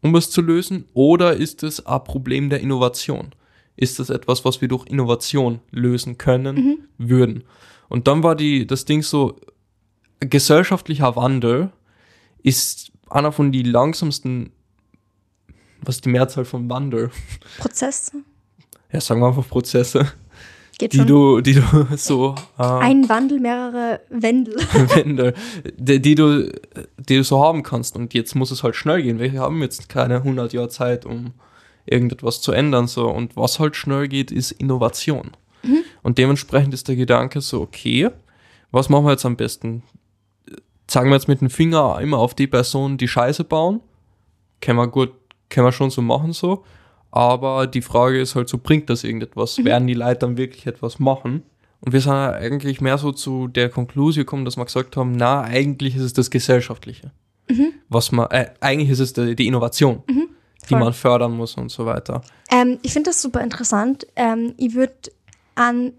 um 0.00 0.14
es 0.14 0.30
zu 0.30 0.40
lösen? 0.40 0.86
Oder 0.94 1.34
ist 1.34 1.62
es 1.62 1.84
ein 1.84 2.04
Problem 2.04 2.48
der 2.48 2.60
Innovation? 2.60 3.34
Ist 3.76 3.98
das 3.98 4.10
etwas, 4.10 4.44
was 4.44 4.60
wir 4.60 4.68
durch 4.68 4.86
Innovation 4.86 5.60
lösen 5.70 6.18
können, 6.18 6.86
würden? 6.98 7.44
Und 7.88 8.06
dann 8.08 8.22
war 8.22 8.36
die, 8.36 8.66
das 8.66 8.84
Ding 8.84 9.02
so, 9.02 9.36
gesellschaftlicher 10.20 11.16
Wandel 11.16 11.70
ist 12.42 12.92
einer 13.10 13.32
von 13.32 13.52
die 13.52 13.62
langsamsten, 13.62 14.52
was 15.82 15.96
ist 15.96 16.04
die 16.04 16.10
Mehrzahl 16.10 16.44
von 16.44 16.68
Wandel? 16.70 17.10
Prozess. 17.58 18.12
Ja, 18.92 19.00
sagen 19.00 19.20
wir 19.20 19.28
einfach 19.28 19.48
Prozesse, 19.48 20.12
Geht 20.78 20.92
die 20.92 20.98
schon. 20.98 21.06
du, 21.06 21.40
die 21.40 21.54
du 21.54 21.62
so, 21.96 22.34
äh, 22.58 22.62
Ein 22.62 23.08
Wandel, 23.08 23.38
mehrere 23.40 24.00
Wendel. 24.10 24.56
Wände, 24.94 25.34
die, 25.76 26.00
die, 26.00 26.14
du, 26.14 26.50
die 26.98 27.16
du 27.16 27.24
so 27.24 27.42
haben 27.42 27.62
kannst. 27.62 27.96
Und 27.96 28.14
jetzt 28.14 28.34
muss 28.34 28.50
es 28.50 28.62
halt 28.62 28.76
schnell 28.76 29.02
gehen. 29.02 29.18
Wir 29.18 29.32
haben 29.34 29.62
jetzt 29.62 29.88
keine 29.88 30.16
100 30.16 30.52
Jahre 30.52 30.68
Zeit, 30.68 31.06
um 31.06 31.32
irgendetwas 31.86 32.40
zu 32.40 32.52
ändern. 32.52 32.86
So. 32.86 33.08
Und 33.08 33.36
was 33.36 33.58
halt 33.58 33.76
schnell 33.76 34.08
geht, 34.08 34.30
ist 34.30 34.52
Innovation. 34.52 35.32
Und 36.02 36.18
dementsprechend 36.18 36.74
ist 36.74 36.88
der 36.88 36.96
Gedanke 36.96 37.40
so, 37.40 37.62
okay, 37.62 38.10
was 38.70 38.88
machen 38.88 39.06
wir 39.06 39.12
jetzt 39.12 39.24
am 39.24 39.36
besten? 39.36 39.82
Zeigen 40.86 41.08
wir 41.08 41.16
jetzt 41.16 41.28
mit 41.28 41.40
dem 41.40 41.50
Finger 41.50 41.98
immer 42.00 42.18
auf 42.18 42.34
die 42.34 42.46
Person, 42.46 42.98
die 42.98 43.08
Scheiße 43.08 43.44
bauen? 43.44 43.80
Können 44.60 44.78
wir 44.78 44.88
gut, 44.88 45.12
können 45.48 45.66
wir 45.66 45.72
schon 45.72 45.90
so 45.90 46.02
machen 46.02 46.32
so. 46.32 46.64
Aber 47.10 47.66
die 47.66 47.82
Frage 47.82 48.20
ist 48.20 48.34
halt 48.34 48.48
so, 48.48 48.58
bringt 48.58 48.90
das 48.90 49.04
irgendetwas? 49.04 49.64
Werden 49.64 49.86
die 49.86 49.94
Leute 49.94 50.20
dann 50.20 50.36
wirklich 50.36 50.66
etwas 50.66 50.98
machen? 50.98 51.44
Und 51.80 51.92
wir 51.92 52.00
sind 52.00 52.12
ja 52.12 52.32
eigentlich 52.32 52.80
mehr 52.80 52.98
so 52.98 53.12
zu 53.12 53.46
der 53.46 53.68
Konklusion 53.68 54.22
gekommen, 54.22 54.44
dass 54.44 54.56
wir 54.56 54.64
gesagt 54.64 54.96
haben, 54.96 55.12
na, 55.12 55.42
eigentlich 55.42 55.96
ist 55.96 56.02
es 56.02 56.12
das 56.12 56.30
Gesellschaftliche. 56.30 57.12
Was 57.88 58.10
man, 58.10 58.30
äh, 58.30 58.46
eigentlich 58.60 58.90
ist 58.90 59.00
es 59.00 59.12
die, 59.12 59.36
die 59.36 59.46
Innovation, 59.46 60.02
die 60.08 60.33
voll. 60.70 60.80
man 60.80 60.92
fördern 60.92 61.36
muss 61.36 61.56
und 61.56 61.70
so 61.70 61.86
weiter. 61.86 62.22
Ähm, 62.50 62.78
ich 62.82 62.92
finde 62.92 63.10
das 63.10 63.20
super 63.20 63.40
interessant. 63.40 64.06
Ähm, 64.16 64.54
ich 64.56 64.74
würde 64.74 64.94
an, 65.54 65.92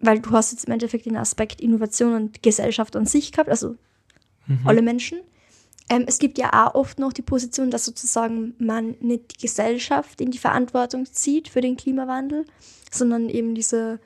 weil 0.00 0.20
du 0.20 0.30
hast 0.30 0.52
jetzt 0.52 0.66
im 0.66 0.72
Endeffekt 0.72 1.06
den 1.06 1.16
Aspekt 1.16 1.60
Innovation 1.60 2.14
und 2.14 2.42
Gesellschaft 2.42 2.96
an 2.96 3.06
sich 3.06 3.32
gehabt, 3.32 3.50
also 3.50 3.76
alle 4.64 4.82
Menschen. 4.82 5.20
Ähm, 5.88 6.04
es 6.06 6.18
gibt 6.18 6.38
ja 6.38 6.50
auch 6.52 6.74
oft 6.74 6.98
noch 6.98 7.12
die 7.12 7.22
Position, 7.22 7.70
dass 7.70 7.84
sozusagen 7.84 8.54
man 8.58 8.96
nicht 9.00 9.36
die 9.36 9.46
Gesellschaft 9.46 10.20
in 10.20 10.30
die 10.30 10.38
Verantwortung 10.38 11.06
zieht 11.06 11.48
für 11.48 11.60
den 11.60 11.76
Klimawandel, 11.76 12.46
sondern 12.90 13.28
eben 13.28 13.54
diese 13.54 14.00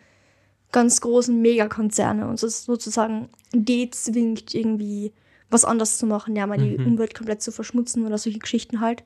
ganz 0.72 1.00
großen 1.00 1.40
Megakonzerne 1.40 2.28
und 2.28 2.38
so 2.38 2.48
sozusagen 2.48 3.30
gezwingt, 3.52 4.54
irgendwie 4.54 5.12
was 5.50 5.64
anderes 5.64 5.96
zu 5.96 6.06
machen, 6.06 6.36
ja, 6.36 6.46
mal 6.46 6.58
die 6.58 6.76
Umwelt 6.76 7.14
komplett 7.14 7.40
zu 7.40 7.52
verschmutzen 7.52 8.04
oder 8.04 8.18
solche 8.18 8.38
Geschichten 8.38 8.80
halt. 8.80 9.02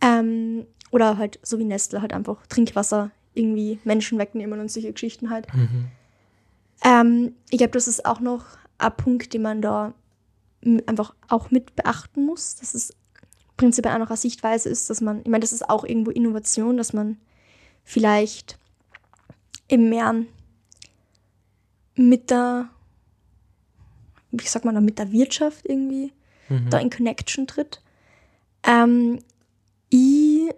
Ähm, 0.00 0.66
oder 0.90 1.18
halt 1.18 1.38
so 1.42 1.58
wie 1.58 1.64
Nestle 1.64 2.00
halt 2.02 2.12
einfach 2.12 2.46
Trinkwasser 2.46 3.10
irgendwie 3.34 3.78
Menschen 3.84 4.18
wegnehmen 4.18 4.58
und 4.60 4.70
solche 4.70 4.92
Geschichten 4.92 5.30
halt. 5.30 5.46
Ähm, 6.84 7.34
ich 7.50 7.58
glaube, 7.58 7.72
das 7.72 7.86
ist 7.88 8.04
auch 8.06 8.20
noch 8.20 8.44
ein 8.78 8.96
Punkt, 8.96 9.32
den 9.34 9.42
man 9.42 9.62
da 9.62 9.94
einfach 10.86 11.14
auch 11.28 11.50
mit 11.50 11.76
beachten 11.76 12.26
muss, 12.26 12.56
dass 12.56 12.74
es 12.74 12.94
prinzipiell 13.56 13.94
auch 13.94 13.98
noch 13.98 14.08
eine 14.08 14.16
Sichtweise 14.16 14.68
ist, 14.68 14.90
dass 14.90 15.00
man, 15.00 15.20
ich 15.20 15.28
meine, 15.28 15.40
das 15.40 15.52
ist 15.52 15.68
auch 15.68 15.84
irgendwo 15.84 16.10
Innovation, 16.10 16.76
dass 16.76 16.92
man 16.92 17.18
vielleicht 17.84 18.58
im 19.68 19.90
mehr 19.90 20.14
mit 21.94 22.30
der, 22.30 22.68
wie 24.32 24.46
sagt 24.46 24.64
man 24.64 24.74
da, 24.74 24.80
mit 24.80 24.98
der 24.98 25.12
Wirtschaft 25.12 25.66
irgendwie 25.68 26.12
da 26.68 26.78
in 26.78 26.90
Connection 26.90 27.46
tritt. 27.46 27.80
Ähm, 28.64 29.20
ich, 29.90 30.50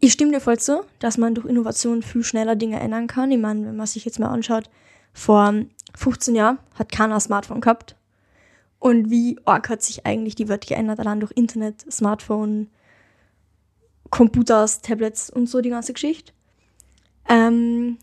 ich 0.00 0.12
stimme 0.12 0.32
dir 0.32 0.40
voll 0.40 0.58
zu, 0.58 0.84
dass 0.98 1.18
man 1.18 1.34
durch 1.34 1.46
Innovation 1.46 2.02
viel 2.02 2.22
schneller 2.22 2.56
Dinge 2.56 2.78
ändern 2.80 3.06
kann. 3.08 3.30
Ich 3.32 3.38
meine, 3.38 3.66
wenn 3.66 3.76
man 3.76 3.86
sich 3.86 4.04
jetzt 4.04 4.18
mal 4.18 4.28
anschaut, 4.28 4.70
vor 5.12 5.54
15 5.96 6.34
Jahren 6.34 6.58
hat 6.74 6.92
keiner 6.92 7.14
ein 7.14 7.20
Smartphone 7.20 7.60
gehabt. 7.60 7.96
Und 8.78 9.10
wie 9.10 9.38
arg 9.46 9.68
hat 9.70 9.82
sich 9.82 10.06
eigentlich 10.06 10.34
die 10.34 10.48
Welt 10.48 10.66
geändert, 10.66 11.00
allein 11.00 11.20
durch 11.20 11.32
Internet, 11.32 11.90
Smartphone, 11.90 12.68
Computers, 14.10 14.82
Tablets 14.82 15.30
und 15.30 15.48
so 15.48 15.60
die 15.60 15.70
ganze 15.70 15.92
Geschichte. 15.94 16.32
Ähm, 17.28 17.98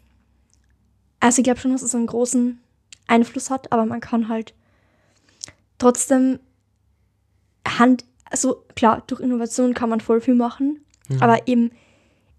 Also 1.19 1.39
ich 1.39 1.45
glaube 1.45 1.59
schon, 1.61 1.71
dass 1.71 1.83
es 1.83 1.95
einen 1.95 2.07
großen 2.07 2.59
Einfluss 3.07 3.49
hat, 3.49 3.71
aber 3.71 3.85
man 3.85 4.01
kann 4.01 4.27
halt 4.27 4.53
trotzdem 5.77 6.39
Hand, 7.65 8.03
also 8.33 8.65
klar, 8.75 9.03
durch 9.07 9.21
Innovation 9.21 9.73
kann 9.73 9.89
man 9.89 10.01
voll 10.01 10.19
viel 10.19 10.35
machen, 10.35 10.83
Mhm. 11.07 11.21
aber 11.21 11.47
eben, 11.47 11.71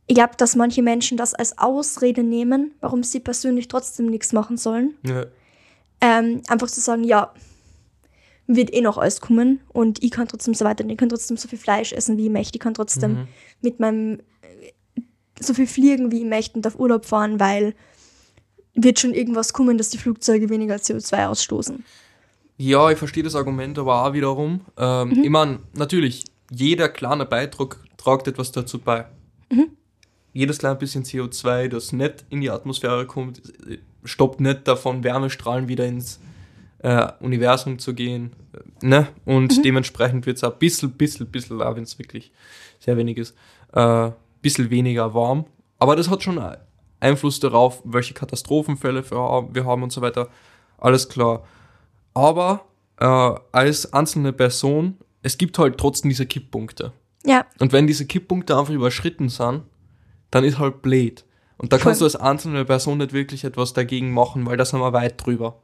ich 0.07 0.15
glaube, 0.17 0.35
dass 0.37 0.55
manche 0.57 0.83
Menschen 0.83 1.17
das 1.17 1.33
als 1.33 1.57
Ausrede 1.57 2.23
nehmen, 2.23 2.73
warum 2.81 3.03
sie 3.03 3.21
persönlich 3.21 3.69
trotzdem 3.69 4.07
nichts 4.07 4.33
machen 4.35 4.57
sollen. 4.59 4.95
Ja. 5.07 5.25
Ähm, 6.03 6.43
einfach 6.49 6.69
zu 6.71 6.81
sagen, 6.81 7.05
ja, 7.05 7.33
wird 8.47 8.75
eh 8.75 8.83
noch 8.83 8.99
alles 8.99 9.21
kommen 9.23 9.61
und 9.73 10.03
ich 10.03 10.11
kann 10.11 10.29
trotzdem 10.29 10.53
so 10.53 10.65
weiter, 10.67 10.85
ich 10.87 10.99
kann 10.99 11.09
trotzdem 11.09 11.37
so 11.39 11.49
viel 11.49 11.59
Fleisch 11.59 11.93
essen, 11.95 12.19
wie 12.19 12.27
ich 12.27 12.33
möchte, 12.33 12.57
ich 12.57 12.61
kann 12.61 12.75
trotzdem 12.75 13.13
Mhm. 13.13 13.29
mit 13.63 13.81
meinem 13.81 14.19
äh, 14.43 15.01
so 15.41 15.55
viel 15.55 15.67
fliegen, 15.67 16.11
wie 16.13 16.19
ich 16.19 16.27
möchte 16.29 16.57
und 16.59 16.67
auf 16.67 16.79
Urlaub 16.79 17.07
fahren, 17.07 17.41
weil 17.41 17.75
wird 18.75 18.99
schon 18.99 19.15
irgendwas 19.15 19.53
kommen, 19.53 19.79
dass 19.79 19.91
die 19.91 19.99
Flugzeuge 19.99 20.51
weniger 20.51 20.75
CO2 20.77 21.29
ausstoßen. 21.29 21.85
Ja, 22.57 22.91
ich 22.91 22.99
verstehe 22.99 23.23
das 23.23 23.35
Argument 23.35 23.79
aber 23.79 24.05
auch 24.07 24.13
wiederum. 24.13 24.61
Ähm, 24.77 25.09
Mhm. 25.11 25.25
Ich 25.25 25.31
meine, 25.31 25.59
natürlich, 25.75 26.25
jeder 26.51 26.89
kleine 26.89 27.27
Beitrag 27.27 27.79
tragt 27.97 28.29
etwas 28.29 28.53
dazu 28.53 28.79
bei. 28.79 29.07
Mhm. 29.51 29.71
Jedes 30.33 30.59
kleine 30.59 30.77
bisschen 30.77 31.05
CO2, 31.05 31.69
das 31.69 31.93
nicht 31.93 32.25
in 32.31 32.41
die 32.41 32.51
Atmosphäre 32.51 33.07
kommt, 33.07 33.41
stoppt 34.05 34.41
nicht 34.41 34.67
davon, 34.69 35.03
Wärmestrahlen 35.05 35.69
wieder 35.69 35.87
ins 35.87 36.21
äh, 36.81 37.11
Universum 37.21 37.79
zu 37.79 37.95
gehen. 37.95 38.33
äh, 38.53 38.87
Ne? 38.87 39.09
Und 39.25 39.57
Mhm. 39.57 39.63
dementsprechend 39.63 40.27
wird 40.27 40.37
es 40.37 40.45
ein 40.45 40.53
bisschen, 40.59 40.91
bisschen, 40.93 41.27
bisschen, 41.27 41.63
auch 41.63 41.75
wenn 41.77 41.85
es 41.85 41.99
wirklich 41.99 42.31
sehr 42.79 42.97
wenig 42.99 43.17
ist, 43.17 43.35
äh, 43.73 44.11
bisschen 44.43 44.69
weniger 44.71 45.15
warm. 45.15 45.47
Aber 45.79 45.97
das 45.97 46.11
hat 46.11 46.23
schon 46.23 46.39
Einfluss 47.01 47.41
darauf, 47.41 47.81
welche 47.85 48.13
Katastrophenfälle 48.15 49.11
wir 49.11 49.65
haben 49.65 49.83
und 49.83 49.93
so 49.93 50.03
weiter. 50.03 50.29
Alles 50.79 51.09
klar. 51.09 51.45
Aber 52.15 52.65
äh, 52.99 53.05
als 53.53 53.93
einzelne 53.93 54.33
Person, 54.33 54.97
es 55.23 55.37
gibt 55.37 55.59
halt 55.59 55.79
trotzdem 55.79 56.09
diese 56.09 56.27
Kipppunkte. 56.27 56.93
Ja, 57.27 57.47
Und 57.59 57.73
wenn 57.73 57.87
diese 57.87 58.07
Kipppunkte 58.07 58.57
einfach 58.57 58.73
überschritten 58.73 59.29
sind, 59.29 59.63
dann 60.31 60.45
ist 60.45 60.59
halt 60.59 60.83
blöd. 60.83 61.25
Und 61.57 61.73
da 61.73 61.79
kannst 61.79 62.01
du 62.01 62.05
Voll. 62.09 62.15
als 62.15 62.17
einzelne 62.17 62.65
Person 62.65 62.99
nicht 62.99 63.13
wirklich 63.13 63.45
etwas 63.45 63.73
dagegen 63.73 64.13
machen, 64.13 64.45
weil 64.47 64.57
da 64.57 64.65
sind 64.65 64.81
wir 64.81 64.93
weit 64.93 65.25
drüber, 65.25 65.61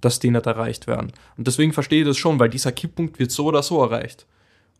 dass 0.00 0.18
die 0.18 0.30
nicht 0.30 0.46
erreicht 0.46 0.86
werden. 0.86 1.12
Und 1.36 1.46
deswegen 1.46 1.72
verstehe 1.72 2.02
ich 2.02 2.06
das 2.06 2.16
schon, 2.16 2.38
weil 2.38 2.50
dieser 2.50 2.72
Kipppunkt 2.72 3.18
wird 3.18 3.30
so 3.30 3.46
oder 3.46 3.62
so 3.62 3.82
erreicht. 3.82 4.26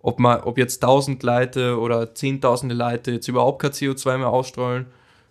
Ob, 0.03 0.19
man, 0.19 0.41
ob 0.41 0.57
jetzt 0.59 0.81
tausend 0.81 1.23
Leute 1.23 1.79
oder 1.79 2.15
zehntausende 2.15 2.75
Leute 2.75 3.13
jetzt 3.13 3.29
überhaupt 3.29 3.61
kein 3.61 3.73
CO2 3.73 4.19
mehr 4.19 4.29
ausstrahlen 4.29 4.87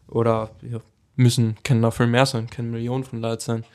oder 0.07 0.51
ja, 0.61 0.79
müssen, 1.15 1.55
können 1.63 1.81
noch 1.81 1.93
viel 1.93 2.07
mehr 2.07 2.25
sein, 2.25 2.49
können 2.49 2.71
Millionen 2.71 3.03
von 3.03 3.21
Leuten 3.21 3.41
sein, 3.41 3.65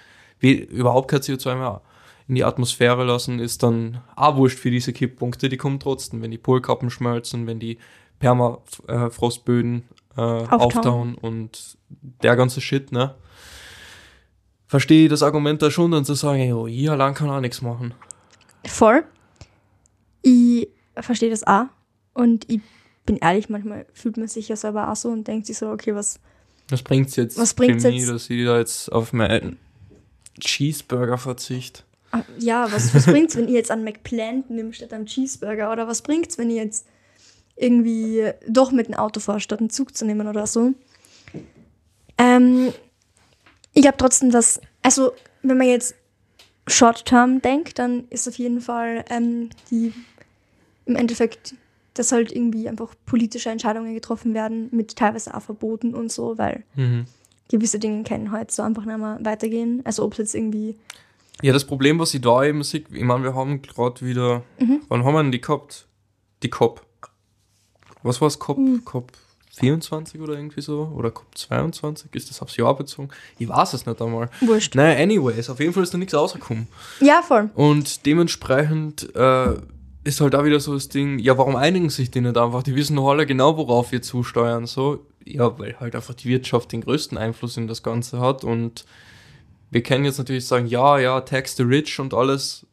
überhaupt 0.41 1.09
kein 1.11 1.21
CO2 1.21 1.55
mehr 1.57 1.81
in 2.27 2.35
die 2.37 2.45
Atmosphäre 2.45 3.05
lassen, 3.05 3.39
ist 3.39 3.63
dann 3.63 4.03
auch 4.17 4.37
wurscht 4.37 4.59
für 4.59 4.71
diese 4.71 4.93
Kipppunkte, 4.93 5.49
die 5.49 5.57
kommen 5.59 5.79
trotzdem, 5.79 6.23
wenn 6.23 6.31
die 6.31 6.39
Polkappen 6.39 6.89
schmelzen, 6.91 7.47
wenn 7.47 7.59
die 7.59 7.79
Permafrostböden 8.19 9.85
äh, 10.17 10.21
auftauen 10.21 11.15
und 11.17 11.77
der 12.23 12.37
ganze 12.37 12.61
Shit, 12.61 12.93
ne? 12.93 13.15
Verstehe 14.67 15.05
ich 15.05 15.11
das 15.11 15.23
Argument 15.23 15.61
da 15.63 15.71
schon, 15.71 15.91
dann 15.91 16.05
zu 16.05 16.15
sagen, 16.15 16.53
oh, 16.53 16.67
ich 16.67 16.91
allein 16.91 17.15
kann 17.15 17.29
auch 17.31 17.41
nichts 17.41 17.63
machen. 17.63 17.95
voll. 18.67 19.05
Ich 20.23 20.69
verstehe 20.97 21.29
das 21.31 21.47
auch. 21.47 21.67
Und 22.15 22.51
ich 22.51 22.61
bin 23.05 23.19
ehrlich, 23.19 23.51
manchmal 23.51 23.85
fühlt 23.93 24.17
man 24.17 24.27
sich 24.29 24.49
ja 24.49 24.57
selber 24.57 24.91
auch 24.91 24.97
so 24.97 25.11
und 25.11 25.29
denkt 25.29 25.47
sich 25.47 25.59
so, 25.59 25.71
okay, 25.71 25.95
was, 25.95 26.19
Was 26.71 26.83
bringt's 26.83 27.17
jetzt 27.17 27.39
Was 27.39 27.53
bringt's 27.53 27.85
für 27.85 27.91
mich, 27.91 28.01
jetzt? 28.01 28.11
dass 28.11 28.31
ich 28.31 28.45
da 28.45 28.59
jetzt 28.59 28.91
auf 28.91 29.13
meinen 29.13 29.59
Cheeseburger 30.41 31.19
verzichte? 31.19 31.83
ah, 32.15 32.25
ja, 32.39 32.71
was, 32.71 32.95
was 32.95 33.07
bringt's, 33.07 33.37
wenn 33.37 33.49
ihr 33.49 33.55
jetzt 33.55 33.71
an 33.71 33.83
McPlant 33.85 34.51
nimmt 34.51 34.77
statt 34.77 34.93
am 34.93 35.07
Cheeseburger? 35.07 35.73
Oder 35.73 35.89
was 35.89 36.03
bringt's, 36.03 36.39
wenn 36.39 36.51
ihr 36.51 36.63
jetzt 36.63 36.87
irgendwie 37.57 38.31
doch 38.49 38.71
mit 38.71 38.89
dem 38.89 38.95
Auto 38.95 39.21
fahrt, 39.21 39.43
statt 39.43 39.61
einen 39.61 39.71
Zug 39.71 39.97
zu 39.97 40.05
nehmen 40.05 40.29
oder 40.29 40.47
so? 40.47 40.75
Ähm, 42.19 42.73
ich 43.73 43.83
glaube 43.83 43.97
trotzdem, 43.99 44.31
dass, 44.31 44.61
also, 44.83 45.13
wenn 45.43 45.59
man 45.59 45.67
jetzt 45.67 45.95
Short-Term 46.67 47.43
denkt, 47.43 47.79
dann 47.79 48.05
ist 48.11 48.29
auf 48.29 48.37
jeden 48.37 48.61
Fall 48.61 49.05
ähm, 49.11 49.51
die 49.71 49.93
im 50.87 50.97
Endeffekt, 50.97 51.55
dass 51.95 52.13
halt 52.13 52.31
irgendwie 52.33 52.69
einfach 52.69 52.95
politische 53.07 53.51
Entscheidungen 53.51 53.95
getroffen 53.95 54.35
werden, 54.35 54.69
mit 54.71 54.97
teilweise 54.97 55.35
auch 55.35 55.43
Verboten 55.43 55.95
und 55.95 56.13
so, 56.13 56.39
weil 56.39 56.65
Mhm. 56.77 57.07
Gewisse 57.51 57.79
Dinge 57.79 58.03
können 58.05 58.31
halt 58.33 58.51
so 58.51 58.63
einfach 58.63 58.85
nicht 58.85 58.99
mehr 58.99 59.19
weitergehen. 59.23 59.83
Also 59.85 60.05
ob 60.05 60.13
es 60.13 60.19
jetzt 60.19 60.35
irgendwie, 60.35 60.77
Ja, 61.43 61.53
das 61.53 61.65
Problem, 61.65 61.99
was 61.99 62.15
ich 62.15 62.21
da 62.21 62.45
eben 62.45 62.63
sehe, 62.63 62.85
ich 62.93 63.03
meine, 63.03 63.25
wir 63.25 63.35
haben 63.35 63.61
gerade 63.63 64.05
wieder, 64.07 64.43
Mhm. 64.59 64.81
wann 64.89 65.05
haben 65.05 65.15
wir 65.15 65.23
denn 65.23 65.33
die 65.33 65.41
gehabt? 65.41 65.87
Die 66.43 66.51
COP. 66.51 66.83
Was 68.03 68.21
war 68.21 68.29
es, 68.29 68.39
COP? 68.39 68.59
Mhm. 68.59 68.85
COP 68.85 69.13
24 69.57 70.21
oder 70.21 70.35
irgendwie 70.35 70.61
so? 70.63 70.93
Oder 70.97 71.11
COP 71.11 71.27
22? 71.39 72.15
Ist 72.15 72.29
das 72.31 72.43
aufs 72.43 72.57
Jahr 72.57 72.77
bezogen? 72.77 73.09
Ich 73.39 73.49
weiß 73.49 73.73
es 73.75 73.87
nicht 73.87 74.01
einmal. 74.03 74.29
wurscht. 74.41 74.75
Naja, 74.75 75.01
anyways, 75.03 75.49
auf 75.51 75.61
jeden 75.61 75.73
Fall 75.73 75.83
ist 75.85 75.95
da 75.95 75.99
nichts 75.99 76.15
rausgekommen. 76.15 76.67
Ja, 77.01 77.23
voll. 77.23 77.51
Und 77.55 78.05
dementsprechend 78.07 79.15
äh, 79.15 79.55
ist 80.05 80.21
halt 80.21 80.35
da 80.35 80.45
wieder 80.45 80.61
so 80.61 80.75
das 80.75 80.89
Ding, 80.89 81.19
ja, 81.19 81.39
warum 81.39 81.57
einigen 81.57 81.89
sich 81.89 82.11
die 82.11 82.21
nicht 82.21 82.37
einfach? 82.37 82.63
Die 82.63 82.75
wissen 82.75 82.97
doch 82.97 83.09
alle 83.09 83.27
genau, 83.27 83.57
worauf 83.57 83.93
wir 83.93 84.03
zusteuern. 84.03 84.67
So, 84.67 84.99
ja, 85.25 85.59
weil 85.59 85.79
halt 85.81 85.95
einfach 85.95 86.15
die 86.15 86.29
Wirtschaft 86.29 86.73
den 86.73 86.83
größten 86.83 87.19
Einfluss 87.19 87.57
in 87.57 87.67
das 87.67 87.83
Ganze 87.83 88.21
hat. 88.21 88.45
Und 88.45 88.85
wir 89.71 89.83
können 89.83 90.05
jetzt 90.05 90.19
natürlich 90.19 90.47
sagen, 90.47 90.67
ja, 90.67 90.99
ja, 90.99 91.21
tax 91.21 91.57
the 91.57 91.63
rich 91.63 91.99
und 92.01 92.15
alles. 92.15 92.67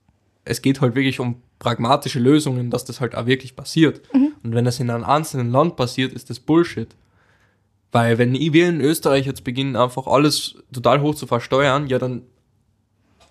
Es 0.45 0.61
geht 0.61 0.81
halt 0.81 0.95
wirklich 0.95 1.19
um 1.19 1.41
pragmatische 1.59 2.19
Lösungen, 2.19 2.69
dass 2.71 2.85
das 2.85 2.99
halt 2.99 3.15
auch 3.15 3.25
wirklich 3.27 3.55
passiert. 3.55 4.01
Und 4.43 4.55
wenn 4.55 4.65
das 4.65 4.79
in 4.79 4.89
einem 4.89 5.03
einzelnen 5.03 5.51
Land 5.51 5.75
passiert, 5.75 6.13
ist 6.13 6.29
das 6.29 6.39
Bullshit. 6.39 6.89
Weil 7.91 8.17
wenn 8.17 8.33
wir 8.33 8.69
in 8.69 8.81
Österreich 8.81 9.25
jetzt 9.25 9.43
beginnen, 9.43 9.75
einfach 9.75 10.07
alles 10.07 10.55
total 10.73 11.01
hoch 11.01 11.13
zu 11.13 11.27
versteuern, 11.27 11.87
ja, 11.87 11.99
dann 11.99 12.23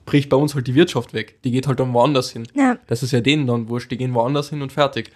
bricht 0.04 0.28
bei 0.28 0.36
uns 0.36 0.54
halt 0.54 0.66
die 0.66 0.74
Wirtschaft 0.74 1.12
weg. 1.14 1.40
Die 1.44 1.50
geht 1.50 1.66
halt 1.66 1.80
dann 1.80 1.92
woanders 1.92 2.30
hin. 2.30 2.46
Ja, 2.54 2.78
Das 2.86 3.02
ist 3.02 3.12
ja 3.12 3.20
denen 3.20 3.46
dann 3.46 3.68
wurscht. 3.68 3.90
Die 3.90 3.96
gehen 3.96 4.14
woanders 4.14 4.50
hin 4.50 4.62
und 4.62 4.72
fertig. 4.72 5.10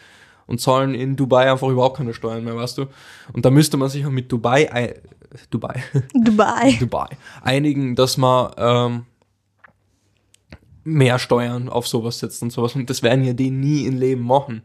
Und 0.46 0.60
zahlen 0.60 0.94
in 0.94 1.16
Dubai 1.16 1.50
einfach 1.50 1.68
überhaupt 1.68 1.96
keine 1.96 2.12
Steuern 2.14 2.44
mehr, 2.44 2.54
weißt 2.56 2.76
du? 2.78 2.86
Und 3.32 3.44
da 3.44 3.50
müsste 3.50 3.76
man 3.78 3.88
sich 3.88 4.02
ja 4.02 4.10
mit 4.10 4.30
Dubai, 4.30 4.70
ei- 4.72 5.00
Dubai, 5.50 5.82
Dubai. 6.14 6.76
Dubai 6.78 7.08
einigen, 7.42 7.94
dass 7.96 8.16
man 8.18 8.52
ähm, 8.58 9.06
mehr 10.84 11.18
Steuern 11.18 11.68
auf 11.68 11.88
sowas 11.88 12.18
setzt 12.18 12.42
und 12.42 12.50
sowas. 12.52 12.74
Und 12.74 12.90
das 12.90 13.02
werden 13.02 13.24
ja 13.24 13.32
die 13.32 13.50
nie 13.50 13.86
im 13.86 13.98
Leben 13.98 14.22
machen. 14.22 14.62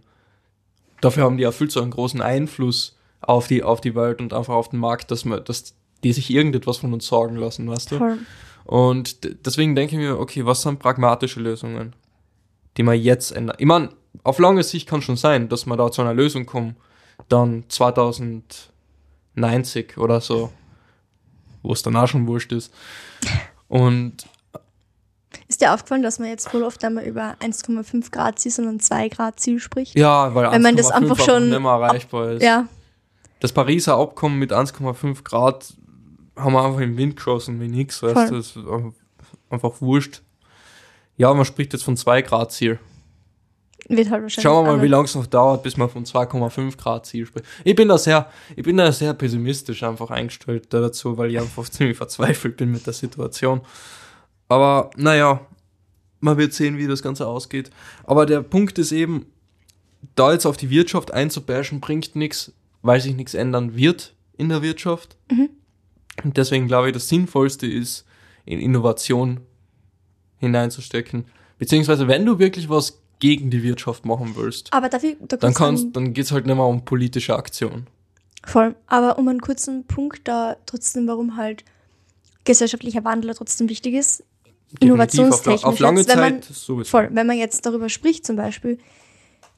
Dafür 1.01 1.23
haben 1.23 1.37
die 1.37 1.43
ja 1.43 1.51
viel 1.51 1.69
zu 1.69 1.81
einen 1.81 1.91
großen 1.91 2.21
Einfluss 2.21 2.97
auf 3.21 3.47
die, 3.47 3.63
auf 3.63 3.79
die 3.81 3.95
Welt 3.95 4.19
und 4.21 4.33
einfach 4.33 4.53
auf 4.53 4.69
den 4.69 4.79
Markt, 4.79 5.11
dass 5.11 5.23
man, 5.23 5.43
dass 5.45 5.75
die 6.03 6.11
sich 6.13 6.29
irgendetwas 6.29 6.77
von 6.77 6.93
uns 6.93 7.07
sorgen 7.07 7.35
lassen, 7.37 7.69
weißt 7.69 7.91
du? 7.91 7.97
Voll. 7.97 8.17
Und 8.65 9.45
deswegen 9.45 9.75
denke 9.75 9.95
ich 9.95 10.01
mir, 10.01 10.19
okay, 10.19 10.45
was 10.45 10.61
sind 10.61 10.79
pragmatische 10.79 11.39
Lösungen, 11.39 11.95
die 12.77 12.83
man 12.83 12.99
jetzt 12.99 13.31
ändern? 13.31 13.55
Ich 13.59 13.65
meine, 13.65 13.89
auf 14.23 14.39
lange 14.39 14.63
Sicht 14.63 14.87
kann 14.87 15.01
schon 15.01 15.17
sein, 15.17 15.49
dass 15.49 15.65
man 15.65 15.77
da 15.77 15.91
zu 15.91 16.01
einer 16.01 16.13
Lösung 16.13 16.45
kommt, 16.45 16.75
dann 17.27 17.65
2090 17.69 19.97
oder 19.97 20.21
so, 20.21 20.51
wo 21.61 21.73
es 21.73 21.81
dann 21.83 21.95
auch 21.95 22.07
schon 22.07 22.27
wurscht 22.27 22.51
ist. 22.51 22.73
Und 23.67 24.27
Ist 25.47 25.61
dir 25.61 25.73
aufgefallen, 25.73 26.03
dass 26.03 26.19
man 26.19 26.29
jetzt 26.29 26.49
voll 26.49 26.63
oft 26.63 26.83
einmal 26.83 27.03
über 27.05 27.35
1,5 27.39 28.11
Grad 28.11 28.39
Ziel, 28.39 28.51
sondern 28.51 28.79
2 28.79 29.09
Grad 29.09 29.39
Ziel 29.39 29.59
spricht? 29.59 29.97
ja, 29.97 30.33
weil 30.33 30.51
Wenn 30.51 30.61
man 30.61 30.75
das 30.75 30.91
1,5 30.91 30.95
einfach 31.11 31.25
schon- 31.25 31.49
nicht 31.49 31.59
mehr 31.59 31.71
erreichbar 31.71 32.31
ist. 32.31 32.43
Ja, 32.43 32.67
Das 33.39 33.53
Pariser 33.53 33.97
Abkommen 33.97 34.37
mit 34.39 34.51
1,5 34.51 35.23
Grad 35.23 35.73
haben 36.35 36.53
wir 36.53 36.63
einfach 36.65 36.79
im 36.81 36.97
Wind 36.97 37.15
geschossen 37.15 37.59
wie 37.61 37.67
nix, 37.67 38.01
weißt 38.03 38.31
du, 38.31 38.35
das 38.37 38.55
ist 38.55 38.59
einfach 39.49 39.81
wurscht. 39.81 40.21
Ja, 41.17 41.33
man 41.33 41.45
spricht 41.45 41.73
jetzt 41.73 41.83
von 41.83 41.97
2 41.97 42.21
Grad 42.21 42.51
Ziel. 42.51 42.79
Wird 43.89 44.09
halt 44.09 44.23
wahrscheinlich. 44.23 44.43
Schauen 44.43 44.65
wir 44.65 44.77
mal, 44.77 44.81
wie 44.81 44.87
lange 44.87 45.05
es 45.05 45.15
noch 45.15 45.25
dauert, 45.25 45.63
bis 45.63 45.75
man 45.77 45.89
von 45.89 46.05
2,5 46.05 46.77
Grad 46.77 47.05
Ziel 47.05 47.25
spricht. 47.25 47.45
Ich 47.63 47.75
bin 47.75 47.87
da 47.87 47.97
sehr, 47.97 48.29
ich 48.55 48.63
bin 48.63 48.77
da 48.77 48.91
sehr 48.91 49.13
pessimistisch 49.13 49.83
einfach 49.83 50.11
eingestellt 50.11 50.67
dazu, 50.73 51.17
weil 51.17 51.31
ich 51.31 51.39
einfach 51.39 51.67
ziemlich 51.69 51.97
verzweifelt 51.97 52.57
bin 52.57 52.71
mit 52.71 52.85
der 52.85 52.93
Situation. 52.93 53.61
Aber 54.47 54.91
naja, 54.95 55.41
man 56.19 56.37
wird 56.37 56.53
sehen, 56.53 56.77
wie 56.77 56.87
das 56.87 57.01
Ganze 57.01 57.27
ausgeht. 57.27 57.69
Aber 58.03 58.25
der 58.25 58.41
Punkt 58.41 58.77
ist 58.77 58.91
eben, 58.91 59.25
da 60.15 60.31
jetzt 60.31 60.45
auf 60.45 60.57
die 60.57 60.69
Wirtschaft 60.69 61.13
einzubashen, 61.13 61.79
bringt 61.79 62.15
nichts, 62.15 62.53
weil 62.81 63.01
sich 63.01 63.15
nichts 63.15 63.33
ändern 63.33 63.75
wird 63.75 64.13
in 64.37 64.49
der 64.49 64.61
Wirtschaft. 64.61 65.17
Und 66.23 66.37
deswegen 66.37 66.67
glaube 66.67 66.87
ich, 66.87 66.93
das 66.93 67.09
Sinnvollste 67.09 67.67
ist, 67.67 68.05
in 68.45 68.59
Innovation 68.59 69.41
hineinzustecken. 70.37 71.25
Beziehungsweise, 71.57 72.07
wenn 72.07 72.25
du 72.25 72.39
wirklich 72.39 72.69
was 72.69 73.01
gegen 73.19 73.49
die 73.51 73.63
Wirtschaft 73.63 74.05
machen 74.05 74.33
willst, 74.35 74.71
Aber 74.73 74.89
dafür, 74.89 75.15
da 75.27 75.37
dann 75.37 75.53
kannst, 75.53 75.85
an- 75.85 75.93
dann 75.93 76.13
geht's 76.13 76.31
halt 76.31 76.45
nicht 76.45 76.55
mehr 76.55 76.65
um 76.65 76.85
politische 76.85 77.35
Aktion. 77.35 77.87
Voll. 78.45 78.75
Aber 78.87 79.17
um 79.19 79.27
einen 79.27 79.41
kurzen 79.41 79.85
Punkt 79.85 80.27
da 80.27 80.55
trotzdem, 80.65 81.07
warum 81.07 81.35
halt 81.35 81.65
gesellschaftlicher 82.45 83.03
Wandel 83.03 83.33
trotzdem 83.35 83.67
wichtig 83.69 83.93
ist. 83.95 84.23
Definitiv, 84.71 84.81
Innovationstechnisch. 84.87 85.63
Auf, 85.63 85.73
auf 85.73 85.79
lange 85.79 85.99
jetzt, 85.99 86.09
wenn 86.09 86.19
man, 86.19 86.41
Zeit 86.41 86.55
sowieso. 86.55 86.89
Voll, 86.89 87.09
wenn 87.11 87.27
man 87.27 87.37
jetzt 87.37 87.65
darüber 87.65 87.89
spricht 87.89 88.25
zum 88.25 88.35
Beispiel, 88.37 88.77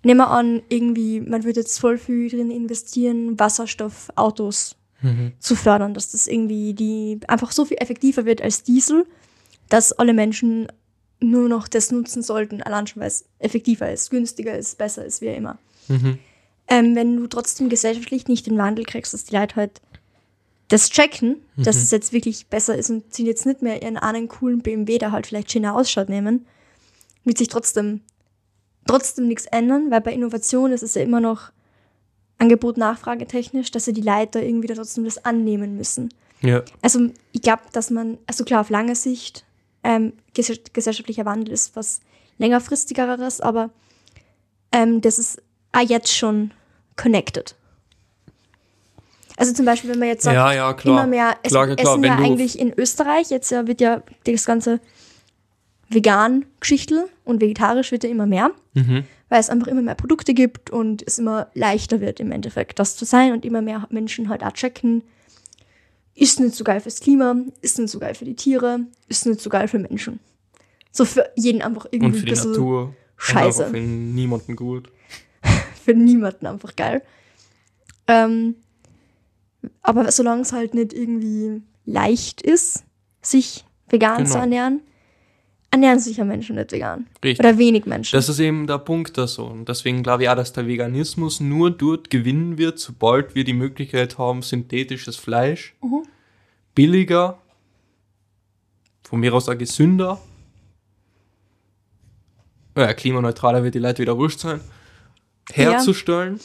nehmen 0.04 0.20
wir 0.20 0.30
an, 0.30 0.62
irgendwie, 0.70 1.20
man 1.22 1.44
würde 1.44 1.60
jetzt 1.60 1.80
voll 1.80 1.98
viel 1.98 2.30
drin 2.30 2.50
investieren, 2.50 3.38
Wasserstoffautos 3.40 4.76
Mhm. 5.04 5.32
zu 5.40 5.56
fördern, 5.56 5.96
dass 5.96 6.12
das 6.12 6.28
irgendwie 6.28 6.74
die 6.76 7.20
einfach 7.28 7.52
so 7.52 7.66
viel 7.66 7.78
effektiver 7.80 8.26
wird 8.26 8.40
als 8.42 8.62
Diesel, 8.62 9.08
dass 9.68 9.92
alle 9.94 10.14
Menschen 10.14 10.68
nur 11.22 11.48
noch 11.48 11.68
das 11.68 11.92
nutzen 11.92 12.24
sollten, 12.24 12.62
allein 12.64 12.88
schon 12.88 13.02
weil 13.02 13.08
es 13.08 13.26
effektiver 13.40 13.92
ist, 13.92 14.10
günstiger 14.10 14.58
ist, 14.58 14.78
besser 14.78 15.06
ist, 15.06 15.22
wie 15.22 15.28
immer. 15.28 15.58
Mhm. 15.88 16.18
Ähm, 16.68 16.96
wenn 16.96 17.16
du 17.18 17.28
trotzdem 17.28 17.70
gesellschaftlich 17.70 18.28
nicht 18.28 18.48
den 18.48 18.58
Wandel 18.58 18.86
kriegst, 18.86 19.14
dass 19.14 19.26
die 19.26 19.36
Leute 19.36 19.56
halt 19.56 19.82
das 20.70 20.90
checken, 20.90 21.38
dass 21.58 21.76
Mhm. 21.76 21.82
es 21.84 21.92
jetzt 21.92 22.14
wirklich 22.14 22.48
besser 22.48 22.78
ist 22.78 22.90
und 22.90 23.14
sie 23.14 23.26
jetzt 23.26 23.46
nicht 23.46 23.62
mehr 23.62 23.82
ihren 23.82 23.98
einen 23.98 24.28
coolen 24.30 24.62
BMW, 24.62 24.98
der 24.98 25.12
halt 25.12 25.28
vielleicht 25.28 25.52
schöner 25.52 25.76
ausschaut, 25.76 26.08
nehmen, 26.10 26.46
wird 27.26 27.38
sich 27.38 27.50
trotzdem, 27.50 28.02
trotzdem 28.88 29.28
nichts 29.28 29.46
ändern, 29.48 29.92
weil 29.92 30.02
bei 30.02 30.14
Innovation 30.14 30.72
ist 30.72 30.82
es 30.82 30.96
ja 30.96 31.02
immer 31.04 31.20
noch 31.20 31.52
Angebot-Nachfrage 32.38 33.28
technisch, 33.28 33.70
dass 33.72 33.86
sie 33.86 33.94
die 33.94 34.02
Leute 34.02 34.40
irgendwie 34.42 34.68
da 34.68 34.74
trotzdem 34.76 35.04
das 35.04 35.24
annehmen 35.24 35.76
müssen. 35.78 36.10
Ja. 36.42 36.64
Also 36.82 37.10
ich 37.34 37.42
glaube, 37.42 37.62
dass 37.72 37.92
man, 37.92 38.18
also 38.26 38.44
klar, 38.44 38.62
auf 38.62 38.70
lange 38.70 38.96
Sicht 38.96 39.46
ähm, 39.84 40.14
ges 40.34 40.52
gesellschaftlicher 40.74 41.26
Wandel 41.26 41.54
ist 41.54 41.76
was 41.76 42.00
längerfristigeres, 42.38 43.42
aber 43.42 43.70
ähm, 44.72 45.02
das 45.02 45.20
ist 45.20 45.42
auch 45.72 45.82
jetzt 45.82 46.16
schon 46.16 46.52
connected. 46.96 47.56
Also 49.38 49.54
zum 49.54 49.66
Beispiel, 49.66 49.90
wenn 49.90 50.00
man 50.00 50.10
jetzt 50.10 50.24
sagt, 50.24 50.36
ja, 50.36 50.54
ja, 50.54 50.72
immer 50.84 51.08
mehr, 51.08 51.36
es 51.42 51.52
Klar, 51.52 51.66
klar, 51.68 51.80
essen 51.80 52.04
Wenn 52.04 52.12
ja 52.12 52.18
eigentlich 52.18 52.60
in 52.60 52.74
Österreich, 52.78 53.30
jetzt 53.30 53.50
ja 53.50 53.66
wird 53.66 53.82
ja 53.82 54.04
das 54.26 54.46
ganze 54.46 54.80
Vegan-Geschichtel 55.90 57.08
und 57.26 57.42
vegetarisch 57.42 57.92
wird 57.92 58.04
ja 58.04 58.10
immer 58.10 58.26
mehr, 58.26 58.52
Mhm. 58.74 59.04
weil 59.30 59.40
es 59.40 59.50
einfach 59.50 59.68
immer 59.68 59.82
mehr 59.82 59.96
Produkte 59.96 60.34
gibt 60.34 60.70
und 60.70 61.04
es 61.06 61.20
immer 61.20 61.48
leichter 61.54 62.02
wird 62.02 62.20
im 62.20 62.32
Endeffekt, 62.32 62.80
das 62.80 62.96
zu 62.96 63.06
sein 63.06 63.34
und 63.34 63.46
immer 63.46 63.62
mehr 63.62 63.88
Menschen 63.90 64.30
halt 64.30 64.44
auch 64.44 64.54
checken, 64.54 65.04
ist 66.16 66.40
nicht 66.40 66.56
so 66.56 66.64
geil 66.64 66.82
fürs 66.82 67.00
Klima, 67.00 67.36
ist 67.62 67.80
nicht 67.80 67.90
so 67.90 68.00
geil 68.00 68.16
für 68.16 68.26
die 68.26 68.36
Tiere, 68.36 68.82
ist 69.08 69.26
nicht 69.26 69.42
so 69.42 69.50
geil 69.50 69.68
für 69.68 69.80
Menschen. 69.80 70.20
So 70.92 71.06
für 71.06 71.30
jeden 71.36 71.62
einfach 71.62 71.86
irgendwie 71.92 72.06
Und 72.08 72.14
für 72.20 72.28
ein 72.28 72.36
die 72.44 72.48
Natur. 72.50 72.96
scheiße. 73.18 73.68
Für 73.68 73.80
niemanden 73.80 74.56
gut. 74.56 74.90
für 75.86 75.94
niemanden 75.94 76.46
einfach 76.48 76.76
geil. 76.76 77.02
Ähm, 78.08 78.56
aber 79.82 80.12
solange 80.12 80.42
es 80.42 80.52
halt 80.54 80.74
nicht 80.74 80.92
irgendwie 80.94 81.62
leicht 81.86 82.42
ist, 82.42 82.84
sich 83.22 83.66
vegan 83.90 84.26
zu 84.26 84.34
Genau. 84.34 84.40
ernähren, 84.42 84.82
ernähren 85.72 86.00
sich 86.00 86.18
ja 86.18 86.26
Menschen 86.26 86.58
nicht 86.58 86.72
vegan. 86.72 87.08
Richtig. 87.24 87.40
Oder 87.40 87.58
wenig 87.58 87.86
Menschen. 87.86 88.16
Das 88.16 88.30
ist 88.30 88.40
eben 88.40 88.68
der 88.68 88.78
Punkt 88.78 89.18
da 89.18 89.26
so. 89.26 89.46
Und 89.46 89.68
deswegen 89.70 90.04
glaube 90.04 90.24
ich 90.24 90.30
auch, 90.30 90.36
dass 90.36 90.54
der 90.54 90.68
Veganismus 90.68 91.40
nur 91.40 91.72
dort 91.72 92.10
gewinnen 92.10 92.58
wird, 92.58 92.78
sobald 92.78 93.36
wir 93.36 93.44
die 93.46 93.54
Möglichkeit 93.54 94.18
haben, 94.18 94.42
synthetisches 94.42 95.16
Fleisch 95.16 95.74
Mhm. 95.82 96.04
billiger, 96.76 97.38
von 99.04 99.20
mir 99.20 99.34
aus 99.34 99.50
auch 99.50 99.58
gesünder, 99.58 100.20
ja, 102.78 102.94
klimaneutraler 102.94 103.64
wird 103.64 103.76
die 103.76 103.80
Leute 103.80 104.02
wieder 104.02 104.18
wurscht 104.18 104.40
sein, 104.40 104.62
herzustellen, 105.52 106.40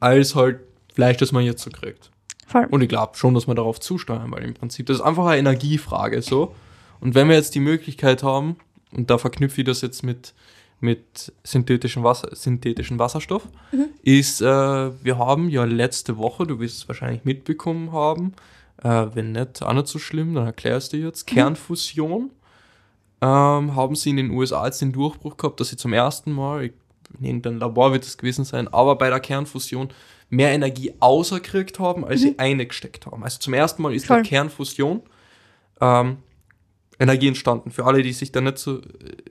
als 0.00 0.34
halt 0.34 0.60
Fleisch, 0.94 1.18
das 1.18 1.32
man 1.32 1.44
jetzt 1.44 1.62
so 1.62 1.70
kriegt. 1.70 2.10
Voll. 2.46 2.66
Und 2.70 2.80
ich 2.80 2.88
glaube 2.88 3.16
schon, 3.16 3.34
dass 3.34 3.46
wir 3.46 3.54
darauf 3.54 3.80
zusteuern, 3.80 4.30
weil 4.30 4.44
im 4.44 4.54
Prinzip 4.54 4.86
das 4.86 4.98
ist 4.98 5.02
einfach 5.02 5.26
eine 5.26 5.38
Energiefrage 5.38 6.22
so. 6.22 6.54
Und 7.00 7.14
wenn 7.14 7.28
wir 7.28 7.36
jetzt 7.36 7.54
die 7.54 7.60
Möglichkeit 7.60 8.22
haben, 8.22 8.56
und 8.96 9.10
da 9.10 9.18
verknüpfe 9.18 9.60
ich 9.60 9.66
das 9.66 9.82
jetzt 9.82 10.02
mit, 10.02 10.34
mit 10.80 11.32
synthetischem 11.44 12.02
Wasser, 12.02 12.34
synthetischen 12.34 12.98
Wasserstoff, 12.98 13.48
ist, 14.02 14.40
äh, 14.40 14.44
wir 14.44 15.18
haben 15.18 15.48
ja 15.48 15.64
letzte 15.64 16.16
Woche, 16.16 16.46
du 16.46 16.58
wirst 16.60 16.78
es 16.78 16.88
wahrscheinlich 16.88 17.24
mitbekommen 17.24 17.92
haben, 17.92 18.32
äh, 18.82 19.06
wenn 19.14 19.32
nicht, 19.32 19.62
auch 19.62 19.72
nicht 19.72 19.86
so 19.86 19.98
schlimm, 19.98 20.34
dann 20.34 20.46
erklärst 20.46 20.92
du 20.92 20.98
jetzt, 20.98 21.26
Kernfusion. 21.26 22.30
Ähm, 23.22 23.74
haben 23.74 23.94
sie 23.96 24.10
in 24.10 24.18
den 24.18 24.30
USA 24.30 24.66
jetzt 24.66 24.82
den 24.82 24.92
Durchbruch 24.92 25.38
gehabt, 25.38 25.58
dass 25.58 25.68
sie 25.68 25.78
zum 25.78 25.94
ersten 25.94 26.32
Mal, 26.32 26.64
ich, 26.64 26.72
in 27.18 27.24
irgendeinem 27.24 27.60
Labor 27.60 27.92
wird 27.92 28.04
es 28.04 28.18
gewesen 28.18 28.44
sein, 28.44 28.68
aber 28.68 28.96
bei 28.96 29.08
der 29.08 29.20
Kernfusion 29.20 29.88
mehr 30.28 30.50
Energie 30.50 30.92
außerkriegt 31.00 31.78
haben, 31.78 32.04
als 32.04 32.20
sie 32.20 32.38
eingesteckt 32.38 33.06
haben. 33.06 33.24
Also 33.24 33.38
zum 33.38 33.54
ersten 33.54 33.80
Mal 33.80 33.94
ist 33.94 34.06
Toll. 34.06 34.18
durch 34.18 34.28
Kernfusion 34.28 35.02
ähm, 35.80 36.18
Energie 36.98 37.28
entstanden. 37.28 37.70
Für 37.70 37.84
alle, 37.84 38.02
die 38.02 38.12
sich 38.12 38.32
da 38.32 38.40
nicht 38.40 38.56
so 38.58 38.78
äh, 38.78 38.82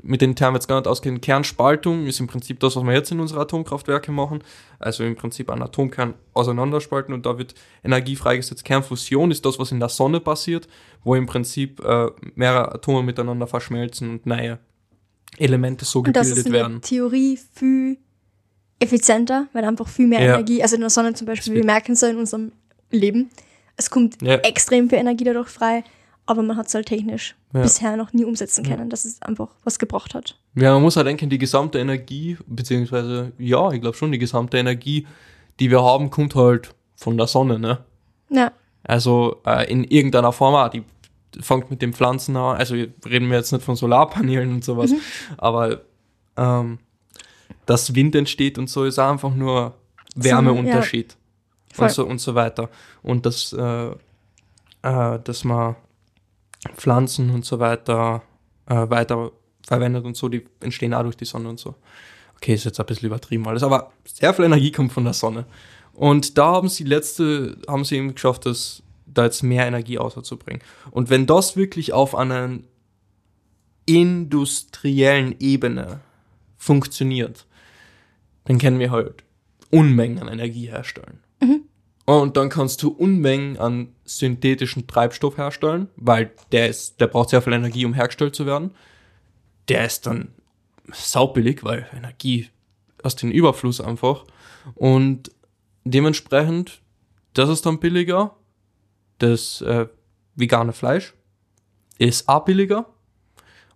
mit 0.04 0.22
den 0.22 0.36
Termen 0.36 0.56
jetzt 0.56 0.68
gar 0.68 0.76
nicht 0.80 0.88
auskennen, 0.88 1.20
Kernspaltung 1.20 2.06
ist 2.06 2.20
im 2.20 2.28
Prinzip 2.28 2.60
das, 2.60 2.76
was 2.76 2.84
wir 2.84 2.94
jetzt 2.94 3.12
in 3.12 3.20
unseren 3.20 3.40
Atomkraftwerke 3.42 4.12
machen. 4.12 4.44
Also 4.78 5.04
im 5.04 5.16
Prinzip 5.16 5.50
einen 5.50 5.64
Atomkern 5.64 6.14
auseinanderspalten 6.34 7.14
und 7.14 7.26
da 7.26 7.38
wird 7.40 7.56
Energie 7.84 8.16
freigesetzt. 8.16 8.64
Kernfusion 8.66 9.32
ist 9.32 9.46
das, 9.46 9.58
was 9.58 9.72
in 9.72 9.80
der 9.80 9.90
Sonne 9.90 10.20
passiert, 10.20 10.68
wo 11.04 11.16
im 11.16 11.26
Prinzip 11.26 11.84
äh, 11.84 12.08
mehrere 12.36 12.74
Atome 12.76 13.02
miteinander 13.04 13.48
verschmelzen 13.48 14.10
und 14.12 14.26
neue 14.28 14.60
Elemente 15.38 15.86
so 15.86 16.00
und 16.00 16.16
das 16.16 16.28
ist 16.28 16.36
gebildet 16.36 16.48
in 16.48 16.54
werden. 16.54 16.74
der 16.74 16.82
Theorie 16.82 17.40
viel 17.56 17.98
effizienter, 18.80 19.48
weil 19.54 19.64
einfach 19.66 19.88
viel 19.88 20.08
mehr 20.08 20.22
Ja. 20.22 20.34
Energie, 20.36 20.62
also 20.62 20.76
in 20.76 20.82
der 20.82 20.90
Sonne 20.90 21.14
zum 21.14 21.28
Beispiel, 21.28 21.54
wir 21.56 21.66
merken 21.66 21.94
es 21.94 22.02
ja 22.02 22.10
in 22.10 22.18
unserem 22.18 22.52
Leben, 22.92 23.30
es 23.78 23.90
kommt 23.90 24.22
Ja. 24.22 24.36
extrem 24.36 24.90
viel 24.90 25.00
Energie 25.00 25.24
dadurch 25.24 25.50
frei, 25.50 25.84
aber 26.26 26.42
man 26.42 26.58
hat 26.58 26.68
es 26.68 26.74
halt 26.74 26.88
technisch 26.88 27.36
Ja. 27.54 27.62
bisher 27.62 27.96
noch 27.98 28.14
nie 28.14 28.26
umsetzen 28.26 28.64
können, 28.66 28.90
dass 28.90 29.06
es 29.06 29.22
einfach 29.22 29.50
was 29.64 29.80
gebracht 29.80 30.14
hat. 30.16 30.38
Ja, 30.56 30.74
man 30.74 30.82
muss 30.82 30.96
halt 30.98 31.08
denken, 31.08 31.30
die 31.30 31.38
gesamte 31.38 31.80
Energie, 31.80 32.38
beziehungsweise, 32.48 33.32
ja, 33.38 33.72
ich 33.72 33.82
glaube 33.82 33.96
schon, 33.98 34.12
die 34.12 34.18
gesamte 34.20 34.58
Energie, 34.58 35.06
die 35.60 35.70
wir 35.70 35.84
haben, 35.84 36.10
kommt 36.10 36.36
halt 36.36 36.74
von 36.96 37.18
der 37.18 37.28
Sonne, 37.28 37.60
ne? 37.60 37.80
Ja, 38.30 38.52
Also 38.84 39.42
äh, 39.46 39.70
in 39.72 39.84
irgendeiner 39.84 40.32
Form, 40.32 40.56
auch, 40.56 40.70
die 40.70 40.84
fängt 41.42 41.70
mit 41.70 41.82
den 41.82 41.94
Pflanzen 41.94 42.36
an, 42.38 42.56
also 42.58 42.76
reden 42.76 43.30
wir 43.30 43.38
jetzt 43.38 43.52
nicht 43.52 43.64
von 43.64 43.76
Solarpanelen 43.76 44.54
und 44.54 44.64
sowas, 44.64 44.92
aber 45.38 45.82
ähm, 46.38 46.80
dass 47.66 47.94
Wind 47.94 48.16
entsteht 48.16 48.58
und 48.58 48.70
so 48.70 48.86
ist 48.86 48.98
auch 49.00 49.12
einfach 49.12 49.34
nur 49.34 49.74
Wärmeunterschied 50.16 51.16
Voll. 51.74 51.88
und 51.88 51.94
so 51.94 52.06
und 52.06 52.20
so 52.22 52.36
weiter. 52.36 52.70
Und 53.04 53.26
dass, 53.26 53.52
äh, 53.54 53.88
äh, 54.84 55.20
dass 55.24 55.44
man 55.44 55.76
Pflanzen 56.76 57.30
und 57.30 57.46
so 57.46 57.60
weiter 57.60 58.24
äh, 58.68 58.90
weiter 58.90 59.32
verwendet 59.66 60.06
und 60.06 60.16
so, 60.16 60.30
die 60.30 60.46
entstehen 60.60 60.94
auch 60.94 61.04
durch 61.04 61.18
die 61.18 61.26
Sonne 61.26 61.50
und 61.50 61.60
so. 61.60 61.76
Okay, 62.36 62.54
ist 62.54 62.66
jetzt 62.66 62.80
ein 62.80 62.86
bisschen 62.86 63.08
übertrieben 63.08 63.48
alles, 63.48 63.64
aber 63.64 63.92
sehr 64.06 64.34
viel 64.34 64.46
Energie 64.46 64.72
kommt 64.72 64.92
von 64.92 65.04
der 65.04 65.14
Sonne. 65.14 65.46
Und 65.94 66.38
da 66.38 66.48
haben 66.48 66.70
sie 66.70 66.84
letzte, 66.84 67.58
haben 67.68 67.86
sie 67.86 67.96
eben 67.96 68.14
geschafft, 68.14 68.46
das, 68.46 68.84
da 69.06 69.24
jetzt 69.24 69.44
mehr 69.44 69.66
Energie 69.66 69.98
außerzubringen. 69.98 70.62
Und 70.92 71.10
wenn 71.10 71.26
das 71.26 71.56
wirklich 71.56 71.94
auf 71.94 72.14
einer 72.14 72.60
industriellen 73.86 75.36
Ebene 75.40 76.02
funktioniert, 76.58 77.46
dann 78.44 78.58
können 78.58 78.80
wir 78.80 78.92
halt 78.92 79.24
Unmengen 79.72 80.20
an 80.20 80.28
Energie 80.28 80.68
herstellen. 80.68 81.20
Und 82.06 82.38
dann 82.38 82.50
kannst 82.50 82.84
du 82.84 82.90
Unmengen 82.90 83.58
an 83.58 83.95
synthetischen 84.06 84.88
Treibstoff 84.88 85.38
herstellen, 85.38 85.90
weil 85.96 86.32
der 86.52 86.70
ist, 86.70 87.02
der 87.02 87.08
braucht 87.08 87.30
sehr 87.30 87.42
viel 87.42 87.54
Energie, 87.54 87.86
um 87.86 87.94
hergestellt 87.94 88.36
zu 88.36 88.46
werden. 88.46 88.72
Der 89.68 89.86
ist 89.86 90.06
dann 90.06 90.30
saubillig, 90.92 91.64
weil 91.64 91.88
Energie 91.94 92.50
aus 93.04 93.16
dem 93.16 93.32
Überfluss 93.32 93.82
einfach. 93.82 94.26
Und 94.76 95.32
dementsprechend, 95.84 96.82
das 97.34 97.50
ist 97.50 97.66
dann 97.66 97.80
billiger. 97.80 98.36
Das 99.18 99.62
äh, 99.62 99.88
vegane 100.36 100.74
Fleisch 100.74 101.14
ist 101.98 102.30
auch 102.30 102.46
billiger. 102.46 102.86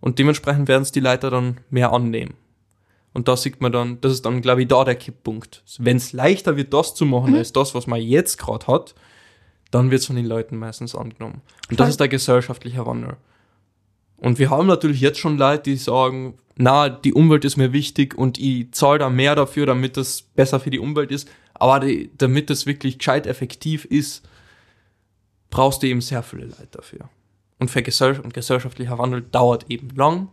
Und 0.00 0.18
dementsprechend 0.18 0.68
werden 0.68 0.82
es 0.82 0.92
die 0.92 1.00
Leute 1.00 1.30
dann 1.30 1.60
mehr 1.70 1.92
annehmen. 1.92 2.34
Und 3.12 3.26
da 3.28 3.36
sieht 3.36 3.60
man 3.60 3.72
dann, 3.72 4.00
das 4.00 4.12
ist 4.12 4.24
dann, 4.24 4.40
glaube 4.40 4.62
ich, 4.62 4.68
da 4.68 4.84
der 4.84 4.94
Kipppunkt. 4.94 5.64
Wenn 5.78 5.96
es 5.96 6.12
leichter 6.12 6.56
wird, 6.56 6.72
das 6.72 6.94
zu 6.94 7.04
machen, 7.04 7.34
als 7.34 7.52
das, 7.52 7.74
was 7.74 7.86
man 7.86 8.00
jetzt 8.00 8.38
gerade 8.38 8.66
hat, 8.66 8.94
dann 9.70 9.90
wird 9.90 10.00
es 10.00 10.06
von 10.06 10.16
den 10.16 10.26
Leuten 10.26 10.56
meistens 10.56 10.94
angenommen. 10.94 11.42
Und 11.68 11.80
das 11.80 11.90
ist 11.90 12.00
der 12.00 12.08
gesellschaftliche 12.08 12.84
Wandel. 12.86 13.16
Und 14.16 14.38
wir 14.38 14.50
haben 14.50 14.66
natürlich 14.66 15.00
jetzt 15.00 15.18
schon 15.18 15.38
Leute, 15.38 15.62
die 15.64 15.76
sagen, 15.76 16.34
na, 16.56 16.88
die 16.90 17.14
Umwelt 17.14 17.44
ist 17.44 17.56
mir 17.56 17.72
wichtig 17.72 18.16
und 18.16 18.38
ich 18.38 18.70
zahle 18.72 18.98
da 18.98 19.08
mehr 19.08 19.34
dafür, 19.34 19.64
damit 19.66 19.96
das 19.96 20.22
besser 20.22 20.60
für 20.60 20.70
die 20.70 20.78
Umwelt 20.78 21.10
ist. 21.10 21.28
Aber 21.54 21.80
die, 21.80 22.10
damit 22.18 22.50
das 22.50 22.66
wirklich 22.66 22.98
gescheit 22.98 23.26
effektiv 23.26 23.86
ist, 23.86 24.28
brauchst 25.48 25.82
du 25.82 25.86
eben 25.86 26.00
sehr 26.00 26.22
viele 26.22 26.44
Leute 26.44 26.68
dafür. 26.70 27.08
Und 27.58 27.70
für 27.70 27.82
Gesell 27.82 28.20
und 28.20 28.34
gesellschaftlicher 28.34 28.98
Wandel 28.98 29.22
dauert 29.22 29.70
eben 29.70 29.90
lang. 29.90 30.28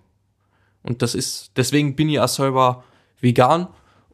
Und 0.83 1.01
das 1.01 1.15
ist, 1.15 1.51
deswegen 1.55 1.95
bin 1.95 2.09
ich 2.09 2.19
auch 2.19 2.27
selber 2.27 2.83
vegan 3.19 3.67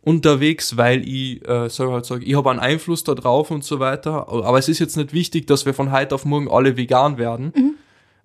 unterwegs, 0.04 0.76
weil 0.78 1.08
ich 1.08 1.48
äh, 1.48 1.70
selber 1.70 1.94
halt 1.94 2.06
sage, 2.06 2.26
ich 2.26 2.36
habe 2.36 2.50
einen 2.52 2.60
Einfluss 2.60 3.04
da 3.04 3.16
drauf 3.16 3.52
und 3.52 3.64
so 3.64 3.80
weiter. 3.80 4.28
Aber 4.30 4.58
es 4.58 4.68
ist 4.68 4.80
jetzt 4.80 4.98
nicht 4.98 5.14
wichtig, 5.14 5.48
dass 5.48 5.66
wir 5.66 5.74
von 5.74 5.92
heute 5.92 6.14
auf 6.16 6.26
morgen 6.26 6.50
alle 6.52 6.76
vegan 6.78 7.18
werden. 7.18 7.78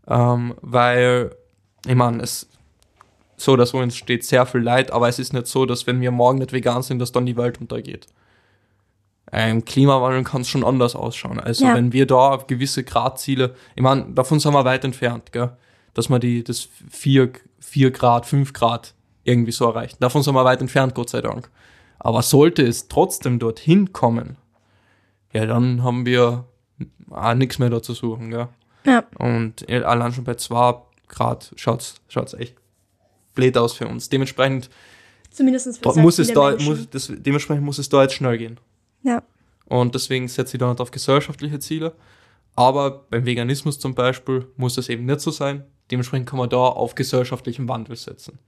Ähm, 0.09 0.55
weil, 0.61 1.35
ich 1.87 1.95
meine, 1.95 2.23
es 2.23 2.49
so 3.37 3.53
oder 3.53 3.67
so 3.67 3.81
entsteht 3.81 4.25
sehr 4.25 4.47
viel 4.47 4.63
Leid, 4.63 4.91
aber 4.91 5.09
es 5.09 5.21
ist 5.21 5.33
nicht 5.33 5.47
so, 5.47 5.65
dass 5.65 5.87
wenn 5.87 6.01
wir 6.01 6.11
morgen 6.11 6.39
nicht 6.39 6.53
vegan 6.53 6.83
sind, 6.83 6.99
dass 6.99 7.13
dann 7.13 7.27
die 7.27 7.37
Welt 7.37 7.61
untergeht. 7.61 8.07
Im 9.31 9.65
Klimawandel 9.65 10.25
kann 10.25 10.41
es 10.41 10.49
schon 10.49 10.65
anders 10.65 10.97
ausschauen. 10.97 11.39
Also 11.39 11.67
Ja. 11.67 11.75
wenn 11.75 11.93
wir 11.93 12.07
da 12.07 12.31
auf 12.31 12.47
gewisse 12.47 12.83
Gradziele, 12.83 13.55
ich 13.77 13.83
meine, 13.83 14.07
davon 14.15 14.41
sind 14.41 14.55
wir 14.55 14.65
weit 14.65 14.85
entfernt, 14.85 15.31
gell? 15.33 15.51
dass 15.95 16.09
wir 16.09 16.19
die, 16.19 16.43
das 16.43 16.69
4, 16.91 17.31
4 17.61 17.91
Grad, 17.93 18.27
5 18.27 18.53
Grad 18.53 18.95
irgendwie 19.25 19.53
so 19.53 19.67
erreichen. 19.67 19.99
Davon 20.01 20.23
sind 20.23 20.35
wir 20.35 20.45
weit 20.45 20.61
entfernt, 20.63 20.95
Gott 20.95 21.11
sei 21.11 21.21
Dank. 21.21 21.51
Aber 21.99 22.23
sollte 22.23 22.63
es 22.67 22.89
trotzdem 22.89 23.39
dorthin 23.39 23.93
kommen, 23.93 24.37
ja, 25.33 25.47
dann 25.47 25.83
haben 25.83 26.07
wir 26.07 26.45
auch 27.11 27.35
nichts 27.35 27.59
mehr 27.59 27.71
da 27.71 27.83
zu 27.83 27.95
suchen. 27.95 28.31
Gell? 28.31 28.49
Ja. 28.85 29.05
Und 29.19 29.69
allein 29.69 30.13
schon 30.13 30.25
bei 30.25 30.35
2 30.35 30.83
Grad 31.09 31.53
schaut 31.57 31.83
es 31.83 32.35
echt 32.35 32.55
blöd 33.35 33.57
aus 33.59 33.75
für 33.75 33.89
uns. 33.89 34.09
Dementsprechend 34.09 34.71
Zumindest 35.31 35.85
da 35.85 35.93
muss 35.95 36.19
es 36.19 36.33
da, 36.33 36.57
muss, 36.59 36.89
das, 36.91 37.13
dementsprechend 37.15 37.65
muss 37.65 37.79
es 37.79 37.89
da 37.89 38.03
jetzt 38.03 38.15
schnell 38.15 38.39
gehen. 38.39 38.59
Ja. 39.03 39.23
Und 39.67 39.95
deswegen 39.95 40.27
setze 40.27 40.57
ich 40.57 40.61
da 40.61 40.69
nicht 40.69 40.81
auf 40.81 40.91
gesellschaftliche 40.91 41.59
Ziele. 41.59 41.93
Aber 42.57 43.05
beim 43.11 43.25
Veganismus 43.25 43.79
zum 43.79 43.95
Beispiel 43.95 44.47
muss 44.57 44.75
das 44.75 44.89
eben 44.89 45.05
nicht 45.05 45.21
so 45.21 45.31
sein. 45.31 45.65
Dementsprechend 45.91 46.29
kann 46.29 46.39
man 46.39 46.49
da 46.49 46.57
auf 46.57 46.95
gesellschaftlichen 46.95 47.69
Wandel 47.69 47.97
setzen. 47.97 48.39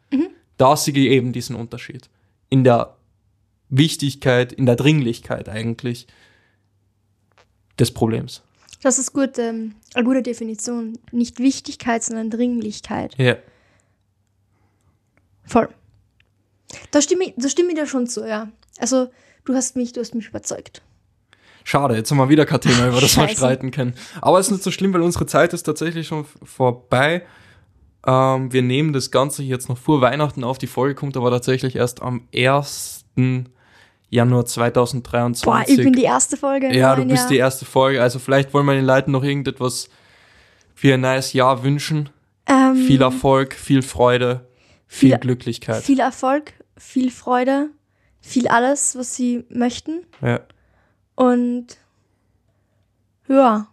Da 0.56 0.76
sehe 0.76 0.94
ich 0.94 1.10
eben 1.10 1.32
diesen 1.32 1.54
Unterschied. 1.56 2.10
In 2.48 2.64
der 2.64 2.96
Wichtigkeit, 3.70 4.52
in 4.52 4.66
der 4.66 4.76
Dringlichkeit 4.76 5.48
eigentlich 5.48 6.06
des 7.78 7.92
Problems. 7.92 8.42
Das 8.82 8.98
ist 8.98 9.12
gut, 9.12 9.38
ähm, 9.38 9.74
eine 9.94 10.04
gute 10.04 10.22
Definition. 10.22 10.98
Nicht 11.12 11.38
Wichtigkeit, 11.38 12.02
sondern 12.02 12.30
Dringlichkeit. 12.30 13.14
Ja. 13.18 13.36
Voll. 15.44 15.68
Da 16.90 17.02
stimme 17.02 17.24
ich, 17.24 17.34
da 17.36 17.48
stimme 17.48 17.70
ich 17.70 17.74
dir 17.74 17.86
schon 17.86 18.06
zu, 18.06 18.26
ja. 18.26 18.48
Also, 18.78 19.08
du 19.44 19.54
hast 19.54 19.76
mich, 19.76 19.92
du 19.92 20.00
hast 20.00 20.14
mich 20.14 20.28
überzeugt. 20.28 20.82
Schade, 21.64 21.94
jetzt 21.94 22.10
haben 22.10 22.18
wir 22.18 22.28
wieder 22.28 22.46
kein 22.46 22.60
Thema, 22.60 22.88
über 22.88 23.00
das 23.00 23.16
wir 23.16 23.28
streiten 23.28 23.70
können. 23.70 23.94
Aber 24.22 24.38
es 24.38 24.46
ist 24.46 24.52
nicht 24.52 24.62
so 24.62 24.70
schlimm, 24.70 24.94
weil 24.94 25.02
unsere 25.02 25.26
Zeit 25.26 25.52
ist 25.52 25.64
tatsächlich 25.64 26.06
schon 26.06 26.24
vorbei. 26.42 27.26
Ähm, 28.06 28.50
wir 28.52 28.62
nehmen 28.62 28.94
das 28.94 29.10
Ganze 29.10 29.42
jetzt 29.42 29.68
noch 29.68 29.76
vor 29.76 30.00
Weihnachten 30.00 30.42
auf. 30.42 30.56
Die 30.56 30.66
Folge 30.66 30.94
kommt 30.94 31.16
aber 31.18 31.30
tatsächlich 31.30 31.76
erst 31.76 32.00
am 32.00 32.26
1. 32.34 33.04
Januar 34.10 34.44
2023. 34.44 35.44
Boah, 35.44 35.62
ich 35.66 35.76
bin 35.76 35.92
die 35.92 36.02
erste 36.02 36.36
Folge. 36.36 36.74
ja, 36.76 36.94
du 36.96 37.04
bist 37.04 37.22
Jahr. 37.22 37.28
die 37.28 37.36
erste 37.38 37.64
Folge. 37.64 38.02
Also 38.02 38.18
vielleicht 38.18 38.52
wollen 38.52 38.66
wir 38.66 38.74
den 38.74 38.84
Leuten 38.84 39.12
noch 39.12 39.22
irgendetwas 39.24 39.88
für 40.74 40.94
ein 40.94 41.00
neues 41.00 41.32
Jahr 41.32 41.62
wünschen. 41.62 42.10
Ähm, 42.46 42.74
Viel 42.74 43.00
Erfolg, 43.02 43.54
viel 43.54 43.82
Freude, 43.82 44.48
viel 44.88 45.10
viel- 45.10 45.18
Glücklichkeit. 45.18 45.82
Viel 45.82 46.00
Erfolg, 46.00 46.52
viel 46.76 47.10
Freude, 47.12 47.70
viel 48.20 48.48
alles, 48.48 48.96
was 48.96 49.14
sie 49.14 49.44
möchten. 49.48 50.02
ja. 50.20 50.40
Und 51.14 51.76
ja, 53.28 53.68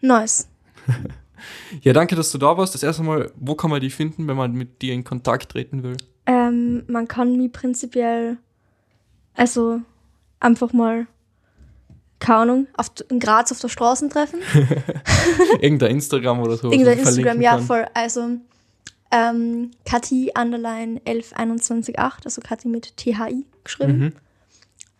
nice. 0.00 0.48
ja, 1.82 1.92
danke, 1.92 2.16
dass 2.16 2.32
du 2.32 2.38
da 2.38 2.56
warst. 2.58 2.74
Das 2.74 2.82
erste 2.82 3.02
Mal, 3.04 3.30
wo 3.36 3.54
kann 3.54 3.70
man 3.70 3.80
die 3.80 3.90
finden, 3.90 4.26
wenn 4.28 4.36
man 4.36 4.52
mit 4.52 4.82
dir 4.82 4.92
in 4.92 5.04
Kontakt 5.04 5.52
treten 5.52 5.82
will? 5.84 5.96
Ähm, 6.26 6.82
man 6.88 7.06
kann 7.08 7.36
mich 7.36 7.52
prinzipiell, 7.52 8.38
also 9.40 9.80
einfach 10.38 10.74
mal, 10.74 11.06
keine 12.18 12.40
Ahnung, 12.40 12.66
auf, 12.76 12.90
in 13.08 13.18
Graz 13.18 13.50
auf 13.50 13.58
der 13.58 13.68
Straße 13.68 14.10
treffen. 14.10 14.40
Irgendein 15.60 15.92
Instagram 15.92 16.40
oder 16.40 16.58
so. 16.58 16.70
Irgendein 16.70 16.98
Instagram, 16.98 17.40
ja, 17.40 17.52
kann. 17.52 17.62
voll. 17.62 17.86
Also, 17.94 18.36
ähm, 19.10 19.70
Kathi 19.86 20.30
underline 20.38 21.00
11218, 21.06 22.26
also 22.26 22.42
Kathi 22.42 22.68
mit 22.68 22.98
THI 22.98 23.46
geschrieben. 23.64 23.98
Mhm. 23.98 24.12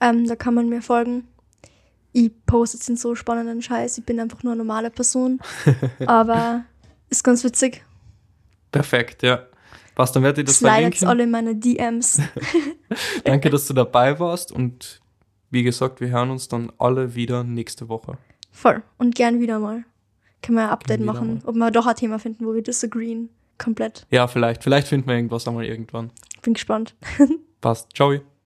Ähm, 0.00 0.26
da 0.26 0.36
kann 0.36 0.54
man 0.54 0.70
mir 0.70 0.80
folgen. 0.80 1.28
Ich 2.12 2.30
poste 2.46 2.78
jetzt 2.78 2.88
nicht 2.88 3.02
so 3.02 3.14
spannenden 3.14 3.60
Scheiß. 3.60 3.98
Ich 3.98 4.06
bin 4.06 4.18
einfach 4.18 4.42
nur 4.42 4.54
eine 4.54 4.64
normale 4.64 4.88
Person. 4.88 5.38
aber 6.06 6.64
ist 7.10 7.22
ganz 7.22 7.44
witzig. 7.44 7.84
Perfekt, 8.72 9.22
ja. 9.22 9.49
Was, 10.00 10.12
dann 10.12 10.22
werde 10.22 10.40
ich 10.40 10.46
das 10.46 10.56
Slide 10.56 10.80
jetzt 10.80 11.00
verlinken. 11.00 11.08
alle 11.08 11.22
in 11.24 11.30
meine 11.30 11.54
DMs. 11.54 12.22
Danke, 13.24 13.50
dass 13.50 13.66
du 13.66 13.74
dabei 13.74 14.18
warst 14.18 14.50
und 14.50 15.02
wie 15.50 15.62
gesagt, 15.62 16.00
wir 16.00 16.08
hören 16.08 16.30
uns 16.30 16.48
dann 16.48 16.72
alle 16.78 17.14
wieder 17.14 17.44
nächste 17.44 17.90
Woche. 17.90 18.16
Voll. 18.50 18.82
Und 18.96 19.14
gern 19.14 19.40
wieder 19.40 19.58
mal. 19.58 19.84
Können 20.42 20.56
wir 20.56 20.64
ein 20.64 20.70
Update 20.70 21.02
machen, 21.02 21.34
mal. 21.34 21.48
ob 21.48 21.54
wir 21.54 21.70
doch 21.70 21.86
ein 21.86 21.96
Thema 21.96 22.18
finden, 22.18 22.46
wo 22.46 22.54
wir 22.54 22.62
disagreeen. 22.62 23.28
Komplett. 23.58 24.06
Ja, 24.10 24.26
vielleicht. 24.26 24.62
Vielleicht 24.64 24.88
finden 24.88 25.06
wir 25.06 25.16
irgendwas 25.16 25.46
einmal 25.46 25.66
irgendwann. 25.66 26.10
Bin 26.40 26.54
gespannt. 26.54 26.94
Passt. 27.60 27.94
Ciao. 27.94 28.14